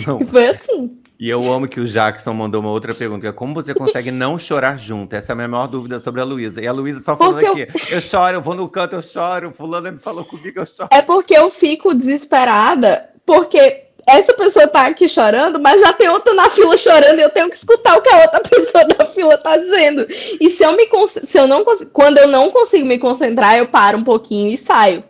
Não. 0.05 0.20
E 0.22 0.26
foi 0.26 0.47
assim. 0.47 0.99
E 1.20 1.30
eu 1.30 1.44
amo 1.52 1.68
que 1.68 1.82
o 1.82 1.86
Jackson 1.86 2.34
mandou 2.34 2.62
uma 2.62 2.70
outra 2.70 2.96
pergunta, 2.96 3.28
é 3.28 3.32
como 3.34 3.54
você 3.54 3.74
consegue 3.74 4.10
não 4.10 4.40
chorar 4.40 4.80
junto? 4.80 5.14
Essa 5.14 5.32
é 5.32 5.34
a 5.34 5.36
minha 5.36 5.50
maior 5.50 5.68
dúvida 5.68 6.00
sobre 6.00 6.22
a 6.22 6.24
Luísa. 6.24 6.62
E 6.62 6.68
a 6.68 6.72
Luísa 6.72 7.02
só 7.02 7.14
falando 7.18 7.46
aqui, 7.46 7.62
eu... 7.64 7.96
eu... 7.96 8.00
choro, 8.00 8.38
eu 8.38 8.42
vou 8.42 8.56
no 8.56 8.70
canto, 8.70 8.96
eu 8.96 9.02
choro, 9.02 9.52
fulano 9.54 9.92
me 9.92 9.98
falou 9.98 10.24
comigo, 10.24 10.62
eu 10.62 10.66
choro. 10.66 10.88
É 10.90 11.02
porque 11.02 11.34
eu 11.34 11.50
fico 11.50 11.94
desesperada, 11.94 13.10
porque 13.26 13.84
essa 14.08 14.34
pessoa 14.34 14.66
tá 14.66 14.88
aqui 14.88 15.10
chorando, 15.10 15.60
mas 15.60 15.82
já 15.82 15.92
tem 15.92 16.08
outra 16.08 16.34
na 16.34 16.50
fila 16.52 16.78
chorando 16.78 17.20
e 17.20 17.22
eu 17.22 17.30
tenho 17.30 17.50
que 17.50 17.58
escutar 17.58 17.98
o 17.98 18.02
que 18.02 18.10
a 18.10 18.22
outra 18.22 18.40
pessoa 18.48 18.86
da 18.86 19.06
fila 19.08 19.38
tá 19.38 19.58
dizendo. 19.58 20.08
E 20.10 20.50
se 20.50 20.64
eu 20.64 20.72
me 20.72 20.88
se 21.26 21.38
eu 21.38 21.48
não 21.48 21.66
quando 21.92 22.18
eu 22.18 22.30
não 22.30 22.50
consigo 22.50 22.86
me 22.86 22.98
concentrar, 22.98 23.58
eu 23.58 23.68
paro 23.68 23.98
um 23.98 24.06
pouquinho 24.06 24.54
e 24.54 24.56
saio. 24.56 25.04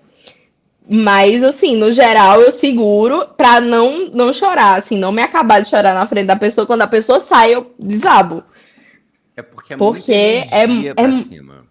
Mas, 0.90 1.44
assim, 1.44 1.76
no 1.76 1.92
geral, 1.92 2.42
eu 2.42 2.52
seguro 2.52 3.28
pra 3.38 3.62
não, 3.62 4.10
não 4.10 4.34
chorar, 4.34 4.80
assim, 4.80 4.98
não 4.98 5.12
me 5.12 5.22
acabar 5.22 5.62
de 5.62 5.70
chorar 5.70 5.94
na 5.94 6.08
frente 6.08 6.26
da 6.26 6.36
pessoa. 6.36 6.66
Quando 6.66 6.82
a 6.82 6.88
pessoa 6.88 7.22
sai, 7.22 7.54
eu 7.54 7.72
desabo. 7.78 8.44
É 9.38 9.42
porque 9.42 9.74
é 9.74 9.78
porque 9.78 10.12
é, 10.12 10.64
é, 10.64 10.68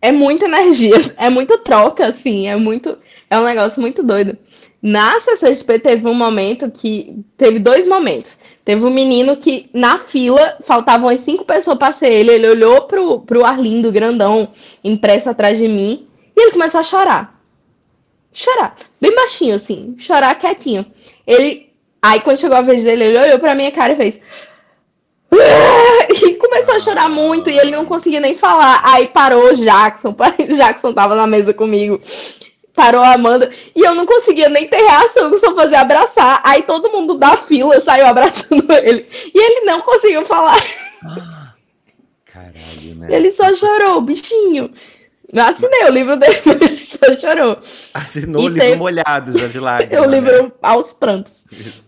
é 0.00 0.12
muita 0.12 0.44
energia, 0.44 1.14
é 1.18 1.28
muita 1.28 1.58
troca, 1.58 2.06
assim, 2.06 2.46
é 2.46 2.56
muito. 2.56 2.96
É 3.28 3.38
um 3.38 3.44
negócio 3.44 3.80
muito 3.80 4.02
doido. 4.04 4.38
Na 4.80 5.20
CCXP 5.20 5.80
teve 5.80 6.06
um 6.06 6.14
momento 6.14 6.70
que. 6.70 7.16
Teve 7.36 7.58
dois 7.58 7.86
momentos. 7.86 8.38
Teve 8.64 8.84
um 8.84 8.90
menino 8.90 9.36
que, 9.36 9.68
na 9.74 9.98
fila, 9.98 10.58
faltavam 10.64 11.08
as 11.08 11.20
cinco 11.20 11.44
pessoas 11.44 11.76
para 11.76 11.92
ser 11.92 12.12
ele. 12.12 12.30
Ele 12.30 12.48
olhou 12.48 12.82
pro, 12.82 13.20
pro 13.20 13.44
Arlindo, 13.44 13.90
grandão, 13.90 14.48
impresso 14.84 15.28
atrás 15.28 15.58
de 15.58 15.66
mim, 15.66 16.06
e 16.36 16.40
ele 16.40 16.52
começou 16.52 16.78
a 16.78 16.84
chorar 16.84 17.38
chorar. 18.38 18.76
Bem 19.00 19.14
baixinho, 19.14 19.56
assim. 19.56 19.94
Chorar 19.98 20.34
quietinho. 20.34 20.84
Ele. 21.26 21.68
Aí 22.02 22.20
quando 22.20 22.38
chegou 22.38 22.56
a 22.56 22.62
vez 22.62 22.84
dele, 22.84 23.04
ele 23.04 23.18
olhou 23.18 23.38
pra 23.38 23.54
minha 23.54 23.72
cara 23.72 23.92
e 23.92 23.96
fez. 23.96 24.20
E 26.10 26.34
começou 26.36 26.74
a 26.74 26.80
chorar 26.80 27.08
muito 27.08 27.50
e 27.50 27.58
ele 27.58 27.70
não 27.70 27.84
conseguia 27.84 28.20
nem 28.20 28.36
falar. 28.36 28.80
Aí 28.82 29.08
parou 29.08 29.50
o 29.50 29.54
Jackson. 29.56 30.14
O 30.48 30.56
Jackson 30.56 30.92
tava 30.92 31.14
na 31.14 31.26
mesa 31.26 31.52
comigo. 31.52 32.00
Parou 32.74 33.02
a 33.02 33.14
Amanda. 33.14 33.50
E 33.74 33.80
eu 33.80 33.94
não 33.94 34.06
conseguia 34.06 34.48
nem 34.48 34.66
ter 34.68 34.78
reação, 34.78 35.36
só 35.36 35.54
fazer 35.54 35.76
abraçar. 35.76 36.40
Aí 36.44 36.62
todo 36.62 36.90
mundo 36.90 37.14
da 37.14 37.36
fila 37.36 37.80
saiu 37.80 38.06
abraçando 38.06 38.64
ele. 38.72 39.06
E 39.34 39.38
ele 39.38 39.64
não 39.66 39.80
conseguiu 39.80 40.24
falar. 40.24 40.62
Caralho, 42.24 42.94
né? 42.96 43.08
Ele 43.10 43.30
só 43.32 43.52
chorou, 43.52 44.00
bichinho. 44.00 44.72
Eu 45.30 45.42
assinei 45.42 45.84
o 45.84 45.92
livro 45.92 46.16
dele, 46.16 46.40
mas 46.60 46.88
só 46.88 47.16
chorou. 47.16 47.58
Assinou 47.92 48.42
e 48.42 48.46
o 48.46 48.48
livro 48.48 48.62
teve... 48.62 48.76
molhado 48.76 49.38
já 49.38 49.46
de 49.46 49.60
lágrimas. 49.60 50.00
o 50.06 50.10
livro 50.10 50.42
né? 50.44 50.52
aos 50.62 50.92
prantos. 50.92 51.44
Isso. 51.52 51.86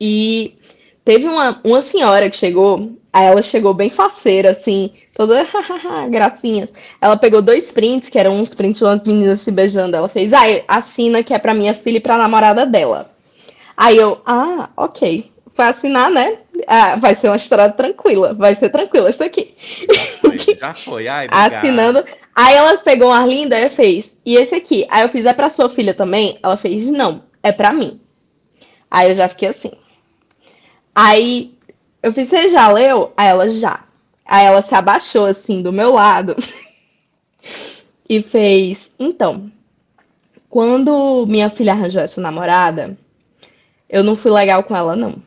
E 0.00 0.56
teve 1.04 1.26
uma, 1.26 1.60
uma 1.64 1.82
senhora 1.82 2.30
que 2.30 2.36
chegou, 2.36 2.92
aí 3.12 3.26
ela 3.26 3.42
chegou 3.42 3.74
bem 3.74 3.90
faceira, 3.90 4.52
assim, 4.52 4.92
toda 5.14 5.46
gracinhas. 6.10 6.72
Ela 7.00 7.16
pegou 7.16 7.42
dois 7.42 7.72
prints, 7.72 8.08
que 8.08 8.18
eram 8.18 8.34
uns 8.34 8.54
prints 8.54 8.78
de 8.78 8.84
umas 8.84 9.02
meninas 9.02 9.40
se 9.40 9.50
beijando. 9.50 9.96
Ela 9.96 10.08
fez, 10.08 10.32
ah, 10.32 10.44
assina 10.68 11.24
que 11.24 11.34
é 11.34 11.38
pra 11.38 11.54
minha 11.54 11.74
filha 11.74 11.96
e 11.96 12.00
pra 12.00 12.18
namorada 12.18 12.64
dela. 12.64 13.10
Aí 13.76 13.96
eu, 13.96 14.20
ah, 14.24 14.68
ok. 14.76 15.33
Foi 15.54 15.64
assinar, 15.66 16.10
né? 16.10 16.38
Ah, 16.66 16.96
vai 16.96 17.14
ser 17.14 17.28
uma 17.28 17.36
história 17.36 17.70
tranquila. 17.70 18.34
Vai 18.34 18.54
ser 18.54 18.70
tranquila 18.70 19.10
isso 19.10 19.22
aqui. 19.22 19.54
Já 19.88 20.04
foi, 20.04 20.38
já 20.58 20.74
foi. 20.74 21.08
Ai, 21.08 21.28
Assinando. 21.30 22.04
Aí 22.34 22.56
ela 22.56 22.76
pegou 22.78 23.08
uma 23.08 23.24
linda 23.24 23.58
e 23.58 23.68
fez, 23.68 24.16
e 24.26 24.34
esse 24.34 24.54
aqui? 24.54 24.84
Aí 24.90 25.02
eu 25.02 25.08
fiz, 25.08 25.24
é 25.24 25.32
pra 25.32 25.48
sua 25.48 25.70
filha 25.70 25.94
também? 25.94 26.36
Ela 26.42 26.56
fez, 26.56 26.90
não, 26.90 27.22
é 27.40 27.52
pra 27.52 27.72
mim. 27.72 28.00
Aí 28.90 29.10
eu 29.10 29.14
já 29.14 29.28
fiquei 29.28 29.48
assim. 29.48 29.70
Aí 30.92 31.54
eu 32.02 32.12
fiz, 32.12 32.28
você 32.28 32.48
já 32.48 32.68
leu? 32.68 33.12
Aí 33.16 33.28
ela, 33.28 33.48
já. 33.48 33.84
Aí 34.26 34.44
ela 34.46 34.62
se 34.62 34.74
abaixou 34.74 35.26
assim 35.26 35.62
do 35.62 35.72
meu 35.72 35.92
lado 35.92 36.34
e 38.08 38.20
fez, 38.20 38.90
então, 38.98 39.50
quando 40.48 41.26
minha 41.26 41.50
filha 41.50 41.72
arranjou 41.72 42.02
essa 42.02 42.20
namorada, 42.20 42.98
eu 43.88 44.02
não 44.02 44.16
fui 44.16 44.30
legal 44.32 44.64
com 44.64 44.76
ela, 44.76 44.96
não. 44.96 45.22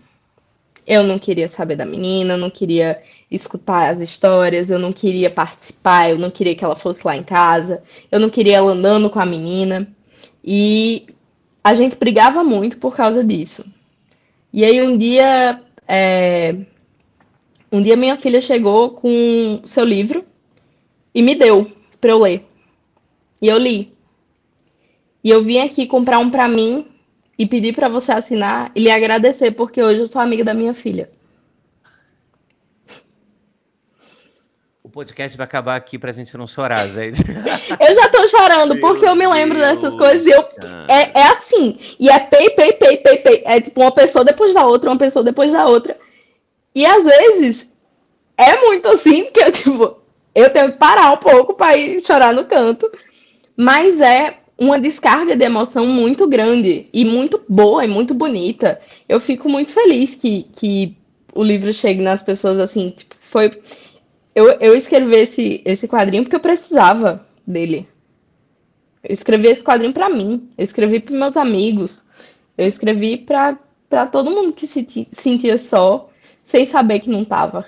Eu 0.87 1.03
não 1.03 1.19
queria 1.19 1.49
saber 1.49 1.75
da 1.75 1.85
menina, 1.85 2.37
não 2.37 2.49
queria 2.49 3.03
escutar 3.29 3.89
as 3.89 3.99
histórias, 3.99 4.69
eu 4.69 4.79
não 4.79 4.93
queria 4.93 5.29
participar, 5.29 6.09
eu 6.09 6.17
não 6.17 6.31
queria 6.31 6.55
que 6.55 6.63
ela 6.63 6.77
fosse 6.77 7.01
lá 7.05 7.17
em 7.17 7.23
casa, 7.23 7.83
eu 8.09 8.21
não 8.21 8.29
queria 8.29 8.57
ela 8.57 8.71
andando 8.71 9.09
com 9.09 9.19
a 9.19 9.25
menina. 9.25 9.85
E 10.41 11.07
a 11.61 11.73
gente 11.73 11.97
brigava 11.97 12.41
muito 12.41 12.77
por 12.77 12.95
causa 12.95 13.21
disso. 13.21 13.65
E 14.53 14.63
aí 14.63 14.81
um 14.81 14.97
dia, 14.97 15.61
é... 15.85 16.55
um 17.69 17.81
dia 17.81 17.97
minha 17.97 18.15
filha 18.15 18.39
chegou 18.39 18.91
com 18.91 19.61
seu 19.65 19.83
livro 19.83 20.23
e 21.13 21.21
me 21.21 21.35
deu 21.35 21.69
para 21.99 22.11
eu 22.11 22.19
ler. 22.19 22.45
E 23.41 23.47
eu 23.49 23.57
li. 23.57 23.91
E 25.21 25.29
eu 25.29 25.43
vim 25.43 25.59
aqui 25.59 25.85
comprar 25.85 26.19
um 26.19 26.29
para 26.29 26.47
mim 26.47 26.87
e 27.37 27.45
pedir 27.45 27.73
para 27.73 27.87
você 27.87 28.11
assinar 28.11 28.71
e 28.75 28.81
lhe 28.81 28.91
agradecer 28.91 29.51
porque 29.51 29.81
hoje 29.81 29.99
eu 29.99 30.07
sou 30.07 30.21
amiga 30.21 30.43
da 30.43 30.53
minha 30.53 30.73
filha. 30.73 31.09
O 34.81 34.89
podcast 34.89 35.37
vai 35.37 35.43
acabar 35.43 35.75
aqui 35.75 35.99
pra 35.99 36.13
gente 36.13 36.35
não 36.37 36.47
chorar, 36.47 36.87
gente. 36.87 37.21
eu 37.79 37.95
já 37.95 38.09
tô 38.09 38.25
chorando, 38.27 38.79
porque 38.79 39.05
eu 39.05 39.15
me 39.15 39.27
lembro 39.27 39.59
Deus 39.59 39.81
dessas 39.81 39.95
coisas 39.97 40.25
e 40.25 40.31
eu. 40.31 40.41
É, 40.87 41.19
é 41.19 41.27
assim. 41.27 41.77
E 41.99 42.09
é 42.09 42.17
pei, 42.19 42.49
pei, 42.51 42.73
pei, 42.73 42.97
pei, 42.97 43.17
pei. 43.17 43.43
É 43.45 43.59
tipo 43.59 43.81
uma 43.81 43.91
pessoa 43.91 44.23
depois 44.23 44.53
da 44.53 44.65
outra, 44.65 44.89
uma 44.89 44.97
pessoa 44.97 45.23
depois 45.23 45.51
da 45.51 45.65
outra. 45.65 45.97
E 46.73 46.85
às 46.85 47.03
vezes 47.03 47.69
é 48.37 48.55
muito 48.61 48.87
assim, 48.87 49.25
que 49.25 49.41
eu, 49.41 49.51
tipo, 49.51 49.97
eu 50.33 50.49
tenho 50.51 50.71
que 50.71 50.77
parar 50.77 51.11
um 51.11 51.17
pouco 51.17 51.53
pra 51.53 51.75
ir 51.75 52.03
chorar 52.05 52.33
no 52.33 52.45
canto. 52.45 52.89
Mas 53.57 53.99
é 53.99 54.37
uma 54.57 54.79
descarga 54.79 55.35
de 55.35 55.43
emoção 55.43 55.85
muito 55.85 56.27
grande 56.27 56.87
e 56.91 57.05
muito 57.05 57.41
boa 57.47 57.85
e 57.85 57.87
muito 57.87 58.13
bonita. 58.13 58.81
Eu 59.07 59.19
fico 59.19 59.47
muito 59.47 59.71
feliz 59.71 60.15
que, 60.15 60.43
que 60.53 60.97
o 61.33 61.43
livro 61.43 61.71
chegue 61.71 62.01
nas 62.01 62.21
pessoas 62.21 62.57
assim. 62.59 62.89
Tipo, 62.89 63.15
foi 63.21 63.51
eu, 64.37 64.51
eu 64.59 64.75
escrevi 64.75 65.15
esse, 65.15 65.61
esse 65.65 65.87
quadrinho 65.87 66.23
porque 66.23 66.35
eu 66.35 66.39
precisava 66.39 67.25
dele. 67.45 67.87
Eu 69.03 69.11
escrevi 69.11 69.47
esse 69.47 69.63
quadrinho 69.63 69.93
para 69.93 70.09
mim. 70.09 70.49
Eu 70.55 70.63
escrevi 70.63 70.99
para 70.99 71.15
meus 71.15 71.35
amigos. 71.35 72.03
Eu 72.55 72.67
escrevi 72.67 73.17
para 73.17 73.57
todo 74.11 74.29
mundo 74.29 74.53
que 74.53 74.67
se 74.67 75.07
sentia 75.11 75.57
só, 75.57 76.09
sem 76.45 76.67
saber 76.67 76.99
que 76.99 77.09
não 77.09 77.25
tava. 77.25 77.65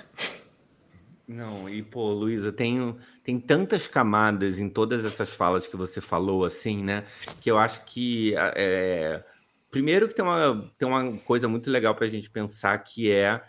Não, 1.32 1.68
e 1.68 1.80
pô, 1.80 2.10
Luísa, 2.10 2.50
tem, 2.50 2.96
tem 3.22 3.38
tantas 3.38 3.86
camadas 3.86 4.58
em 4.58 4.68
todas 4.68 5.04
essas 5.04 5.32
falas 5.32 5.68
que 5.68 5.76
você 5.76 6.00
falou, 6.00 6.44
assim, 6.44 6.82
né? 6.82 7.04
Que 7.40 7.48
eu 7.48 7.56
acho 7.56 7.84
que. 7.84 8.34
É, 8.56 9.22
primeiro, 9.70 10.08
que 10.08 10.14
tem 10.14 10.24
uma, 10.24 10.72
tem 10.76 10.88
uma 10.88 11.16
coisa 11.18 11.46
muito 11.46 11.70
legal 11.70 11.94
para 11.94 12.04
a 12.06 12.10
gente 12.10 12.28
pensar 12.28 12.76
que 12.78 13.12
é 13.12 13.40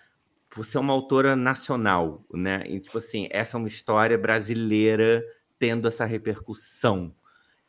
você 0.56 0.78
é 0.78 0.80
uma 0.80 0.94
autora 0.94 1.36
nacional, 1.36 2.24
né? 2.32 2.62
E, 2.68 2.80
tipo 2.80 3.00
assim, 3.00 3.28
essa 3.32 3.58
é 3.58 3.60
uma 3.60 3.68
história 3.68 4.16
brasileira 4.16 5.24
tendo 5.58 5.88
essa 5.88 6.06
repercussão. 6.06 7.16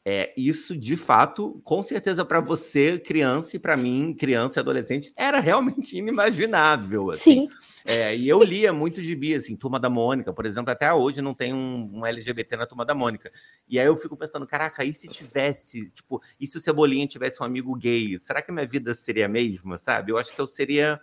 É, 0.05 0.33
isso, 0.37 0.77
de 0.77 0.97
fato, 0.97 1.61
com 1.63 1.81
certeza 1.81 2.25
para 2.25 2.41
você, 2.41 2.99
criança, 2.99 3.55
e 3.55 3.59
para 3.59 3.77
mim, 3.77 4.13
criança 4.13 4.59
e 4.59 4.61
adolescente, 4.61 5.13
era 5.17 5.39
realmente 5.39 5.95
inimaginável. 5.99 7.13
Assim. 7.13 7.23
Sim. 7.23 7.49
É, 7.85 8.17
e 8.17 8.29
eu 8.29 8.43
lia 8.43 8.73
muito 8.73 9.01
de 9.01 9.15
bi, 9.15 9.35
assim, 9.35 9.55
Turma 9.55 9.79
da 9.79 9.89
Mônica, 9.89 10.33
por 10.33 10.45
exemplo, 10.45 10.73
até 10.73 10.93
hoje 10.93 11.23
não 11.23 11.35
tem 11.35 11.55
um, 11.55 11.91
um, 11.95 12.07
LGBT 12.07 12.57
na 12.57 12.67
Turma 12.67 12.85
da 12.85 12.95
Mônica. 12.95 13.31
E 13.69 13.79
aí 13.79 13.87
eu 13.87 13.97
fico 13.97 14.17
pensando, 14.17 14.47
caraca, 14.47 14.85
e 14.85 14.93
se 14.93 15.07
tivesse, 15.07 15.89
tipo, 15.91 16.21
e 16.41 16.47
se 16.49 16.57
o 16.57 16.61
Cebolinha 16.61 17.07
tivesse 17.07 17.41
um 17.41 17.47
amigo 17.47 17.75
gay? 17.77 18.19
Será 18.19 18.43
que 18.43 18.51
minha 18.51 18.67
vida 18.67 18.95
seria 18.95 19.27
a 19.27 19.29
mesma, 19.29 19.79
sabe? 19.79 20.11
Eu 20.11 20.19
acho 20.19 20.35
que 20.35 20.41
eu 20.41 20.47
seria 20.47 21.01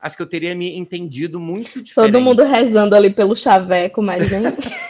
acho 0.00 0.16
que 0.16 0.22
eu 0.22 0.28
teria 0.28 0.54
me 0.54 0.76
entendido 0.76 1.40
muito 1.40 1.82
diferente. 1.82 2.12
Todo 2.12 2.22
mundo 2.22 2.44
rezando 2.44 2.94
ali 2.94 3.12
pelo 3.12 3.34
chaveco, 3.34 4.00
mas? 4.00 4.28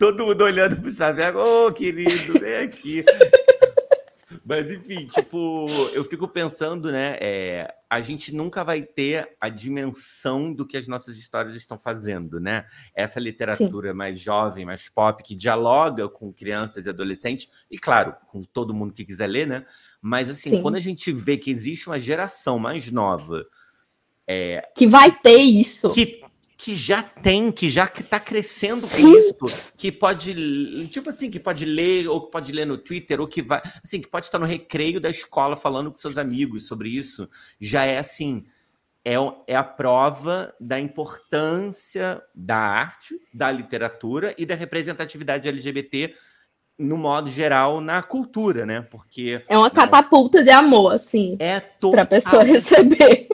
Todo 0.00 0.24
mundo 0.24 0.44
olhando 0.44 0.80
pro 0.80 0.90
chaveco, 0.90 1.38
ô 1.38 1.66
oh, 1.66 1.72
querido, 1.72 2.40
vem 2.40 2.56
aqui. 2.56 3.04
Mas 4.46 4.70
enfim, 4.70 5.06
tipo, 5.08 5.66
eu 5.92 6.02
fico 6.04 6.26
pensando, 6.26 6.90
né? 6.90 7.18
É, 7.20 7.74
a 7.90 8.00
gente 8.00 8.34
nunca 8.34 8.64
vai 8.64 8.80
ter 8.80 9.36
a 9.38 9.50
dimensão 9.50 10.54
do 10.54 10.66
que 10.66 10.78
as 10.78 10.86
nossas 10.86 11.18
histórias 11.18 11.54
estão 11.54 11.78
fazendo, 11.78 12.40
né? 12.40 12.64
Essa 12.94 13.20
literatura 13.20 13.90
Sim. 13.90 13.96
mais 13.98 14.18
jovem, 14.18 14.64
mais 14.64 14.88
pop, 14.88 15.22
que 15.22 15.34
dialoga 15.34 16.08
com 16.08 16.32
crianças 16.32 16.86
e 16.86 16.88
adolescentes, 16.88 17.50
e 17.70 17.78
claro, 17.78 18.16
com 18.28 18.42
todo 18.42 18.72
mundo 18.72 18.94
que 18.94 19.04
quiser 19.04 19.26
ler, 19.26 19.46
né? 19.46 19.66
Mas 20.00 20.30
assim, 20.30 20.48
Sim. 20.48 20.62
quando 20.62 20.76
a 20.76 20.80
gente 20.80 21.12
vê 21.12 21.36
que 21.36 21.50
existe 21.50 21.88
uma 21.88 22.00
geração 22.00 22.58
mais 22.58 22.90
nova. 22.90 23.46
É, 24.26 24.66
que 24.74 24.86
vai 24.86 25.12
ter 25.12 25.36
isso. 25.36 25.92
Que 25.92 26.19
que 26.62 26.76
já 26.76 27.02
tem, 27.02 27.50
que 27.50 27.70
já 27.70 27.84
está 27.84 28.20
crescendo 28.20 28.86
com 28.86 28.98
isso, 28.98 29.34
que 29.78 29.90
pode, 29.90 30.86
tipo 30.88 31.08
assim, 31.08 31.30
que 31.30 31.40
pode 31.40 31.64
ler, 31.64 32.06
ou 32.06 32.20
que 32.26 32.30
pode 32.30 32.52
ler 32.52 32.66
no 32.66 32.76
Twitter, 32.76 33.18
ou 33.18 33.26
que 33.26 33.40
vai, 33.40 33.62
assim, 33.82 33.98
que 33.98 34.08
pode 34.08 34.26
estar 34.26 34.38
no 34.38 34.44
recreio 34.44 35.00
da 35.00 35.08
escola 35.08 35.56
falando 35.56 35.90
com 35.90 35.96
seus 35.96 36.18
amigos 36.18 36.68
sobre 36.68 36.90
isso, 36.90 37.28
já 37.58 37.86
é 37.86 37.98
assim, 37.98 38.44
é, 39.02 39.14
é 39.46 39.56
a 39.56 39.64
prova 39.64 40.54
da 40.60 40.78
importância 40.78 42.22
da 42.34 42.56
arte, 42.56 43.18
da 43.32 43.50
literatura 43.50 44.34
e 44.36 44.44
da 44.44 44.54
representatividade 44.54 45.48
LGBT 45.48 46.14
no 46.78 46.98
modo 46.98 47.30
geral 47.30 47.80
na 47.80 48.02
cultura, 48.02 48.66
né? 48.66 48.82
Porque 48.82 49.42
é 49.48 49.56
uma 49.56 49.70
catapulta 49.70 50.44
de 50.44 50.50
amor, 50.50 50.92
assim, 50.92 51.36
é 51.38 51.58
para 51.60 52.02
a 52.02 52.06
pessoa 52.06 52.42
receber. 52.44 53.28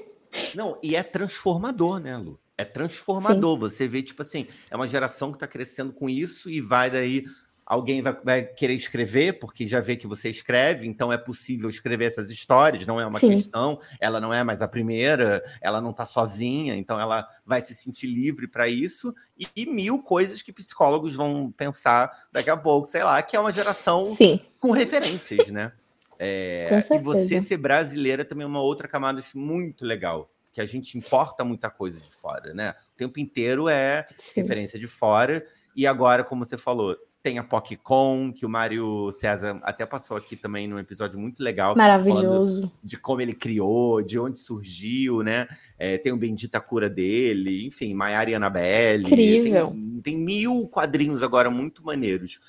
Não, 0.54 0.78
e 0.80 0.94
é 0.94 1.02
transformador, 1.02 1.98
né, 1.98 2.16
Lu? 2.16 2.38
É 2.58 2.64
transformador. 2.64 3.54
Sim. 3.54 3.60
Você 3.60 3.88
vê, 3.88 4.02
tipo 4.02 4.22
assim, 4.22 4.46
é 4.70 4.76
uma 4.76 4.88
geração 4.88 5.30
que 5.30 5.36
está 5.36 5.46
crescendo 5.46 5.92
com 5.92 6.08
isso 6.08 6.48
e 6.50 6.60
vai 6.60 6.90
daí. 6.90 7.24
Alguém 7.64 8.00
vai, 8.00 8.16
vai, 8.24 8.44
querer 8.44 8.74
escrever, 8.74 9.40
porque 9.40 9.66
já 9.66 9.80
vê 9.80 9.96
que 9.96 10.06
você 10.06 10.30
escreve, 10.30 10.86
então 10.86 11.12
é 11.12 11.18
possível 11.18 11.68
escrever 11.68 12.04
essas 12.04 12.30
histórias, 12.30 12.86
não 12.86 13.00
é 13.00 13.04
uma 13.04 13.18
Sim. 13.18 13.30
questão, 13.30 13.80
ela 13.98 14.20
não 14.20 14.32
é 14.32 14.44
mais 14.44 14.62
a 14.62 14.68
primeira, 14.68 15.42
ela 15.60 15.80
não 15.80 15.90
está 15.90 16.04
sozinha, 16.04 16.76
então 16.76 17.00
ela 17.00 17.28
vai 17.44 17.60
se 17.60 17.74
sentir 17.74 18.06
livre 18.06 18.46
para 18.46 18.68
isso, 18.68 19.12
e, 19.36 19.48
e, 19.56 19.66
mil 19.66 20.00
coisas 20.00 20.42
que 20.42 20.52
psicólogos 20.52 21.16
vão 21.16 21.50
pensar 21.50 22.28
daqui 22.30 22.50
a 22.50 22.56
pouco, 22.56 22.88
sei 22.88 23.02
lá, 23.02 23.20
que 23.20 23.34
é 23.34 23.40
uma 23.40 23.50
geração 23.50 24.14
Sim. 24.14 24.38
com 24.60 24.70
referências, 24.70 25.48
né? 25.48 25.72
É, 26.20 26.86
e 26.88 26.98
você 27.00 27.40
ser 27.40 27.56
brasileira 27.56 28.24
também 28.24 28.44
é 28.44 28.48
uma 28.48 28.62
outra 28.62 28.86
camada 28.86 29.20
muito 29.34 29.84
legal 29.84 30.30
que 30.56 30.60
a 30.62 30.64
gente 30.64 30.96
importa 30.96 31.44
muita 31.44 31.68
coisa 31.68 32.00
de 32.00 32.10
fora, 32.10 32.54
né? 32.54 32.74
O 32.94 32.96
tempo 32.96 33.20
inteiro 33.20 33.68
é 33.68 34.08
Sim. 34.16 34.40
referência 34.40 34.78
de 34.78 34.86
fora. 34.88 35.46
E 35.76 35.86
agora, 35.86 36.24
como 36.24 36.46
você 36.46 36.56
falou, 36.56 36.96
tem 37.22 37.38
a 37.38 37.44
PocCon, 37.44 38.32
que 38.32 38.46
o 38.46 38.48
Mário 38.48 39.12
César 39.12 39.60
até 39.62 39.84
passou 39.84 40.16
aqui 40.16 40.34
também 40.34 40.66
num 40.66 40.78
episódio 40.78 41.20
muito 41.20 41.42
legal. 41.42 41.76
Maravilhoso. 41.76 42.72
De 42.82 42.96
como 42.96 43.20
ele 43.20 43.34
criou, 43.34 44.00
de 44.00 44.18
onde 44.18 44.38
surgiu, 44.38 45.22
né? 45.22 45.46
É, 45.78 45.98
tem 45.98 46.10
o 46.10 46.16
Bendita 46.16 46.58
Cura 46.58 46.88
dele, 46.88 47.66
enfim, 47.66 47.92
Maiara 47.92 48.30
e 48.30 48.34
Annabelle. 48.34 49.04
Incrível. 49.04 49.72
Tem, 49.72 50.00
tem 50.02 50.16
mil 50.16 50.66
quadrinhos 50.68 51.22
agora 51.22 51.50
muito 51.50 51.84
maneiros. 51.84 52.40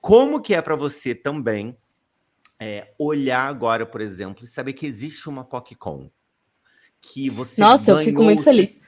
Como 0.00 0.40
que 0.40 0.56
é 0.56 0.60
para 0.60 0.74
você 0.74 1.14
também 1.14 1.78
é, 2.58 2.92
olhar 2.98 3.46
agora, 3.46 3.86
por 3.86 4.00
exemplo, 4.00 4.42
e 4.42 4.46
saber 4.48 4.72
que 4.72 4.86
existe 4.86 5.28
uma 5.28 5.44
PocCon? 5.44 6.10
Que 7.00 7.30
você 7.30 7.60
Nossa, 7.60 7.90
eu 7.90 7.98
fico 7.98 8.22
muito 8.22 8.42
feliz. 8.42 8.82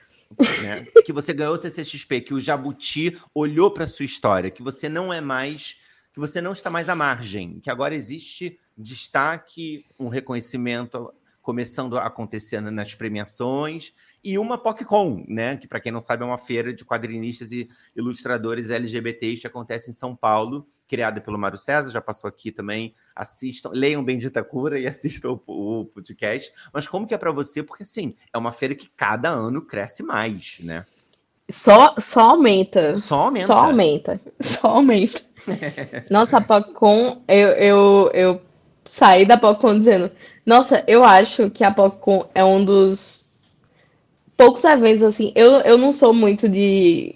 Né? 0.63 0.87
que 1.05 1.13
você 1.13 1.33
ganhou 1.33 1.57
o 1.57 1.61
CCXP, 1.61 2.21
que 2.21 2.35
o 2.35 2.41
Jabuti 2.41 3.19
olhou 3.35 3.71
para 3.71 3.87
sua 3.87 4.05
história, 4.05 4.51
que 4.51 4.63
você 4.63 4.89
não 4.89 5.13
é 5.13 5.21
mais, 5.21 5.77
que 6.13 6.21
você 6.21 6.41
não 6.41 6.53
está 6.53 6.71
mais 6.71 6.89
à 6.89 6.95
margem, 6.95 7.59
que 7.61 7.69
agora 7.69 7.95
existe 7.95 8.59
destaque, 8.79 9.85
um 9.99 10.09
reconhecimento 10.09 11.13
começando 11.43 11.99
a 11.99 12.07
acontecer 12.07 12.61
nas 12.61 12.95
premiações 12.95 13.93
e 14.23 14.39
uma 14.39 14.59
PocCon, 14.59 15.25
né? 15.27 15.57
Que 15.57 15.66
para 15.66 15.81
quem 15.81 15.91
não 15.91 16.01
sabe 16.01 16.23
é 16.23 16.27
uma 16.27 16.39
feira 16.39 16.73
de 16.73 16.85
quadrinistas 16.85 17.53
e 17.53 17.68
ilustradores 17.97 18.71
LGBTs 18.71 19.41
que 19.41 19.47
acontece 19.47 19.91
em 19.91 19.95
São 19.95 20.14
Paulo, 20.14 20.66
criada 20.87 21.21
pelo 21.21 21.39
Mário 21.39 21.57
César, 21.57 21.91
já 21.91 22.01
passou 22.01 22.29
aqui 22.29 22.53
também. 22.53 22.95
Assistam, 23.14 23.71
leiam 23.73 24.05
Bendita 24.05 24.45
Cura 24.45 24.79
e 24.79 24.87
assistam 24.89 25.39
o, 25.47 25.81
o 25.81 25.85
podcast. 25.87 26.53
Mas 26.73 26.87
como 26.87 27.07
que 27.07 27.14
é 27.14 27.18
para 27.18 27.33
você? 27.33 27.62
Porque 27.62 27.83
assim, 27.83 28.14
é 28.33 28.39
uma 28.39 28.53
feira 28.53 28.75
que 28.75 28.91
cada 28.97 29.31
ano 29.31 29.62
cresce 29.62 30.03
mais, 30.03 30.59
né? 30.62 30.85
Só, 31.51 31.95
só 31.99 32.31
aumenta. 32.31 32.97
Só 32.97 33.23
aumenta. 33.23 33.47
Só 33.47 33.55
aumenta. 33.55 34.21
Só 34.41 34.68
aumenta. 34.68 35.21
Nossa, 36.11 36.37
a 36.37 36.41
PocCon, 36.41 37.23
eu, 37.27 37.49
eu, 37.49 38.11
eu 38.12 38.43
saí 38.85 39.25
da 39.25 39.37
PocCon 39.37 39.79
dizendo, 39.79 40.11
nossa, 40.45 40.85
eu 40.87 41.05
acho 41.05 41.51
que 41.51 41.64
a 41.64 41.73
PocCon 41.73 42.29
é 42.35 42.45
um 42.45 42.64
dos 42.64 43.29
poucos 44.41 44.64
eventos, 44.64 45.03
assim. 45.03 45.32
Eu, 45.34 45.53
eu 45.61 45.76
não 45.76 45.93
sou 45.93 46.14
muito 46.14 46.49
de 46.49 47.14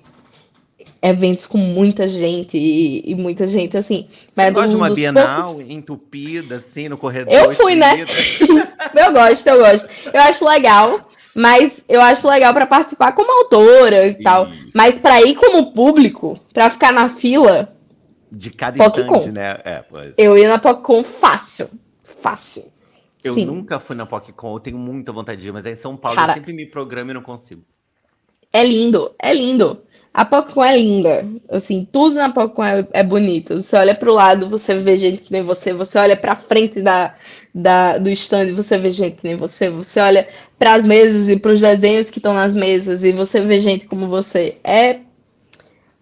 eventos 1.00 1.46
com 1.46 1.56
muita 1.56 2.06
gente 2.06 2.58
e, 2.58 3.02
e 3.12 3.14
muita 3.14 3.46
gente, 3.46 3.78
assim. 3.78 4.08
Você 4.30 4.42
mas 4.42 4.52
gosta 4.52 4.68
de 4.68 4.76
uma 4.76 4.90
Bienal 4.90 5.54
poucos... 5.54 5.70
entupida, 5.70 6.56
assim, 6.56 6.86
no 6.86 6.98
corredor? 6.98 7.32
Eu 7.32 7.54
fui, 7.54 7.74
né? 7.74 8.04
eu 8.94 9.12
gosto, 9.14 9.46
eu 9.46 9.58
gosto. 9.58 9.88
Eu 10.12 10.20
acho 10.20 10.46
legal, 10.46 11.00
mas 11.34 11.72
eu 11.88 12.02
acho 12.02 12.28
legal 12.28 12.52
para 12.52 12.66
participar 12.66 13.12
como 13.12 13.32
autora 13.32 14.06
e 14.06 14.10
Isso. 14.10 14.22
tal. 14.22 14.46
Mas 14.74 14.98
para 14.98 15.22
ir 15.22 15.34
como 15.34 15.72
público, 15.72 16.38
para 16.52 16.68
ficar 16.68 16.92
na 16.92 17.08
fila. 17.08 17.74
De 18.30 18.50
cada 18.50 18.84
instante, 18.84 19.32
né? 19.32 19.60
É, 19.64 19.82
pois. 19.88 20.12
Eu 20.18 20.36
ia 20.36 20.50
na 20.50 20.58
PocCon 20.58 21.02
fácil. 21.02 21.70
Fácil. 22.20 22.64
Eu 23.24 23.32
Sim. 23.32 23.46
nunca 23.46 23.80
fui 23.80 23.96
na 23.96 24.04
PocCon, 24.04 24.54
eu 24.54 24.60
tenho 24.60 24.78
muita 24.78 25.10
vontade 25.10 25.40
de 25.40 25.48
ir, 25.48 25.52
mas 25.52 25.64
é 25.64 25.70
em 25.70 25.74
São 25.74 25.96
Paulo 25.96 26.18
Cara, 26.18 26.32
eu 26.32 26.34
sempre 26.34 26.52
me 26.52 26.66
programo 26.66 27.10
e 27.10 27.14
não 27.14 27.22
consigo. 27.22 27.64
É 28.52 28.62
lindo, 28.62 29.14
é 29.18 29.32
lindo. 29.32 29.82
A 30.12 30.26
PocCon 30.26 30.62
é 30.62 30.76
linda. 30.76 31.26
Assim, 31.48 31.88
tudo 31.90 32.16
na 32.16 32.30
PocCon 32.30 32.62
é, 32.62 32.86
é 32.92 33.02
bonito. 33.02 33.60
Você 33.60 33.74
olha 33.76 33.94
para 33.94 34.10
o 34.10 34.14
lado, 34.14 34.50
você 34.50 34.78
vê 34.78 34.96
gente 34.96 35.22
que 35.22 35.32
nem 35.32 35.42
você. 35.42 35.72
Você 35.72 35.98
olha 35.98 36.16
para 36.16 36.36
frente 36.36 36.82
da, 36.82 37.16
da, 37.52 37.96
do 37.96 38.10
stand, 38.10 38.52
você 38.52 38.78
vê 38.78 38.90
gente 38.90 39.16
que 39.16 39.24
nem 39.24 39.36
você. 39.36 39.70
Você 39.70 39.98
olha 39.98 40.28
para 40.58 40.74
as 40.74 40.84
mesas 40.84 41.28
e 41.28 41.36
para 41.40 41.52
os 41.52 41.60
desenhos 41.60 42.10
que 42.10 42.18
estão 42.18 42.34
nas 42.34 42.54
mesas 42.54 43.02
e 43.02 43.10
você 43.10 43.40
vê 43.40 43.58
gente 43.58 43.86
como 43.86 44.06
você. 44.06 44.58
É, 44.62 45.00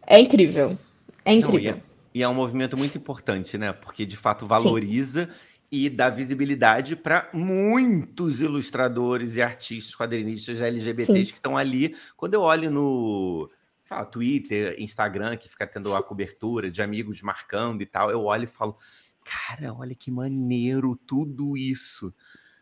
é 0.06 0.20
incrível. 0.20 0.76
É 1.24 1.32
incrível. 1.32 1.70
Não, 1.70 1.78
e, 1.78 1.80
é, 1.80 1.82
e, 2.16 2.22
é, 2.22 2.28
um 2.28 2.34
movimento 2.34 2.76
muito 2.76 2.98
importante, 2.98 3.56
né? 3.56 3.72
Porque 3.72 4.04
de 4.04 4.16
fato 4.16 4.44
valoriza. 4.44 5.26
Sim 5.26 5.51
e 5.72 5.88
dá 5.88 6.10
visibilidade 6.10 6.94
para 6.94 7.30
muitos 7.32 8.42
ilustradores 8.42 9.36
e 9.36 9.42
artistas, 9.42 9.96
quadrinistas 9.96 10.60
LGBTs 10.60 11.20
Sim. 11.20 11.32
que 11.32 11.38
estão 11.38 11.56
ali. 11.56 11.96
Quando 12.14 12.34
eu 12.34 12.42
olho 12.42 12.70
no 12.70 13.50
lá, 13.90 14.04
Twitter, 14.04 14.76
Instagram, 14.78 15.34
que 15.38 15.48
fica 15.48 15.66
tendo 15.66 15.94
a 15.94 16.02
cobertura 16.02 16.70
de 16.70 16.82
amigos 16.82 17.22
marcando 17.22 17.80
e 17.80 17.86
tal, 17.86 18.10
eu 18.10 18.22
olho 18.24 18.44
e 18.44 18.46
falo: 18.46 18.76
cara, 19.24 19.72
olha 19.72 19.94
que 19.94 20.10
maneiro 20.10 20.94
tudo 21.06 21.56
isso. 21.56 22.12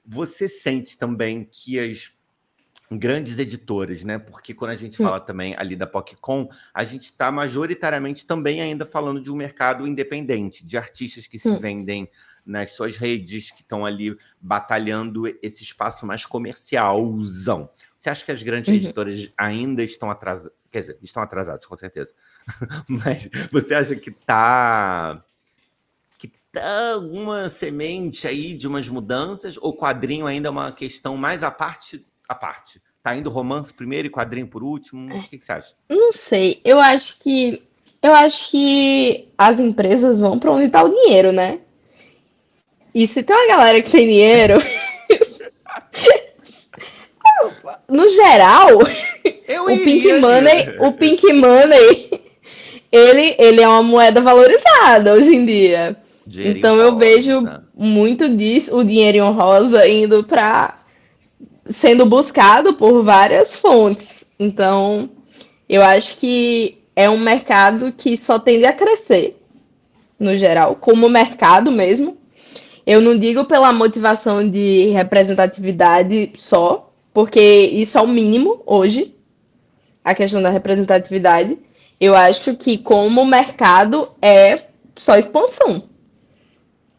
Você 0.06 0.48
sente 0.48 0.96
também 0.96 1.44
que 1.44 1.80
as 1.80 2.12
grandes 2.92 3.40
editoras, 3.40 4.04
né? 4.04 4.18
Porque 4.18 4.54
quando 4.54 4.70
a 4.70 4.76
gente 4.76 4.96
Sim. 4.96 5.02
fala 5.02 5.18
também 5.18 5.54
ali 5.56 5.74
da 5.74 5.86
PocCon, 5.86 6.48
a 6.72 6.84
gente 6.84 7.04
está 7.04 7.30
majoritariamente 7.30 8.24
também 8.24 8.60
ainda 8.60 8.86
falando 8.86 9.20
de 9.20 9.32
um 9.32 9.36
mercado 9.36 9.86
independente, 9.86 10.64
de 10.64 10.76
artistas 10.78 11.26
que 11.26 11.38
se 11.40 11.56
vendem 11.56 12.08
nas 12.44 12.72
suas 12.72 12.96
redes 12.96 13.50
que 13.50 13.62
estão 13.62 13.84
ali 13.84 14.16
batalhando 14.40 15.26
esse 15.42 15.62
espaço 15.62 16.06
mais 16.06 16.24
comercialzão. 16.24 17.70
Você 17.98 18.10
acha 18.10 18.24
que 18.24 18.32
as 18.32 18.42
grandes 18.42 18.68
uhum. 18.68 18.76
editoras 18.76 19.30
ainda 19.36 19.82
estão 19.82 20.10
atrasadas? 20.10 20.52
Quer 20.70 20.80
dizer, 20.80 20.98
estão 21.02 21.22
atrasadas, 21.22 21.66
com 21.66 21.76
certeza. 21.76 22.14
Mas 22.88 23.28
você 23.50 23.74
acha 23.74 23.96
que 23.96 24.10
tá 24.10 25.22
que 26.16 26.28
tá 26.52 26.94
alguma 26.94 27.48
semente 27.48 28.26
aí 28.26 28.54
de 28.54 28.68
umas 28.68 28.88
mudanças 28.88 29.56
ou 29.58 29.76
quadrinho 29.76 30.26
ainda 30.26 30.48
é 30.48 30.50
uma 30.50 30.72
questão 30.72 31.16
mais 31.16 31.42
à 31.42 31.50
parte 31.50 32.06
à 32.28 32.34
parte? 32.34 32.80
Tá 33.02 33.16
indo 33.16 33.30
romance 33.30 33.72
primeiro 33.72 34.06
e 34.06 34.10
quadrinho 34.10 34.46
por 34.46 34.62
último? 34.62 35.16
O 35.16 35.28
que, 35.28 35.38
que 35.38 35.44
você 35.44 35.52
acha? 35.52 35.74
Não 35.88 36.12
sei. 36.12 36.60
Eu 36.64 36.78
acho 36.78 37.18
que 37.18 37.62
eu 38.02 38.14
acho 38.14 38.50
que 38.50 39.28
as 39.36 39.58
empresas 39.58 40.20
vão 40.20 40.38
para 40.38 40.52
onde 40.52 40.64
está 40.64 40.82
o 40.82 40.88
dinheiro, 40.88 41.32
né? 41.32 41.60
E 42.94 43.06
se 43.06 43.22
tem 43.22 43.36
uma 43.36 43.48
galera 43.48 43.80
que 43.80 43.90
tem 43.90 44.06
dinheiro. 44.06 44.58
no 47.88 48.08
geral, 48.08 48.68
Eu 49.48 49.64
o 49.64 49.78
Pink 49.78 50.12
Money, 50.18 50.76
o 50.80 50.92
Pink 50.92 51.32
Money, 51.32 52.20
ele, 52.90 53.36
ele 53.38 53.60
é 53.60 53.68
uma 53.68 53.82
moeda 53.82 54.20
valorizada 54.20 55.14
hoje 55.14 55.34
em 55.34 55.46
dia. 55.46 55.96
Dinheirinho 56.26 56.58
então 56.58 56.76
eu 56.76 56.96
vejo 56.96 57.40
né? 57.40 57.60
muito 57.74 58.28
disso, 58.28 58.76
o 58.76 58.84
dinheirinho 58.84 59.32
rosa 59.32 59.88
indo 59.88 60.22
para 60.24 60.78
sendo 61.70 62.06
buscado 62.06 62.74
por 62.74 63.02
várias 63.02 63.56
fontes. 63.56 64.24
Então, 64.38 65.10
eu 65.68 65.82
acho 65.82 66.18
que 66.18 66.78
é 66.94 67.08
um 67.08 67.18
mercado 67.18 67.92
que 67.92 68.16
só 68.16 68.38
tende 68.38 68.66
a 68.66 68.72
crescer, 68.72 69.36
no 70.18 70.36
geral, 70.36 70.76
como 70.76 71.08
mercado 71.08 71.70
mesmo. 71.70 72.18
Eu 72.90 73.00
não 73.00 73.16
digo 73.16 73.44
pela 73.44 73.72
motivação 73.72 74.50
de 74.50 74.90
representatividade 74.90 76.32
só, 76.36 76.92
porque 77.14 77.40
isso 77.40 77.96
é 77.96 78.00
o 78.00 78.08
mínimo 78.08 78.64
hoje, 78.66 79.14
a 80.02 80.12
questão 80.12 80.42
da 80.42 80.50
representatividade. 80.50 81.56
Eu 82.00 82.16
acho 82.16 82.56
que 82.56 82.76
como 82.76 83.24
mercado 83.24 84.10
é 84.20 84.64
só 84.96 85.16
expansão. 85.16 85.84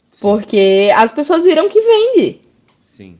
Sim. 0.09 0.21
Porque 0.21 0.89
as 0.95 1.11
pessoas 1.11 1.43
viram 1.43 1.67
que 1.67 1.81
vende. 1.81 2.39
Sim. 2.79 3.19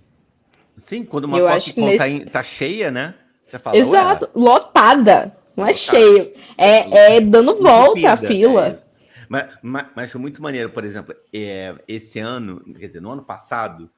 Sim, 0.78 1.04
quando 1.04 1.26
uma 1.26 1.40
PopCon 1.40 1.88
nesse... 1.88 2.20
tá, 2.22 2.32
tá, 2.32 2.44
cheia, 2.44 2.90
né? 2.90 3.16
Você 3.44 3.60
fala, 3.60 3.76
Exato, 3.76 4.30
lotada. 4.34 5.36
Não 5.58 5.66
é 5.66 5.74
cheio. 5.74 6.32
É, 6.58 7.18
é 7.18 7.20
dando 7.20 7.62
volta 7.62 8.14
a 8.14 8.16
fila. 8.16 8.68
É 8.70 8.91
mas, 9.32 9.58
mas, 9.62 9.86
mas, 9.96 10.12
foi 10.12 10.20
muito 10.20 10.42
maneiro, 10.42 10.70
por 10.72 10.84
exemplo, 10.84 11.16
é, 11.34 11.74
esse 11.88 12.20
ano, 12.20 12.62
quer 12.78 12.88
dizer, 12.88 13.02
no 13.02 13.12
ano 13.12 13.24
passado, 13.24 13.90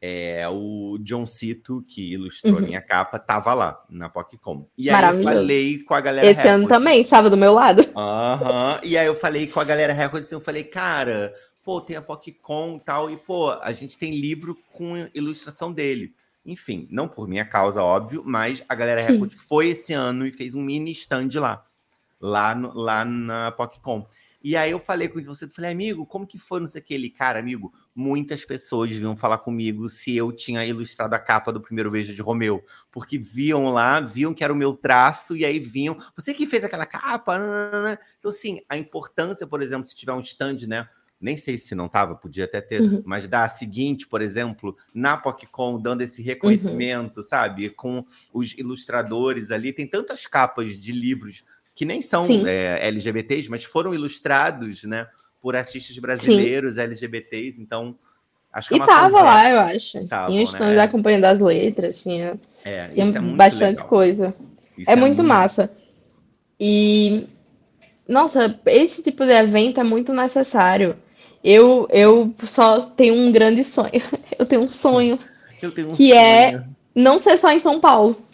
é, 0.00 0.46
o 0.48 0.96
John 1.00 1.26
Cito, 1.26 1.84
que 1.88 2.12
ilustrou 2.12 2.52
uhum. 2.52 2.58
a 2.60 2.62
minha 2.62 2.80
capa, 2.80 3.18
tava 3.18 3.52
lá 3.52 3.84
na 3.90 4.08
PocCom. 4.08 4.68
E 4.78 4.88
aí 4.88 5.04
eu 5.04 5.24
falei 5.24 5.78
com 5.80 5.92
a 5.92 6.00
galera 6.00 6.30
Esse 6.30 6.42
Record. 6.42 6.54
ano 6.54 6.68
também, 6.68 7.00
estava 7.00 7.28
do 7.28 7.36
meu 7.36 7.52
lado. 7.52 7.80
Uhum. 7.80 8.78
E 8.84 8.96
aí 8.96 9.08
eu 9.08 9.16
falei 9.16 9.48
com 9.48 9.58
a 9.58 9.64
galera 9.64 9.92
Record, 9.92 10.22
assim, 10.22 10.36
eu 10.36 10.40
falei, 10.40 10.62
cara, 10.62 11.34
pô, 11.64 11.80
tem 11.80 11.96
a 11.96 12.02
PocCom 12.02 12.76
e 12.76 12.80
tal, 12.84 13.10
e 13.10 13.16
pô, 13.16 13.50
a 13.50 13.72
gente 13.72 13.98
tem 13.98 14.14
livro 14.14 14.56
com 14.70 15.08
ilustração 15.12 15.72
dele. 15.72 16.14
Enfim, 16.44 16.86
não 16.92 17.08
por 17.08 17.26
minha 17.26 17.44
causa, 17.44 17.82
óbvio, 17.82 18.22
mas 18.24 18.62
a 18.68 18.74
galera 18.76 19.04
Record 19.04 19.32
foi 19.32 19.70
esse 19.70 19.92
ano 19.92 20.24
e 20.24 20.30
fez 20.30 20.54
um 20.54 20.62
mini 20.62 20.92
stand 20.92 21.30
lá, 21.34 21.64
lá, 22.20 22.54
no, 22.54 22.72
lá 22.72 23.04
na 23.04 23.50
PocCom. 23.50 24.06
E 24.48 24.56
aí 24.56 24.70
eu 24.70 24.78
falei 24.78 25.08
com 25.08 25.20
você, 25.24 25.48
falei, 25.48 25.72
amigo, 25.72 26.06
como 26.06 26.24
que 26.24 26.38
foi, 26.38 26.60
não 26.60 26.68
sei 26.68 26.80
o 26.80 26.84
que. 26.84 26.94
Ele, 26.94 27.10
cara, 27.10 27.40
amigo, 27.40 27.74
muitas 27.92 28.44
pessoas 28.44 28.92
vinham 28.92 29.16
falar 29.16 29.38
comigo 29.38 29.88
se 29.88 30.16
eu 30.16 30.30
tinha 30.30 30.64
ilustrado 30.64 31.12
a 31.14 31.18
capa 31.18 31.52
do 31.52 31.60
primeiro 31.60 31.90
beijo 31.90 32.14
de 32.14 32.22
Romeu. 32.22 32.64
Porque 32.92 33.18
viam 33.18 33.72
lá, 33.72 33.98
viam 33.98 34.32
que 34.32 34.44
era 34.44 34.52
o 34.52 34.56
meu 34.56 34.72
traço, 34.72 35.36
e 35.36 35.44
aí 35.44 35.58
vinham, 35.58 35.98
você 36.14 36.32
que 36.32 36.46
fez 36.46 36.62
aquela 36.62 36.86
capa? 36.86 37.36
Então, 38.20 38.30
assim, 38.30 38.60
a 38.68 38.76
importância, 38.76 39.48
por 39.48 39.60
exemplo, 39.60 39.88
se 39.88 39.96
tiver 39.96 40.12
um 40.12 40.20
stand, 40.20 40.58
né? 40.68 40.88
nem 41.20 41.36
sei 41.36 41.58
se 41.58 41.74
não 41.74 41.88
tava, 41.88 42.14
podia 42.14 42.44
até 42.44 42.60
ter, 42.60 42.80
uhum. 42.80 43.02
mas 43.04 43.26
da 43.26 43.48
seguinte, 43.48 44.06
por 44.06 44.20
exemplo, 44.20 44.76
na 44.94 45.16
PocCon, 45.16 45.80
dando 45.80 46.02
esse 46.02 46.22
reconhecimento, 46.22 47.16
uhum. 47.16 47.22
sabe? 47.22 47.70
Com 47.70 48.04
os 48.32 48.52
ilustradores 48.52 49.50
ali, 49.50 49.72
tem 49.72 49.88
tantas 49.88 50.26
capas 50.26 50.70
de 50.78 50.92
livros 50.92 51.42
que 51.76 51.84
nem 51.84 52.00
são 52.00 52.26
é, 52.46 52.88
LGBTs, 52.88 53.50
mas 53.50 53.62
foram 53.62 53.94
ilustrados, 53.94 54.82
né, 54.84 55.06
por 55.42 55.54
artistas 55.54 55.96
brasileiros 55.98 56.74
Sim. 56.74 56.80
LGBTs, 56.80 57.60
então 57.60 57.94
acho 58.50 58.70
que 58.70 58.74
é 58.74 58.78
E 58.78 58.80
tava 58.80 59.10
conversa. 59.10 59.24
lá, 59.24 59.50
eu 59.50 59.60
acho. 59.60 60.06
Tava, 60.08 60.30
tinha 60.30 60.42
stand 60.44 60.74
né? 60.74 60.80
acompanhando 60.80 61.26
as 61.26 61.38
letras, 61.38 61.98
tinha, 61.98 62.40
é, 62.64 62.88
tinha 62.88 63.06
é 63.06 63.20
bastante 63.20 63.76
legal. 63.76 63.86
coisa. 63.86 64.34
É, 64.86 64.92
é 64.92 64.96
muito, 64.96 65.16
muito 65.18 65.22
massa. 65.22 65.70
E 66.58 67.26
nossa, 68.08 68.58
esse 68.64 69.02
tipo 69.02 69.26
de 69.26 69.32
evento 69.32 69.78
é 69.78 69.84
muito 69.84 70.14
necessário. 70.14 70.96
Eu, 71.44 71.86
eu 71.90 72.34
só 72.44 72.80
tenho 72.80 73.14
um 73.14 73.30
grande 73.30 73.62
sonho. 73.62 74.02
Eu 74.38 74.44
tenho 74.44 74.62
um 74.62 74.68
sonho. 74.68 75.18
Eu 75.62 75.70
tenho 75.70 75.90
um 75.90 75.94
que 75.94 76.12
é 76.12 76.50
sonho. 76.50 76.64
é 76.64 77.00
não 77.00 77.18
ser 77.18 77.38
só 77.38 77.50
em 77.52 77.60
São 77.60 77.80
Paulo. 77.80 78.25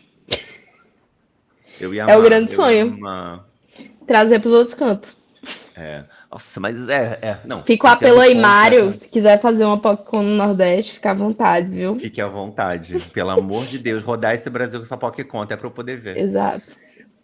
Eu 1.82 1.92
ia 1.92 2.04
amar, 2.04 2.14
é 2.14 2.18
o 2.18 2.22
grande 2.22 2.54
sonho. 2.54 2.98
Trazer 4.06 4.38
para 4.40 4.48
os 4.48 4.54
outros 4.54 4.74
cantos. 4.74 5.16
É. 5.74 6.04
Nossa, 6.30 6.60
mas 6.60 6.88
é, 6.88 7.18
é. 7.20 7.40
Não. 7.44 7.64
Fica 7.64 7.88
o 7.88 7.90
apelo 7.90 8.20
aí, 8.20 8.34
Mário. 8.34 8.92
Se 8.92 9.08
quiser 9.08 9.40
fazer 9.40 9.64
uma 9.64 9.78
PocCon 9.78 10.22
no 10.22 10.36
Nordeste, 10.36 10.94
fica 10.94 11.10
à 11.10 11.14
vontade, 11.14 11.70
viu? 11.70 11.98
Fique 11.98 12.20
à 12.20 12.28
vontade. 12.28 12.98
Pelo 13.12 13.30
amor 13.30 13.66
de 13.66 13.78
Deus, 13.78 14.02
rodar 14.02 14.34
esse 14.34 14.48
Brasil 14.48 14.78
com 14.78 14.84
essa 14.84 14.96
PocCon, 14.96 15.42
até 15.42 15.56
para 15.56 15.66
eu 15.66 15.70
poder 15.70 15.98
ver. 15.98 16.16
Exato. 16.16 16.62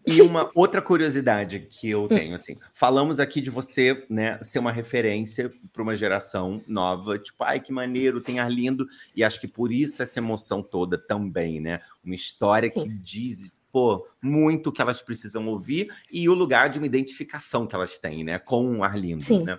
E 0.06 0.22
uma 0.22 0.50
outra 0.54 0.80
curiosidade 0.80 1.66
que 1.70 1.90
eu 1.90 2.08
tenho, 2.08 2.34
assim, 2.34 2.56
falamos 2.72 3.20
aqui 3.20 3.42
de 3.42 3.50
você, 3.50 4.06
né, 4.08 4.38
ser 4.40 4.58
uma 4.58 4.72
referência 4.72 5.52
para 5.70 5.82
uma 5.82 5.94
geração 5.94 6.62
nova, 6.66 7.18
tipo, 7.18 7.44
ai 7.44 7.60
que 7.60 7.70
maneiro, 7.70 8.22
tem 8.22 8.40
ar 8.40 8.50
lindo, 8.50 8.86
e 9.14 9.22
acho 9.22 9.38
que 9.38 9.46
por 9.46 9.70
isso 9.70 10.02
essa 10.02 10.18
emoção 10.18 10.62
toda 10.62 10.96
também, 10.96 11.60
né? 11.60 11.80
Uma 12.02 12.14
história 12.14 12.70
que 12.70 12.88
diz, 12.88 13.52
pô, 13.72 14.06
muito 14.20 14.72
que 14.72 14.80
elas 14.80 15.02
precisam 15.02 15.46
ouvir 15.48 15.92
e 16.10 16.28
o 16.28 16.34
lugar 16.34 16.68
de 16.68 16.78
uma 16.78 16.86
identificação 16.86 17.66
que 17.66 17.74
elas 17.74 17.98
têm, 17.98 18.24
né, 18.24 18.38
com 18.38 18.78
o 18.78 18.84
Arlindo, 18.84 19.24
Sim. 19.24 19.44
né? 19.44 19.58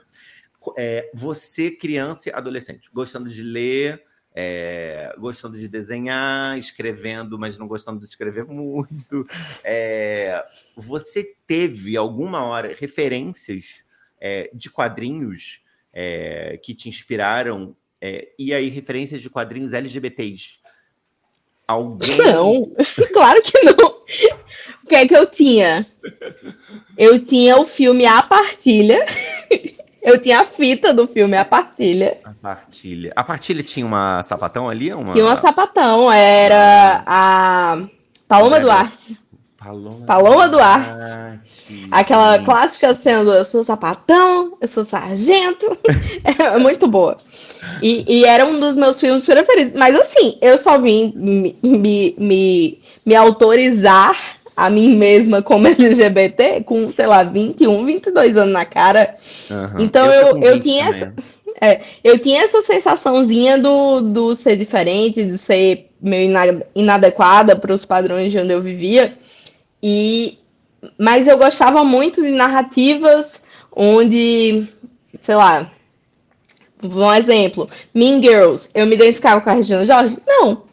É, 0.77 1.09
você, 1.13 1.71
criança 1.71 2.29
e 2.29 2.33
adolescente, 2.33 2.89
gostando 2.93 3.29
de 3.29 3.41
ler, 3.41 4.03
é, 4.33 5.13
gostando 5.17 5.57
de 5.57 5.67
desenhar, 5.67 6.57
escrevendo, 6.57 7.39
mas 7.39 7.57
não 7.57 7.67
gostando 7.67 7.99
de 7.99 8.05
escrever 8.05 8.45
muito. 8.47 9.25
É, 9.63 10.43
você 10.75 11.35
teve 11.47 11.97
alguma 11.97 12.43
hora 12.43 12.75
referências 12.77 13.83
é, 14.19 14.49
de 14.53 14.69
quadrinhos 14.69 15.61
é, 15.93 16.57
que 16.57 16.73
te 16.73 16.89
inspiraram? 16.89 17.75
É, 18.01 18.29
e 18.37 18.53
aí, 18.53 18.69
referências 18.69 19.21
de 19.21 19.29
quadrinhos 19.29 19.73
LGBTs? 19.73 20.59
Alguém. 21.67 22.17
Não, 22.17 22.73
claro 23.13 23.41
que 23.41 23.59
não. 23.61 23.88
O 24.89 24.91
que 24.91 24.95
é 24.95 25.07
que 25.07 25.15
eu 25.15 25.27
tinha? 25.27 25.85
Eu 26.97 27.23
tinha 27.23 27.59
o 27.59 27.67
filme 27.67 28.07
A 28.07 28.23
Partilha. 28.23 29.05
Eu 30.01 30.17
tinha 30.17 30.39
a 30.39 30.45
fita 30.45 30.91
do 30.91 31.05
filme 31.07 31.37
A 31.37 31.45
Partilha. 31.45 32.17
A 32.23 32.31
Partilha. 32.31 33.13
A 33.15 33.23
Partilha 33.23 33.61
tinha 33.61 33.85
uma 33.85 34.23
sapatão 34.23 34.67
ali? 34.67 34.91
Uma... 34.91 35.13
Tinha 35.13 35.25
uma 35.25 35.35
sapatão, 35.35 36.11
era 36.11 37.03
a 37.05 37.83
Paloma 38.27 38.55
era... 38.55 38.65
Duarte. 38.65 39.19
Paloma, 39.55 40.05
Paloma 40.05 40.47
Duarte. 40.47 40.89
Duarte. 40.89 41.87
Aquela 41.91 42.39
clássica 42.39 42.95
sendo 42.95 43.33
eu 43.33 43.43
sou 43.43 43.61
sapatão, 43.61 44.57
eu 44.61 44.67
sou 44.69 44.85
sargento. 44.85 45.77
é 46.23 46.57
muito 46.57 46.87
boa. 46.87 47.17
E, 47.81 48.05
e, 48.07 48.25
era 48.25 48.45
um 48.45 48.57
dos 48.59 48.77
meus 48.77 48.99
filmes 48.99 49.25
preferidos. 49.25 49.73
Mas 49.73 49.99
assim, 49.99 50.37
eu 50.41 50.57
só 50.57 50.79
vim 50.79 51.13
me, 51.13 51.59
me, 51.61 52.15
me, 52.17 52.81
me 53.05 53.15
autorizar 53.15 54.38
a 54.59 54.69
mim 54.69 54.97
mesma 54.97 55.41
como 55.41 55.67
LGBT 55.71 56.63
com, 56.65 56.91
sei 56.91 57.07
lá, 57.07 57.23
21, 57.23 57.85
22 57.85 58.35
anos 58.35 58.53
na 58.53 58.65
cara. 58.65 59.15
Uhum. 59.49 59.79
Então 59.79 60.05
eu, 60.05 60.35
eu, 60.35 60.43
eu 60.43 60.59
tinha 60.59 60.89
essa, 60.89 61.13
é, 61.61 61.81
eu 62.03 62.19
tinha 62.19 62.43
essa 62.43 62.61
sensaçãozinha 62.61 63.57
do, 63.57 64.01
do 64.01 64.35
ser 64.35 64.57
diferente, 64.57 65.23
de 65.23 65.37
ser 65.37 65.89
meio 66.01 66.29
inadequada 66.75 67.55
para 67.55 67.73
os 67.73 67.85
padrões 67.85 68.33
de 68.33 68.39
onde 68.39 68.51
eu 68.51 68.61
vivia. 68.61 69.17
E 69.81 70.37
mas 70.97 71.25
eu 71.25 71.37
gostava 71.37 71.81
muito 71.81 72.21
de 72.21 72.31
narrativas 72.31 73.41
onde, 73.73 74.67
sei 75.21 75.35
lá, 75.35 75.71
um 76.83 77.13
exemplo, 77.13 77.69
Mean 77.93 78.21
Girls, 78.21 78.69
eu 78.73 78.85
me 78.85 78.95
identificava 78.95 79.39
com 79.39 79.49
a 79.49 79.53
Regina 79.53 79.85
Jorge? 79.85 80.17
Não. 80.27 80.63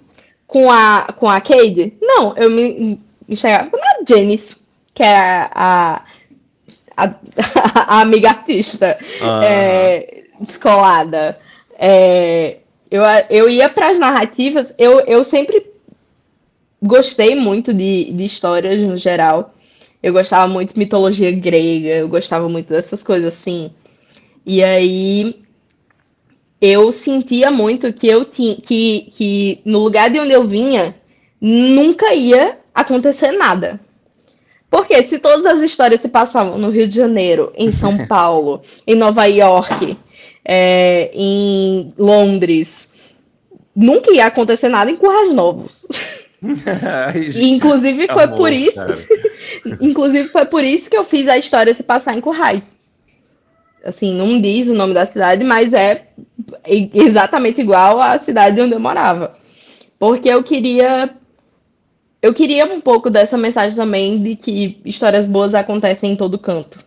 Com 0.44 0.70
a 0.70 1.12
com 1.16 1.28
a 1.28 1.40
Cade? 1.40 1.94
Não, 2.00 2.36
eu 2.36 2.50
me 2.50 3.00
enxergar 3.28 3.70
com 3.70 3.76
a 3.76 4.04
Janice, 4.06 4.56
que 4.94 5.02
é 5.02 5.48
a, 5.52 6.02
a, 6.96 7.14
a 7.74 8.00
amiga 8.00 8.30
artista 8.30 8.98
ah. 9.20 9.44
é, 9.44 10.24
descolada. 10.40 11.38
É, 11.78 12.58
eu, 12.90 13.02
eu 13.28 13.48
ia 13.48 13.68
para 13.68 13.90
as 13.90 13.98
narrativas, 13.98 14.72
eu, 14.78 15.00
eu 15.00 15.22
sempre 15.24 15.66
gostei 16.82 17.34
muito 17.34 17.74
de, 17.74 18.12
de 18.12 18.24
histórias 18.24 18.80
no 18.80 18.96
geral. 18.96 19.54
Eu 20.02 20.12
gostava 20.12 20.46
muito 20.46 20.72
de 20.72 20.78
mitologia 20.78 21.32
grega, 21.32 21.88
eu 21.88 22.08
gostava 22.08 22.48
muito 22.48 22.68
dessas 22.68 23.02
coisas 23.02 23.34
assim. 23.34 23.70
E 24.44 24.62
aí 24.62 25.42
eu 26.60 26.92
sentia 26.92 27.50
muito 27.50 27.92
que 27.92 28.06
eu 28.06 28.24
tinha 28.24 28.56
que, 28.56 29.10
que 29.12 29.60
no 29.64 29.80
lugar 29.80 30.10
de 30.10 30.18
onde 30.20 30.32
eu 30.32 30.44
vinha 30.46 30.94
nunca 31.40 32.14
ia 32.14 32.58
acontecer 32.76 33.32
nada. 33.32 33.80
Porque 34.70 35.02
se 35.04 35.18
todas 35.18 35.46
as 35.46 35.60
histórias 35.62 36.00
se 36.00 36.08
passavam 36.08 36.58
no 36.58 36.68
Rio 36.68 36.86
de 36.86 36.94
Janeiro, 36.94 37.50
em 37.56 37.72
São 37.72 37.96
Paulo, 38.06 38.62
em 38.86 38.94
Nova 38.94 39.24
York, 39.24 39.96
é, 40.44 41.10
em 41.14 41.92
Londres, 41.96 42.86
nunca 43.74 44.12
ia 44.12 44.26
acontecer 44.26 44.68
nada 44.68 44.90
em 44.90 44.96
Currais 44.96 45.32
Novos. 45.32 45.86
e, 47.34 47.48
inclusive 47.48 48.06
foi 48.08 48.24
Amor, 48.24 48.36
por 48.36 48.52
isso, 48.52 48.78
inclusive 49.80 50.28
foi 50.28 50.44
por 50.44 50.62
isso 50.62 50.90
que 50.90 50.96
eu 50.96 51.04
fiz 51.04 51.26
a 51.28 51.38
história 51.38 51.72
se 51.72 51.82
passar 51.82 52.14
em 52.14 52.20
Currais. 52.20 52.62
Assim, 53.82 54.12
não 54.12 54.40
diz 54.40 54.68
o 54.68 54.74
nome 54.74 54.92
da 54.92 55.06
cidade, 55.06 55.44
mas 55.44 55.72
é 55.72 56.08
exatamente 56.92 57.60
igual 57.60 58.02
à 58.02 58.18
cidade 58.18 58.60
onde 58.60 58.74
eu 58.74 58.80
morava. 58.80 59.36
Porque 59.98 60.28
eu 60.28 60.42
queria 60.42 61.16
eu 62.22 62.34
queria 62.34 62.66
um 62.66 62.80
pouco 62.80 63.10
dessa 63.10 63.36
mensagem 63.36 63.76
também 63.76 64.22
de 64.22 64.36
que 64.36 64.80
histórias 64.84 65.26
boas 65.26 65.54
acontecem 65.54 66.12
em 66.12 66.16
todo 66.16 66.38
canto. 66.38 66.84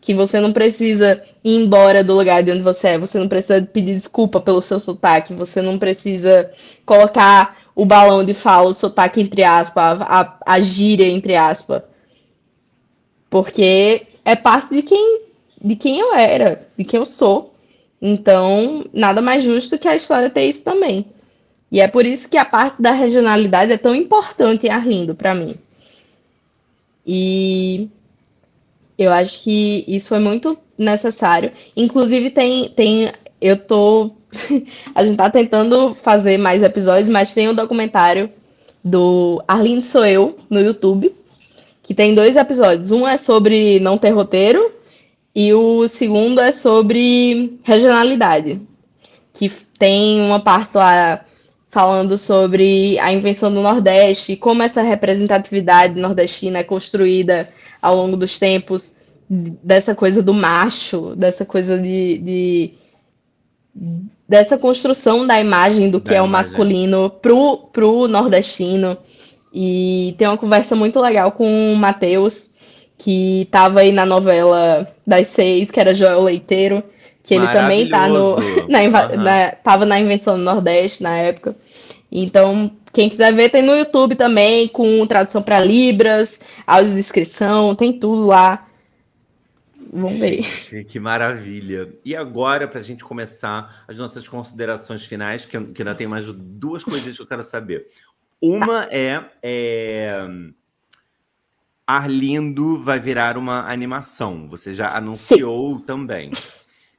que 0.00 0.14
você 0.14 0.38
não 0.40 0.52
precisa 0.52 1.22
ir 1.42 1.56
embora 1.56 2.04
do 2.04 2.14
lugar 2.14 2.42
de 2.42 2.50
onde 2.50 2.62
você 2.62 2.88
é, 2.88 2.98
você 2.98 3.18
não 3.18 3.28
precisa 3.28 3.62
pedir 3.62 3.96
desculpa 3.96 4.40
pelo 4.40 4.60
seu 4.62 4.78
sotaque, 4.80 5.34
você 5.34 5.62
não 5.62 5.78
precisa 5.78 6.52
colocar 6.84 7.58
o 7.74 7.84
balão 7.86 8.24
de 8.24 8.34
fala, 8.34 8.68
o 8.70 8.74
sotaque 8.74 9.20
entre 9.20 9.42
aspas, 9.44 10.00
a, 10.02 10.38
a 10.46 10.60
gíria 10.60 11.08
entre 11.08 11.36
aspas. 11.36 11.82
Porque 13.30 14.06
é 14.24 14.36
parte 14.36 14.74
de 14.74 14.82
quem, 14.82 15.22
de 15.62 15.76
quem 15.76 15.98
eu 15.98 16.14
era, 16.14 16.66
de 16.78 16.84
quem 16.84 17.00
eu 17.00 17.06
sou. 17.06 17.54
Então, 18.00 18.84
nada 18.92 19.22
mais 19.22 19.42
justo 19.42 19.78
que 19.78 19.88
a 19.88 19.96
história 19.96 20.30
ter 20.30 20.44
isso 20.46 20.62
também. 20.62 21.06
E 21.74 21.80
é 21.80 21.88
por 21.88 22.06
isso 22.06 22.28
que 22.30 22.36
a 22.36 22.44
parte 22.44 22.80
da 22.80 22.92
regionalidade 22.92 23.72
é 23.72 23.76
tão 23.76 23.96
importante 23.96 24.64
em 24.64 24.70
Arlindo 24.70 25.12
para 25.12 25.34
mim. 25.34 25.56
E 27.04 27.88
eu 28.96 29.12
acho 29.12 29.42
que 29.42 29.84
isso 29.88 30.14
é 30.14 30.20
muito 30.20 30.56
necessário. 30.78 31.50
Inclusive, 31.76 32.30
tem. 32.30 32.68
tem 32.68 33.12
eu 33.40 33.56
tô. 33.56 34.12
a 34.94 35.04
gente 35.04 35.16
tá 35.16 35.28
tentando 35.28 35.96
fazer 35.96 36.38
mais 36.38 36.62
episódios, 36.62 37.08
mas 37.08 37.34
tem 37.34 37.48
um 37.48 37.54
documentário 37.54 38.30
do 38.84 39.42
Arlindo 39.48 39.82
Sou 39.82 40.06
Eu 40.06 40.38
no 40.48 40.60
YouTube, 40.60 41.12
que 41.82 41.92
tem 41.92 42.14
dois 42.14 42.36
episódios. 42.36 42.92
Um 42.92 43.04
é 43.04 43.16
sobre 43.16 43.80
não 43.80 43.98
ter 43.98 44.10
roteiro 44.10 44.70
e 45.34 45.52
o 45.52 45.88
segundo 45.88 46.40
é 46.40 46.52
sobre 46.52 47.58
regionalidade, 47.64 48.62
que 49.32 49.50
tem 49.76 50.20
uma 50.20 50.38
parte 50.38 50.76
lá 50.76 51.24
falando 51.74 52.16
sobre 52.16 52.96
a 53.00 53.12
invenção 53.12 53.52
do 53.52 53.60
Nordeste, 53.60 54.36
como 54.36 54.62
essa 54.62 54.80
representatividade 54.80 56.00
nordestina 56.00 56.60
é 56.60 56.62
construída 56.62 57.48
ao 57.82 57.96
longo 57.96 58.16
dos 58.16 58.38
tempos, 58.38 58.94
dessa 59.28 59.92
coisa 59.92 60.22
do 60.22 60.32
macho, 60.32 61.16
dessa 61.16 61.44
coisa 61.44 61.76
de, 61.76 62.18
de 62.18 62.74
dessa 64.28 64.56
construção 64.56 65.26
da 65.26 65.40
imagem 65.40 65.90
do 65.90 66.00
que 66.00 66.10
da 66.10 66.16
é 66.18 66.22
o 66.22 66.28
masculino 66.28 67.10
pro, 67.10 67.56
pro 67.72 68.06
nordestino. 68.06 68.96
E 69.52 70.14
tem 70.16 70.28
uma 70.28 70.38
conversa 70.38 70.76
muito 70.76 71.00
legal 71.00 71.32
com 71.32 71.72
o 71.72 71.76
Matheus, 71.76 72.48
que 72.96 73.42
estava 73.42 73.80
aí 73.80 73.90
na 73.90 74.06
novela 74.06 74.86
das 75.04 75.26
seis, 75.26 75.72
que 75.72 75.80
era 75.80 75.92
Joel 75.92 76.22
Leiteiro, 76.22 76.84
que 77.24 77.34
ele 77.34 77.48
também 77.48 77.88
tá 77.88 78.06
no. 78.06 78.36
Na, 78.68 78.82
uhum. 78.82 79.22
na, 79.22 79.50
tava 79.50 79.84
na 79.84 79.98
Invenção 79.98 80.36
do 80.36 80.42
Nordeste 80.42 81.02
na 81.02 81.16
época. 81.16 81.56
Então, 82.12 82.70
quem 82.92 83.08
quiser 83.08 83.34
ver, 83.34 83.48
tem 83.48 83.62
no 83.62 83.74
YouTube 83.74 84.14
também, 84.14 84.68
com 84.68 85.04
tradução 85.06 85.42
para 85.42 85.58
Libras, 85.58 86.38
audiodescrição, 86.66 87.74
tem 87.74 87.92
tudo 87.92 88.26
lá. 88.26 88.68
Vamos 89.92 90.18
ver. 90.18 90.44
Que 90.86 91.00
maravilha. 91.00 91.92
E 92.04 92.14
agora, 92.14 92.68
para 92.68 92.80
a 92.80 92.82
gente 92.82 93.02
começar 93.02 93.84
as 93.88 93.96
nossas 93.96 94.28
considerações 94.28 95.04
finais, 95.04 95.44
que, 95.44 95.58
que 95.58 95.82
ainda 95.82 95.94
tem 95.94 96.06
mais 96.06 96.26
duas 96.26 96.84
coisas 96.84 97.16
que 97.16 97.22
eu 97.22 97.26
quero 97.26 97.42
saber. 97.42 97.86
Uma 98.42 98.86
é, 98.90 99.24
é 99.42 100.26
Arlindo 101.86 102.82
vai 102.82 102.98
virar 102.98 103.38
uma 103.38 103.70
animação. 103.70 104.46
Você 104.48 104.74
já 104.74 104.94
anunciou 104.96 105.78
Sim. 105.78 105.84
também. 105.84 106.32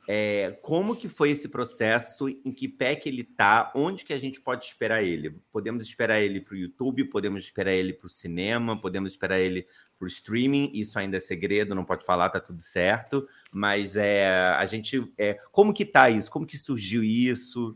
É, 0.07 0.57
como 0.61 0.95
que 0.95 1.09
foi 1.09 1.31
esse 1.31 1.49
processo? 1.49 2.29
Em 2.29 2.51
que 2.51 2.67
pé 2.67 2.95
que 2.95 3.09
ele 3.09 3.21
está? 3.21 3.71
Onde 3.75 4.05
que 4.05 4.13
a 4.13 4.17
gente 4.17 4.39
pode 4.39 4.65
esperar 4.65 5.03
ele? 5.03 5.39
Podemos 5.51 5.83
esperar 5.85 6.21
ele 6.21 6.39
para 6.39 6.53
o 6.53 6.57
YouTube? 6.57 7.05
Podemos 7.05 7.43
esperar 7.43 7.73
ele 7.73 7.93
para 7.93 8.07
o 8.07 8.09
cinema? 8.09 8.79
Podemos 8.79 9.11
esperar 9.11 9.39
ele 9.39 9.67
para 9.97 10.05
o 10.05 10.07
streaming? 10.07 10.71
Isso 10.73 10.99
ainda 10.99 11.17
é 11.17 11.19
segredo, 11.19 11.73
não 11.73 11.85
pode 11.85 12.05
falar, 12.05 12.29
tá 12.29 12.39
tudo 12.39 12.61
certo. 12.61 13.27
Mas 13.51 13.95
é, 13.95 14.29
a 14.29 14.65
gente, 14.65 15.11
é, 15.17 15.39
como 15.51 15.73
que 15.73 15.85
tá 15.85 16.09
isso? 16.09 16.29
Como 16.29 16.45
que 16.45 16.57
surgiu 16.57 17.03
isso? 17.03 17.75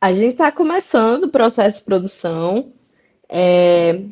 A 0.00 0.12
gente 0.12 0.32
está 0.32 0.50
começando 0.50 1.24
o 1.24 1.30
processo 1.30 1.78
de 1.78 1.84
produção. 1.84 2.72
É, 3.28 4.02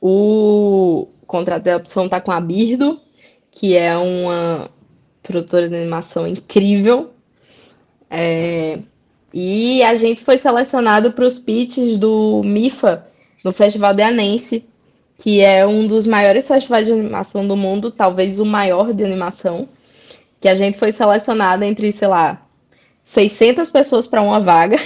o 0.00 1.08
contrato 1.26 1.64
de 1.64 1.74
opção 1.74 2.06
está 2.06 2.22
com 2.22 2.32
a 2.32 2.40
Birdo, 2.40 3.00
que 3.50 3.76
é 3.76 3.96
uma 3.98 4.70
produtora 5.26 5.68
de 5.68 5.74
animação 5.74 6.26
incrível. 6.26 7.12
É, 8.10 8.78
e 9.34 9.82
a 9.82 9.94
gente 9.94 10.24
foi 10.24 10.38
selecionado 10.38 11.12
para 11.12 11.26
os 11.26 11.38
pitches 11.38 11.98
do 11.98 12.42
MIFA, 12.44 13.06
no 13.44 13.52
Festival 13.52 13.92
de 13.92 14.02
Anense, 14.02 14.64
que 15.18 15.40
é 15.40 15.66
um 15.66 15.86
dos 15.86 16.06
maiores 16.06 16.46
festivais 16.46 16.86
de 16.86 16.92
animação 16.92 17.46
do 17.46 17.56
mundo, 17.56 17.90
talvez 17.90 18.38
o 18.38 18.44
maior 18.44 18.92
de 18.92 19.04
animação. 19.04 19.68
Que 20.40 20.48
a 20.48 20.54
gente 20.54 20.78
foi 20.78 20.92
selecionado 20.92 21.64
entre, 21.64 21.90
sei 21.92 22.08
lá, 22.08 22.42
600 23.04 23.68
pessoas 23.70 24.06
para 24.06 24.22
uma 24.22 24.40
vaga, 24.40 24.78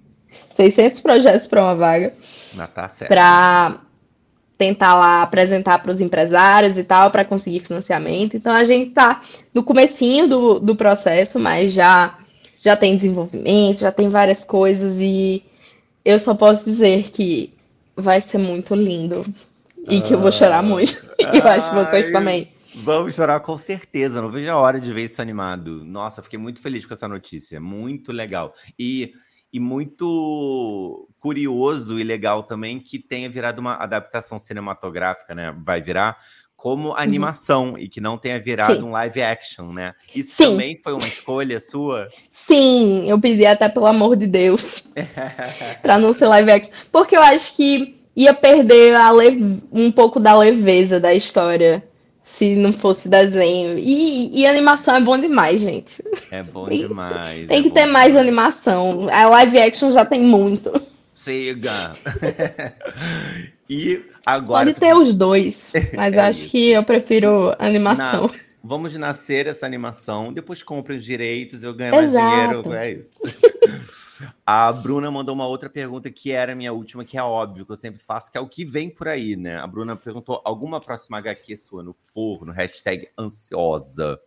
600 0.56 1.00
projetos 1.00 1.46
para 1.46 1.62
uma 1.62 1.74
vaga, 1.74 2.14
tá 2.68 2.88
para 3.08 3.80
tentar 4.58 4.94
lá 4.94 5.22
apresentar 5.22 5.78
para 5.78 5.92
os 5.92 6.00
empresários 6.00 6.78
e 6.78 6.84
tal, 6.84 7.10
para 7.10 7.24
conseguir 7.24 7.60
financiamento. 7.60 8.36
Então 8.36 8.52
a 8.52 8.64
gente 8.64 8.88
está 8.88 9.22
no 9.52 9.62
comecinho 9.62 10.26
do, 10.26 10.58
do 10.58 10.74
processo, 10.74 11.38
mas 11.38 11.72
já, 11.72 12.18
já 12.58 12.76
tem 12.76 12.96
desenvolvimento, 12.96 13.80
já 13.80 13.92
tem 13.92 14.08
várias 14.08 14.44
coisas 14.44 14.98
e 14.98 15.44
eu 16.04 16.18
só 16.18 16.34
posso 16.34 16.64
dizer 16.64 17.10
que 17.10 17.52
vai 17.94 18.20
ser 18.20 18.38
muito 18.38 18.74
lindo 18.74 19.26
e 19.88 20.00
que 20.00 20.14
eu 20.14 20.20
vou 20.20 20.32
chorar 20.32 20.58
ah. 20.58 20.62
muito. 20.62 20.96
e 21.18 21.24
eu 21.36 21.46
acho 21.46 21.70
que 21.70 21.76
vocês 21.76 22.10
também. 22.10 22.48
Vamos 22.82 23.14
chorar 23.14 23.40
com 23.40 23.56
certeza. 23.56 24.20
Não 24.20 24.30
vejo 24.30 24.50
a 24.50 24.56
hora 24.56 24.80
de 24.80 24.92
ver 24.92 25.04
isso 25.04 25.22
animado. 25.22 25.82
Nossa, 25.84 26.22
fiquei 26.22 26.38
muito 26.38 26.60
feliz 26.60 26.84
com 26.84 26.92
essa 26.92 27.08
notícia. 27.08 27.58
Muito 27.58 28.12
legal. 28.12 28.52
E 28.78 29.14
e 29.56 29.60
muito 29.60 31.08
curioso 31.26 31.98
e 31.98 32.04
legal 32.04 32.44
também 32.44 32.78
que 32.78 33.00
tenha 33.00 33.28
virado 33.28 33.58
uma 33.58 33.74
adaptação 33.74 34.38
cinematográfica, 34.38 35.34
né? 35.34 35.52
Vai 35.64 35.80
virar 35.80 36.16
como 36.54 36.90
uhum. 36.90 36.96
animação 36.96 37.70
uhum. 37.70 37.78
e 37.78 37.88
que 37.88 38.00
não 38.00 38.16
tenha 38.16 38.38
virado 38.38 38.76
Sim. 38.76 38.84
um 38.84 38.92
live 38.92 39.20
action, 39.20 39.72
né? 39.72 39.92
Isso 40.14 40.36
Sim. 40.36 40.50
também 40.50 40.80
foi 40.80 40.92
uma 40.92 41.08
escolha 41.08 41.58
sua? 41.58 42.06
Sim, 42.30 43.10
eu 43.10 43.18
pedi 43.18 43.44
até 43.44 43.68
pelo 43.68 43.86
amor 43.86 44.14
de 44.14 44.28
Deus 44.28 44.84
para 45.82 45.98
não 45.98 46.12
ser 46.12 46.26
live 46.28 46.48
action, 46.52 46.72
porque 46.92 47.16
eu 47.16 47.22
acho 47.22 47.56
que 47.56 47.96
ia 48.14 48.32
perder 48.32 48.94
um 49.72 49.90
pouco 49.90 50.20
da 50.20 50.38
leveza 50.38 51.00
da 51.00 51.12
história 51.12 51.82
se 52.22 52.54
não 52.54 52.72
fosse 52.72 53.08
desenho. 53.08 53.78
E, 53.78 54.42
e, 54.42 54.46
animação 54.46 54.94
é 54.94 55.00
bom 55.00 55.18
demais, 55.18 55.60
gente. 55.60 56.04
É 56.30 56.42
bom 56.42 56.68
demais. 56.68 57.48
tem 57.48 57.58
é 57.58 57.62
que 57.62 57.70
ter 57.70 57.86
mais 57.86 58.08
demais. 58.08 58.16
animação. 58.16 59.08
A 59.10 59.28
live 59.28 59.58
action 59.58 59.90
já 59.90 60.04
tem 60.04 60.20
muito. 60.20 60.70
Siga. 61.16 61.96
e 63.70 64.04
agora. 64.26 64.66
Pode 64.66 64.78
ter 64.78 64.94
os 64.94 65.14
dois, 65.14 65.72
mas 65.96 66.14
é 66.14 66.20
acho 66.20 66.40
isso. 66.40 66.50
que 66.50 66.72
eu 66.72 66.84
prefiro 66.84 67.56
animação. 67.58 68.26
Na... 68.26 68.34
Vamos 68.62 68.94
nascer 68.96 69.46
essa 69.46 69.64
animação, 69.64 70.30
depois 70.30 70.62
comprem 70.62 70.98
os 70.98 71.04
direitos, 71.04 71.62
eu 71.62 71.72
ganho 71.72 71.94
Exato. 71.94 72.22
mais 72.22 72.52
dinheiro. 72.62 72.72
É 72.74 72.90
isso. 72.92 73.18
A 74.44 74.70
Bruna 74.70 75.10
mandou 75.10 75.34
uma 75.34 75.46
outra 75.46 75.70
pergunta 75.70 76.10
que 76.10 76.32
era 76.32 76.52
a 76.52 76.54
minha 76.54 76.72
última, 76.72 77.04
que 77.04 77.18
é 77.18 77.22
óbvio, 77.22 77.66
que 77.66 77.72
eu 77.72 77.76
sempre 77.76 78.02
faço, 78.02 78.30
que 78.32 78.38
é 78.38 78.40
o 78.40 78.48
que 78.48 78.64
vem 78.64 78.88
por 78.88 79.08
aí, 79.08 79.36
né? 79.36 79.56
A 79.58 79.66
Bruna 79.66 79.94
perguntou: 79.94 80.40
alguma 80.44 80.80
próxima 80.80 81.18
HQ 81.18 81.56
sua 81.56 81.82
no 81.82 81.94
forno? 81.98 82.52
Hashtag 82.52 83.08
ansiosa. 83.18 84.18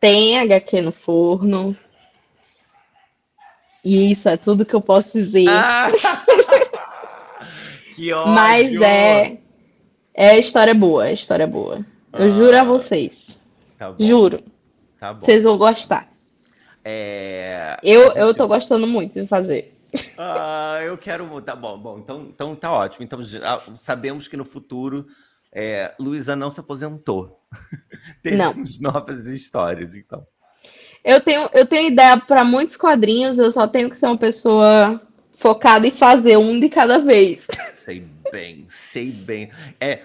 Tem 0.00 0.38
HQ 0.38 0.82
no 0.82 0.92
forno. 0.92 1.76
E 3.84 4.10
isso 4.10 4.28
é 4.28 4.36
tudo 4.36 4.64
que 4.64 4.74
eu 4.74 4.80
posso 4.80 5.18
dizer. 5.18 5.46
Ah! 5.48 5.90
que 7.94 8.12
ódio! 8.12 8.32
Mas 8.32 8.72
é. 8.80 9.38
É 10.14 10.38
história 10.38 10.74
boa, 10.74 11.08
é 11.08 11.12
história 11.12 11.46
boa. 11.46 11.84
Eu 12.12 12.26
ah, 12.26 12.28
juro 12.28 12.56
a 12.56 12.64
vocês. 12.64 13.12
Tá 13.76 13.94
juro. 13.98 14.42
Tá 14.98 15.12
bom. 15.12 15.26
Vocês 15.26 15.42
vão 15.42 15.58
gostar. 15.58 16.08
É... 16.84 17.76
Eu, 17.82 18.12
eu 18.12 18.32
tô 18.32 18.46
gostando 18.46 18.86
muito 18.86 19.20
de 19.20 19.26
fazer. 19.26 19.76
Ah, 20.16 20.80
eu 20.84 20.96
quero. 20.96 21.40
Tá 21.40 21.56
bom, 21.56 21.78
bom. 21.78 21.98
Então, 21.98 22.28
então 22.32 22.54
tá 22.54 22.72
ótimo. 22.72 23.04
Então 23.04 23.22
já 23.22 23.62
sabemos 23.74 24.28
que 24.28 24.36
no 24.36 24.44
futuro 24.44 25.06
é, 25.52 25.92
Luísa 25.98 26.36
não 26.36 26.50
se 26.50 26.60
aposentou. 26.60 27.40
Temos 28.22 28.78
não. 28.78 28.92
novas 28.92 29.26
histórias, 29.26 29.94
então. 29.94 30.24
Eu 31.04 31.20
tenho, 31.20 31.50
eu 31.52 31.66
tenho 31.66 31.90
ideia 31.90 32.16
para 32.16 32.42
muitos 32.42 32.76
quadrinhos, 32.76 33.38
eu 33.38 33.52
só 33.52 33.68
tenho 33.68 33.90
que 33.90 33.98
ser 33.98 34.06
uma 34.06 34.16
pessoa 34.16 35.00
focada 35.36 35.86
em 35.86 35.90
fazer 35.90 36.38
um 36.38 36.58
de 36.58 36.70
cada 36.70 36.98
vez. 36.98 37.46
Sei 37.74 38.02
bem, 38.32 38.64
sei 38.70 39.10
bem. 39.10 39.50
É, 39.78 40.00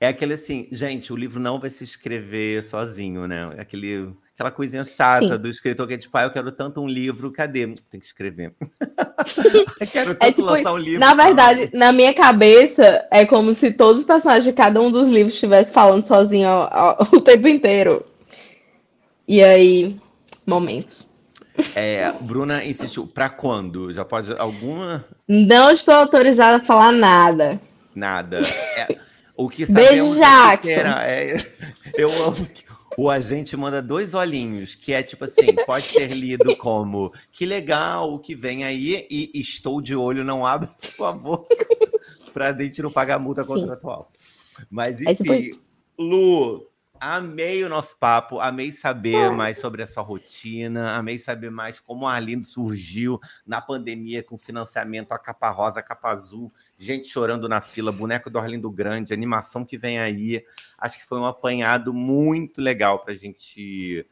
é 0.00 0.08
aquele 0.08 0.34
assim, 0.34 0.66
gente, 0.72 1.12
o 1.12 1.16
livro 1.16 1.38
não 1.38 1.60
vai 1.60 1.70
se 1.70 1.84
escrever 1.84 2.62
sozinho, 2.64 3.28
né? 3.28 3.54
É 3.56 3.60
aquele 3.60 4.12
aquela 4.34 4.50
coisinha 4.50 4.82
chata 4.82 5.34
Sim. 5.34 5.38
do 5.38 5.48
escritor 5.48 5.86
que 5.86 5.94
é 5.94 5.98
tipo, 5.98 6.16
ah, 6.16 6.22
eu 6.22 6.30
quero 6.30 6.50
tanto 6.50 6.80
um 6.80 6.88
livro, 6.88 7.30
cadê? 7.30 7.66
Tem 7.88 8.00
que 8.00 8.06
escrever. 8.06 8.52
quero 9.92 10.10
é 10.10 10.14
tanto 10.14 10.24
é, 10.24 10.32
tipo, 10.32 10.42
lançar 10.42 10.72
um 10.72 10.78
livro. 10.78 10.98
Na 10.98 11.14
verdade, 11.14 11.70
na 11.72 11.92
minha 11.92 12.12
cabeça, 12.12 13.06
é 13.10 13.24
como 13.24 13.54
se 13.54 13.70
todos 13.70 14.00
os 14.00 14.06
personagens 14.06 14.44
de 14.44 14.52
cada 14.52 14.80
um 14.80 14.90
dos 14.90 15.08
livros 15.08 15.34
estivessem 15.34 15.72
falando 15.72 16.06
sozinho 16.06 16.48
ao, 16.48 16.74
ao, 16.74 17.08
o 17.12 17.20
tempo 17.20 17.46
inteiro. 17.46 18.04
E 19.28 19.42
aí, 19.44 19.96
momentos. 20.50 21.08
É, 21.74 22.12
Bruna 22.20 22.64
insistiu, 22.64 23.06
para 23.06 23.30
quando? 23.30 23.92
Já 23.92 24.04
pode 24.04 24.32
alguma? 24.38 25.04
Não 25.28 25.70
estou 25.70 25.94
autorizada 25.94 26.56
a 26.56 26.64
falar 26.64 26.92
nada. 26.92 27.60
Nada. 27.94 28.40
É, 28.76 28.98
o 29.36 29.48
que 29.48 29.64
sabemos 29.66 30.16
Beijo, 30.16 30.68
é 30.68 31.34
é, 31.34 31.46
eu 31.94 32.10
amo 32.24 32.46
que 32.46 32.64
o 32.96 33.08
agente 33.08 33.56
manda 33.56 33.80
dois 33.80 34.14
olhinhos, 34.14 34.74
que 34.74 34.92
é 34.92 35.02
tipo 35.02 35.24
assim, 35.24 35.54
pode 35.66 35.88
ser 35.88 36.08
lido 36.12 36.56
como 36.56 37.12
que 37.30 37.46
legal 37.46 38.12
o 38.12 38.18
que 38.18 38.34
vem 38.34 38.64
aí 38.64 39.06
e 39.10 39.30
estou 39.34 39.80
de 39.80 39.94
olho, 39.94 40.24
não 40.24 40.44
abra 40.44 40.68
sua 40.78 41.12
boca 41.12 41.66
para 42.32 42.48
a 42.48 42.58
gente 42.58 42.82
não 42.82 42.90
pagar 42.90 43.18
multa 43.18 43.44
contratual. 43.44 44.10
Mas 44.68 45.00
é 45.02 45.14
tipo 45.14 45.32
enfim, 45.34 45.58
Lu, 45.98 46.69
Amei 47.02 47.64
o 47.64 47.68
nosso 47.70 47.96
papo, 47.96 48.38
amei 48.40 48.70
saber 48.70 49.30
mais 49.30 49.58
sobre 49.58 49.82
a 49.82 49.86
sua 49.86 50.02
rotina, 50.02 50.96
amei 50.96 51.16
saber 51.16 51.50
mais 51.50 51.80
como 51.80 52.04
o 52.04 52.06
Arlindo 52.06 52.46
surgiu 52.46 53.18
na 53.46 53.58
pandemia 53.58 54.22
com 54.22 54.36
financiamento, 54.36 55.12
a 55.12 55.18
capa 55.18 55.48
rosa, 55.48 55.80
a 55.80 55.82
capa 55.82 56.10
azul, 56.10 56.52
gente 56.76 57.08
chorando 57.08 57.48
na 57.48 57.62
fila, 57.62 57.90
boneco 57.90 58.28
do 58.28 58.38
Arlindo 58.38 58.70
Grande, 58.70 59.14
animação 59.14 59.64
que 59.64 59.78
vem 59.78 59.98
aí. 59.98 60.44
Acho 60.76 60.98
que 60.98 61.06
foi 61.06 61.18
um 61.18 61.24
apanhado 61.24 61.94
muito 61.94 62.60
legal 62.60 62.98
para 62.98 63.14
a 63.14 63.16
gente, 63.16 64.06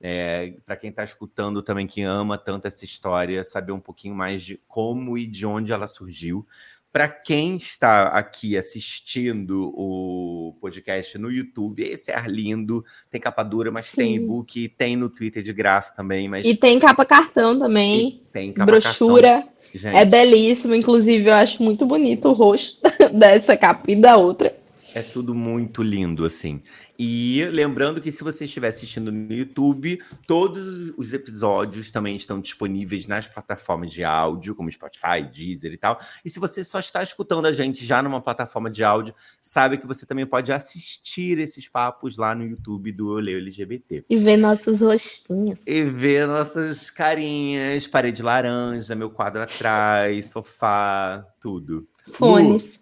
é, 0.00 0.54
para 0.64 0.76
quem 0.76 0.88
está 0.88 1.04
escutando 1.04 1.62
também, 1.62 1.86
que 1.86 2.00
ama 2.02 2.38
tanto 2.38 2.66
essa 2.66 2.86
história, 2.86 3.44
saber 3.44 3.72
um 3.72 3.80
pouquinho 3.80 4.14
mais 4.14 4.42
de 4.42 4.58
como 4.66 5.18
e 5.18 5.26
de 5.26 5.44
onde 5.44 5.74
ela 5.74 5.86
surgiu. 5.86 6.46
Para 6.92 7.08
quem 7.08 7.56
está 7.56 8.08
aqui 8.08 8.56
assistindo 8.56 9.72
o 9.76 10.56
podcast 10.60 11.16
no 11.18 11.30
YouTube, 11.30 11.82
esse 11.82 12.10
é 12.10 12.16
Arlindo, 12.16 12.84
tem 13.08 13.20
capa 13.20 13.44
dura, 13.44 13.70
mas 13.70 13.86
Sim. 13.86 13.96
tem 13.96 14.16
e-book, 14.16 14.68
tem 14.70 14.96
no 14.96 15.08
Twitter 15.08 15.40
de 15.42 15.52
graça 15.52 15.94
também. 15.94 16.28
Mas... 16.28 16.44
E 16.44 16.56
tem 16.56 16.80
capa 16.80 17.04
cartão 17.04 17.56
também. 17.56 18.08
E 18.08 18.32
tem 18.32 18.52
capa 18.52 18.72
brochura. 18.72 19.44
Cartão. 19.72 19.96
É 19.96 20.04
belíssimo, 20.04 20.74
inclusive 20.74 21.28
eu 21.28 21.34
acho 21.34 21.62
muito 21.62 21.86
bonito 21.86 22.28
o 22.28 22.32
rosto 22.32 22.80
dessa 23.14 23.56
capa 23.56 23.88
e 23.88 23.94
da 23.94 24.16
outra. 24.16 24.59
É 24.94 25.02
tudo 25.02 25.34
muito 25.34 25.82
lindo, 25.82 26.24
assim. 26.24 26.60
E 26.98 27.44
lembrando 27.52 28.00
que 28.00 28.12
se 28.12 28.22
você 28.22 28.44
estiver 28.44 28.68
assistindo 28.68 29.10
no 29.10 29.32
YouTube, 29.32 30.02
todos 30.26 30.92
os 30.96 31.12
episódios 31.12 31.90
também 31.90 32.16
estão 32.16 32.40
disponíveis 32.40 33.06
nas 33.06 33.26
plataformas 33.26 33.92
de 33.92 34.04
áudio, 34.04 34.54
como 34.54 34.70
Spotify, 34.70 35.22
Deezer 35.22 35.72
e 35.72 35.76
tal. 35.76 36.00
E 36.24 36.28
se 36.28 36.38
você 36.38 36.62
só 36.62 36.78
está 36.78 37.02
escutando 37.02 37.46
a 37.46 37.52
gente 37.52 37.86
já 37.86 38.02
numa 38.02 38.20
plataforma 38.20 38.68
de 38.68 38.84
áudio, 38.84 39.14
sabe 39.40 39.78
que 39.78 39.86
você 39.86 40.04
também 40.04 40.26
pode 40.26 40.52
assistir 40.52 41.38
esses 41.38 41.68
papos 41.68 42.16
lá 42.16 42.34
no 42.34 42.44
YouTube 42.44 42.92
do 42.92 43.14
Leio 43.14 43.38
LGBT. 43.38 44.04
E 44.10 44.16
ver 44.16 44.36
nossos 44.36 44.80
rostinhos. 44.80 45.60
E 45.66 45.82
ver 45.82 46.26
nossas 46.26 46.90
carinhas, 46.90 47.86
parede 47.86 48.22
laranja, 48.22 48.94
meu 48.94 49.10
quadro 49.10 49.40
atrás, 49.40 50.30
sofá, 50.30 51.24
tudo. 51.40 51.88
Fones. 52.12 52.79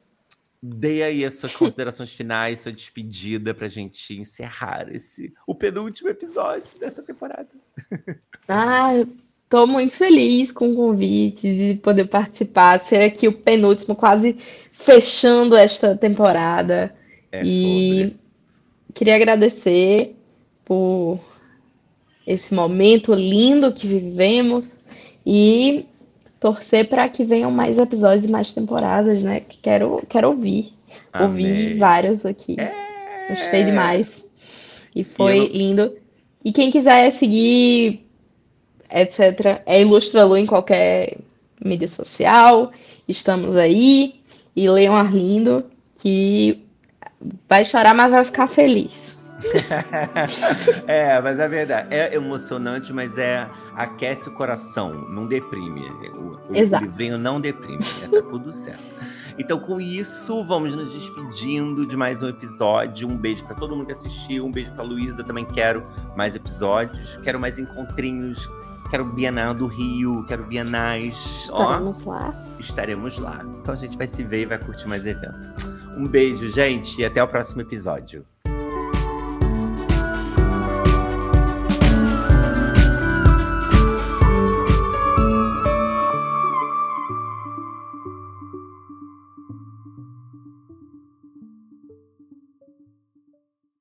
Dê 0.63 1.03
aí 1.03 1.25
as 1.25 1.35
suas 1.35 1.55
considerações 1.57 2.11
finais, 2.11 2.61
sua 2.61 2.73
despedida 2.73 3.55
para 3.55 3.67
a 3.67 3.71
gente 3.71 4.15
encerrar 4.15 4.89
esse 4.91 5.33
o 5.47 5.55
penúltimo 5.55 6.09
episódio 6.09 6.79
dessa 6.79 7.03
temporada. 7.03 7.49
Ah, 8.49 8.93
estou 9.45 9.67
muito 9.67 9.95
feliz 9.95 10.51
com 10.51 10.73
o 10.73 10.77
convite 10.77 11.43
de 11.43 11.81
poder 11.81 12.07
participar, 12.07 12.81
ser 12.81 13.03
aqui 13.03 13.29
o 13.29 13.33
penúltimo, 13.33 13.95
quase 13.95 14.37
fechando 14.73 15.57
esta 15.57 15.97
temporada. 15.97 16.95
É 17.31 17.43
e 17.45 17.99
sobre. 17.99 18.17
queria 18.95 19.17
agradecer 19.17 20.17
por 20.65 21.21
esse 22.27 22.55
momento 22.55 23.15
lindo 23.15 23.73
que 23.73 23.87
vivemos 23.87 24.79
e 25.25 25.87
torcer 26.41 26.89
para 26.89 27.09
que 27.09 27.25
venham 27.25 27.51
mais 27.51 27.79
episódios 27.79 28.25
e 28.25 28.31
mais 28.31 28.53
temporadas, 28.53 29.23
né? 29.23 29.41
Que 29.41 29.59
quero, 29.59 30.03
quero 30.09 30.29
ouvir. 30.29 30.73
Amei. 31.13 31.47
Ouvi 31.47 31.75
vários 31.75 32.25
aqui. 32.25 32.57
É... 32.59 32.73
Gostei 33.29 33.65
demais. 33.65 34.25
E 34.95 35.05
foi 35.05 35.37
e 35.37 35.41
não... 35.41 35.47
lindo. 35.49 35.97
E 36.45 36.53
quem 36.53 36.71
quiser 36.71 37.11
seguir, 37.13 38.07
etc., 38.91 39.63
é 39.67 39.81
Ilustra 39.81 40.25
Lu 40.25 40.37
em 40.37 40.47
qualquer 40.47 41.19
mídia 41.63 41.89
social. 41.89 42.73
Estamos 43.07 43.57
aí. 43.57 44.15
E 44.55 44.69
leiam 44.69 44.95
Arlindo, 44.95 45.65
que 46.03 46.65
vai 47.49 47.65
chorar, 47.65 47.95
mas 47.95 48.11
vai 48.11 48.25
ficar 48.25 48.49
feliz. 48.49 49.08
é, 50.87 51.21
mas 51.21 51.39
é 51.39 51.49
verdade. 51.49 51.89
É 51.91 52.15
emocionante, 52.15 52.93
mas 52.93 53.17
é 53.19 53.49
aquece 53.75 54.29
o 54.29 54.33
coração, 54.33 54.93
não 55.09 55.27
deprime. 55.27 55.89
O, 56.15 56.39
o 56.49 56.81
livrinho 56.81 57.19
não 57.19 57.41
deprime, 57.41 57.85
é, 58.03 58.09
tá 58.09 58.23
tudo 58.29 58.53
certo. 58.53 58.97
Então, 59.39 59.61
com 59.61 59.81
isso, 59.81 60.45
vamos 60.45 60.75
nos 60.75 60.93
despedindo 60.93 61.87
de 61.87 61.97
mais 61.97 62.23
um 62.23 62.29
episódio. 62.29 63.09
Um 63.09 63.17
beijo 63.17 63.45
para 63.45 63.55
todo 63.55 63.77
mundo 63.77 63.87
que 63.87 63.93
assistiu, 63.93 64.45
um 64.45 64.51
beijo 64.51 64.73
para 64.73 64.83
Luísa. 64.83 65.23
Também 65.23 65.45
quero 65.45 65.85
mais 66.17 66.35
episódios, 66.35 67.17
quero 67.23 67.39
mais 67.39 67.57
encontrinhos, 67.57 68.51
quero 68.91 69.05
Bienal 69.05 69.55
do 69.55 69.69
Rio, 69.69 70.25
quero 70.27 70.45
Bienais. 70.45 71.17
Estaremos 71.45 72.05
Ó, 72.05 72.11
lá. 72.11 72.47
Estaremos 72.59 73.19
lá. 73.19 73.41
Então 73.61 73.75
a 73.75 73.77
gente 73.77 73.97
vai 73.97 74.09
se 74.09 74.25
ver 74.25 74.43
e 74.43 74.47
vai 74.47 74.59
curtir 74.59 74.89
mais 74.89 75.07
evento. 75.07 75.55
Um 75.97 76.09
beijo, 76.09 76.51
gente, 76.51 77.01
e 77.01 77.05
até 77.05 77.23
o 77.23 77.29
próximo 77.29 77.63
episódio. 77.63 78.27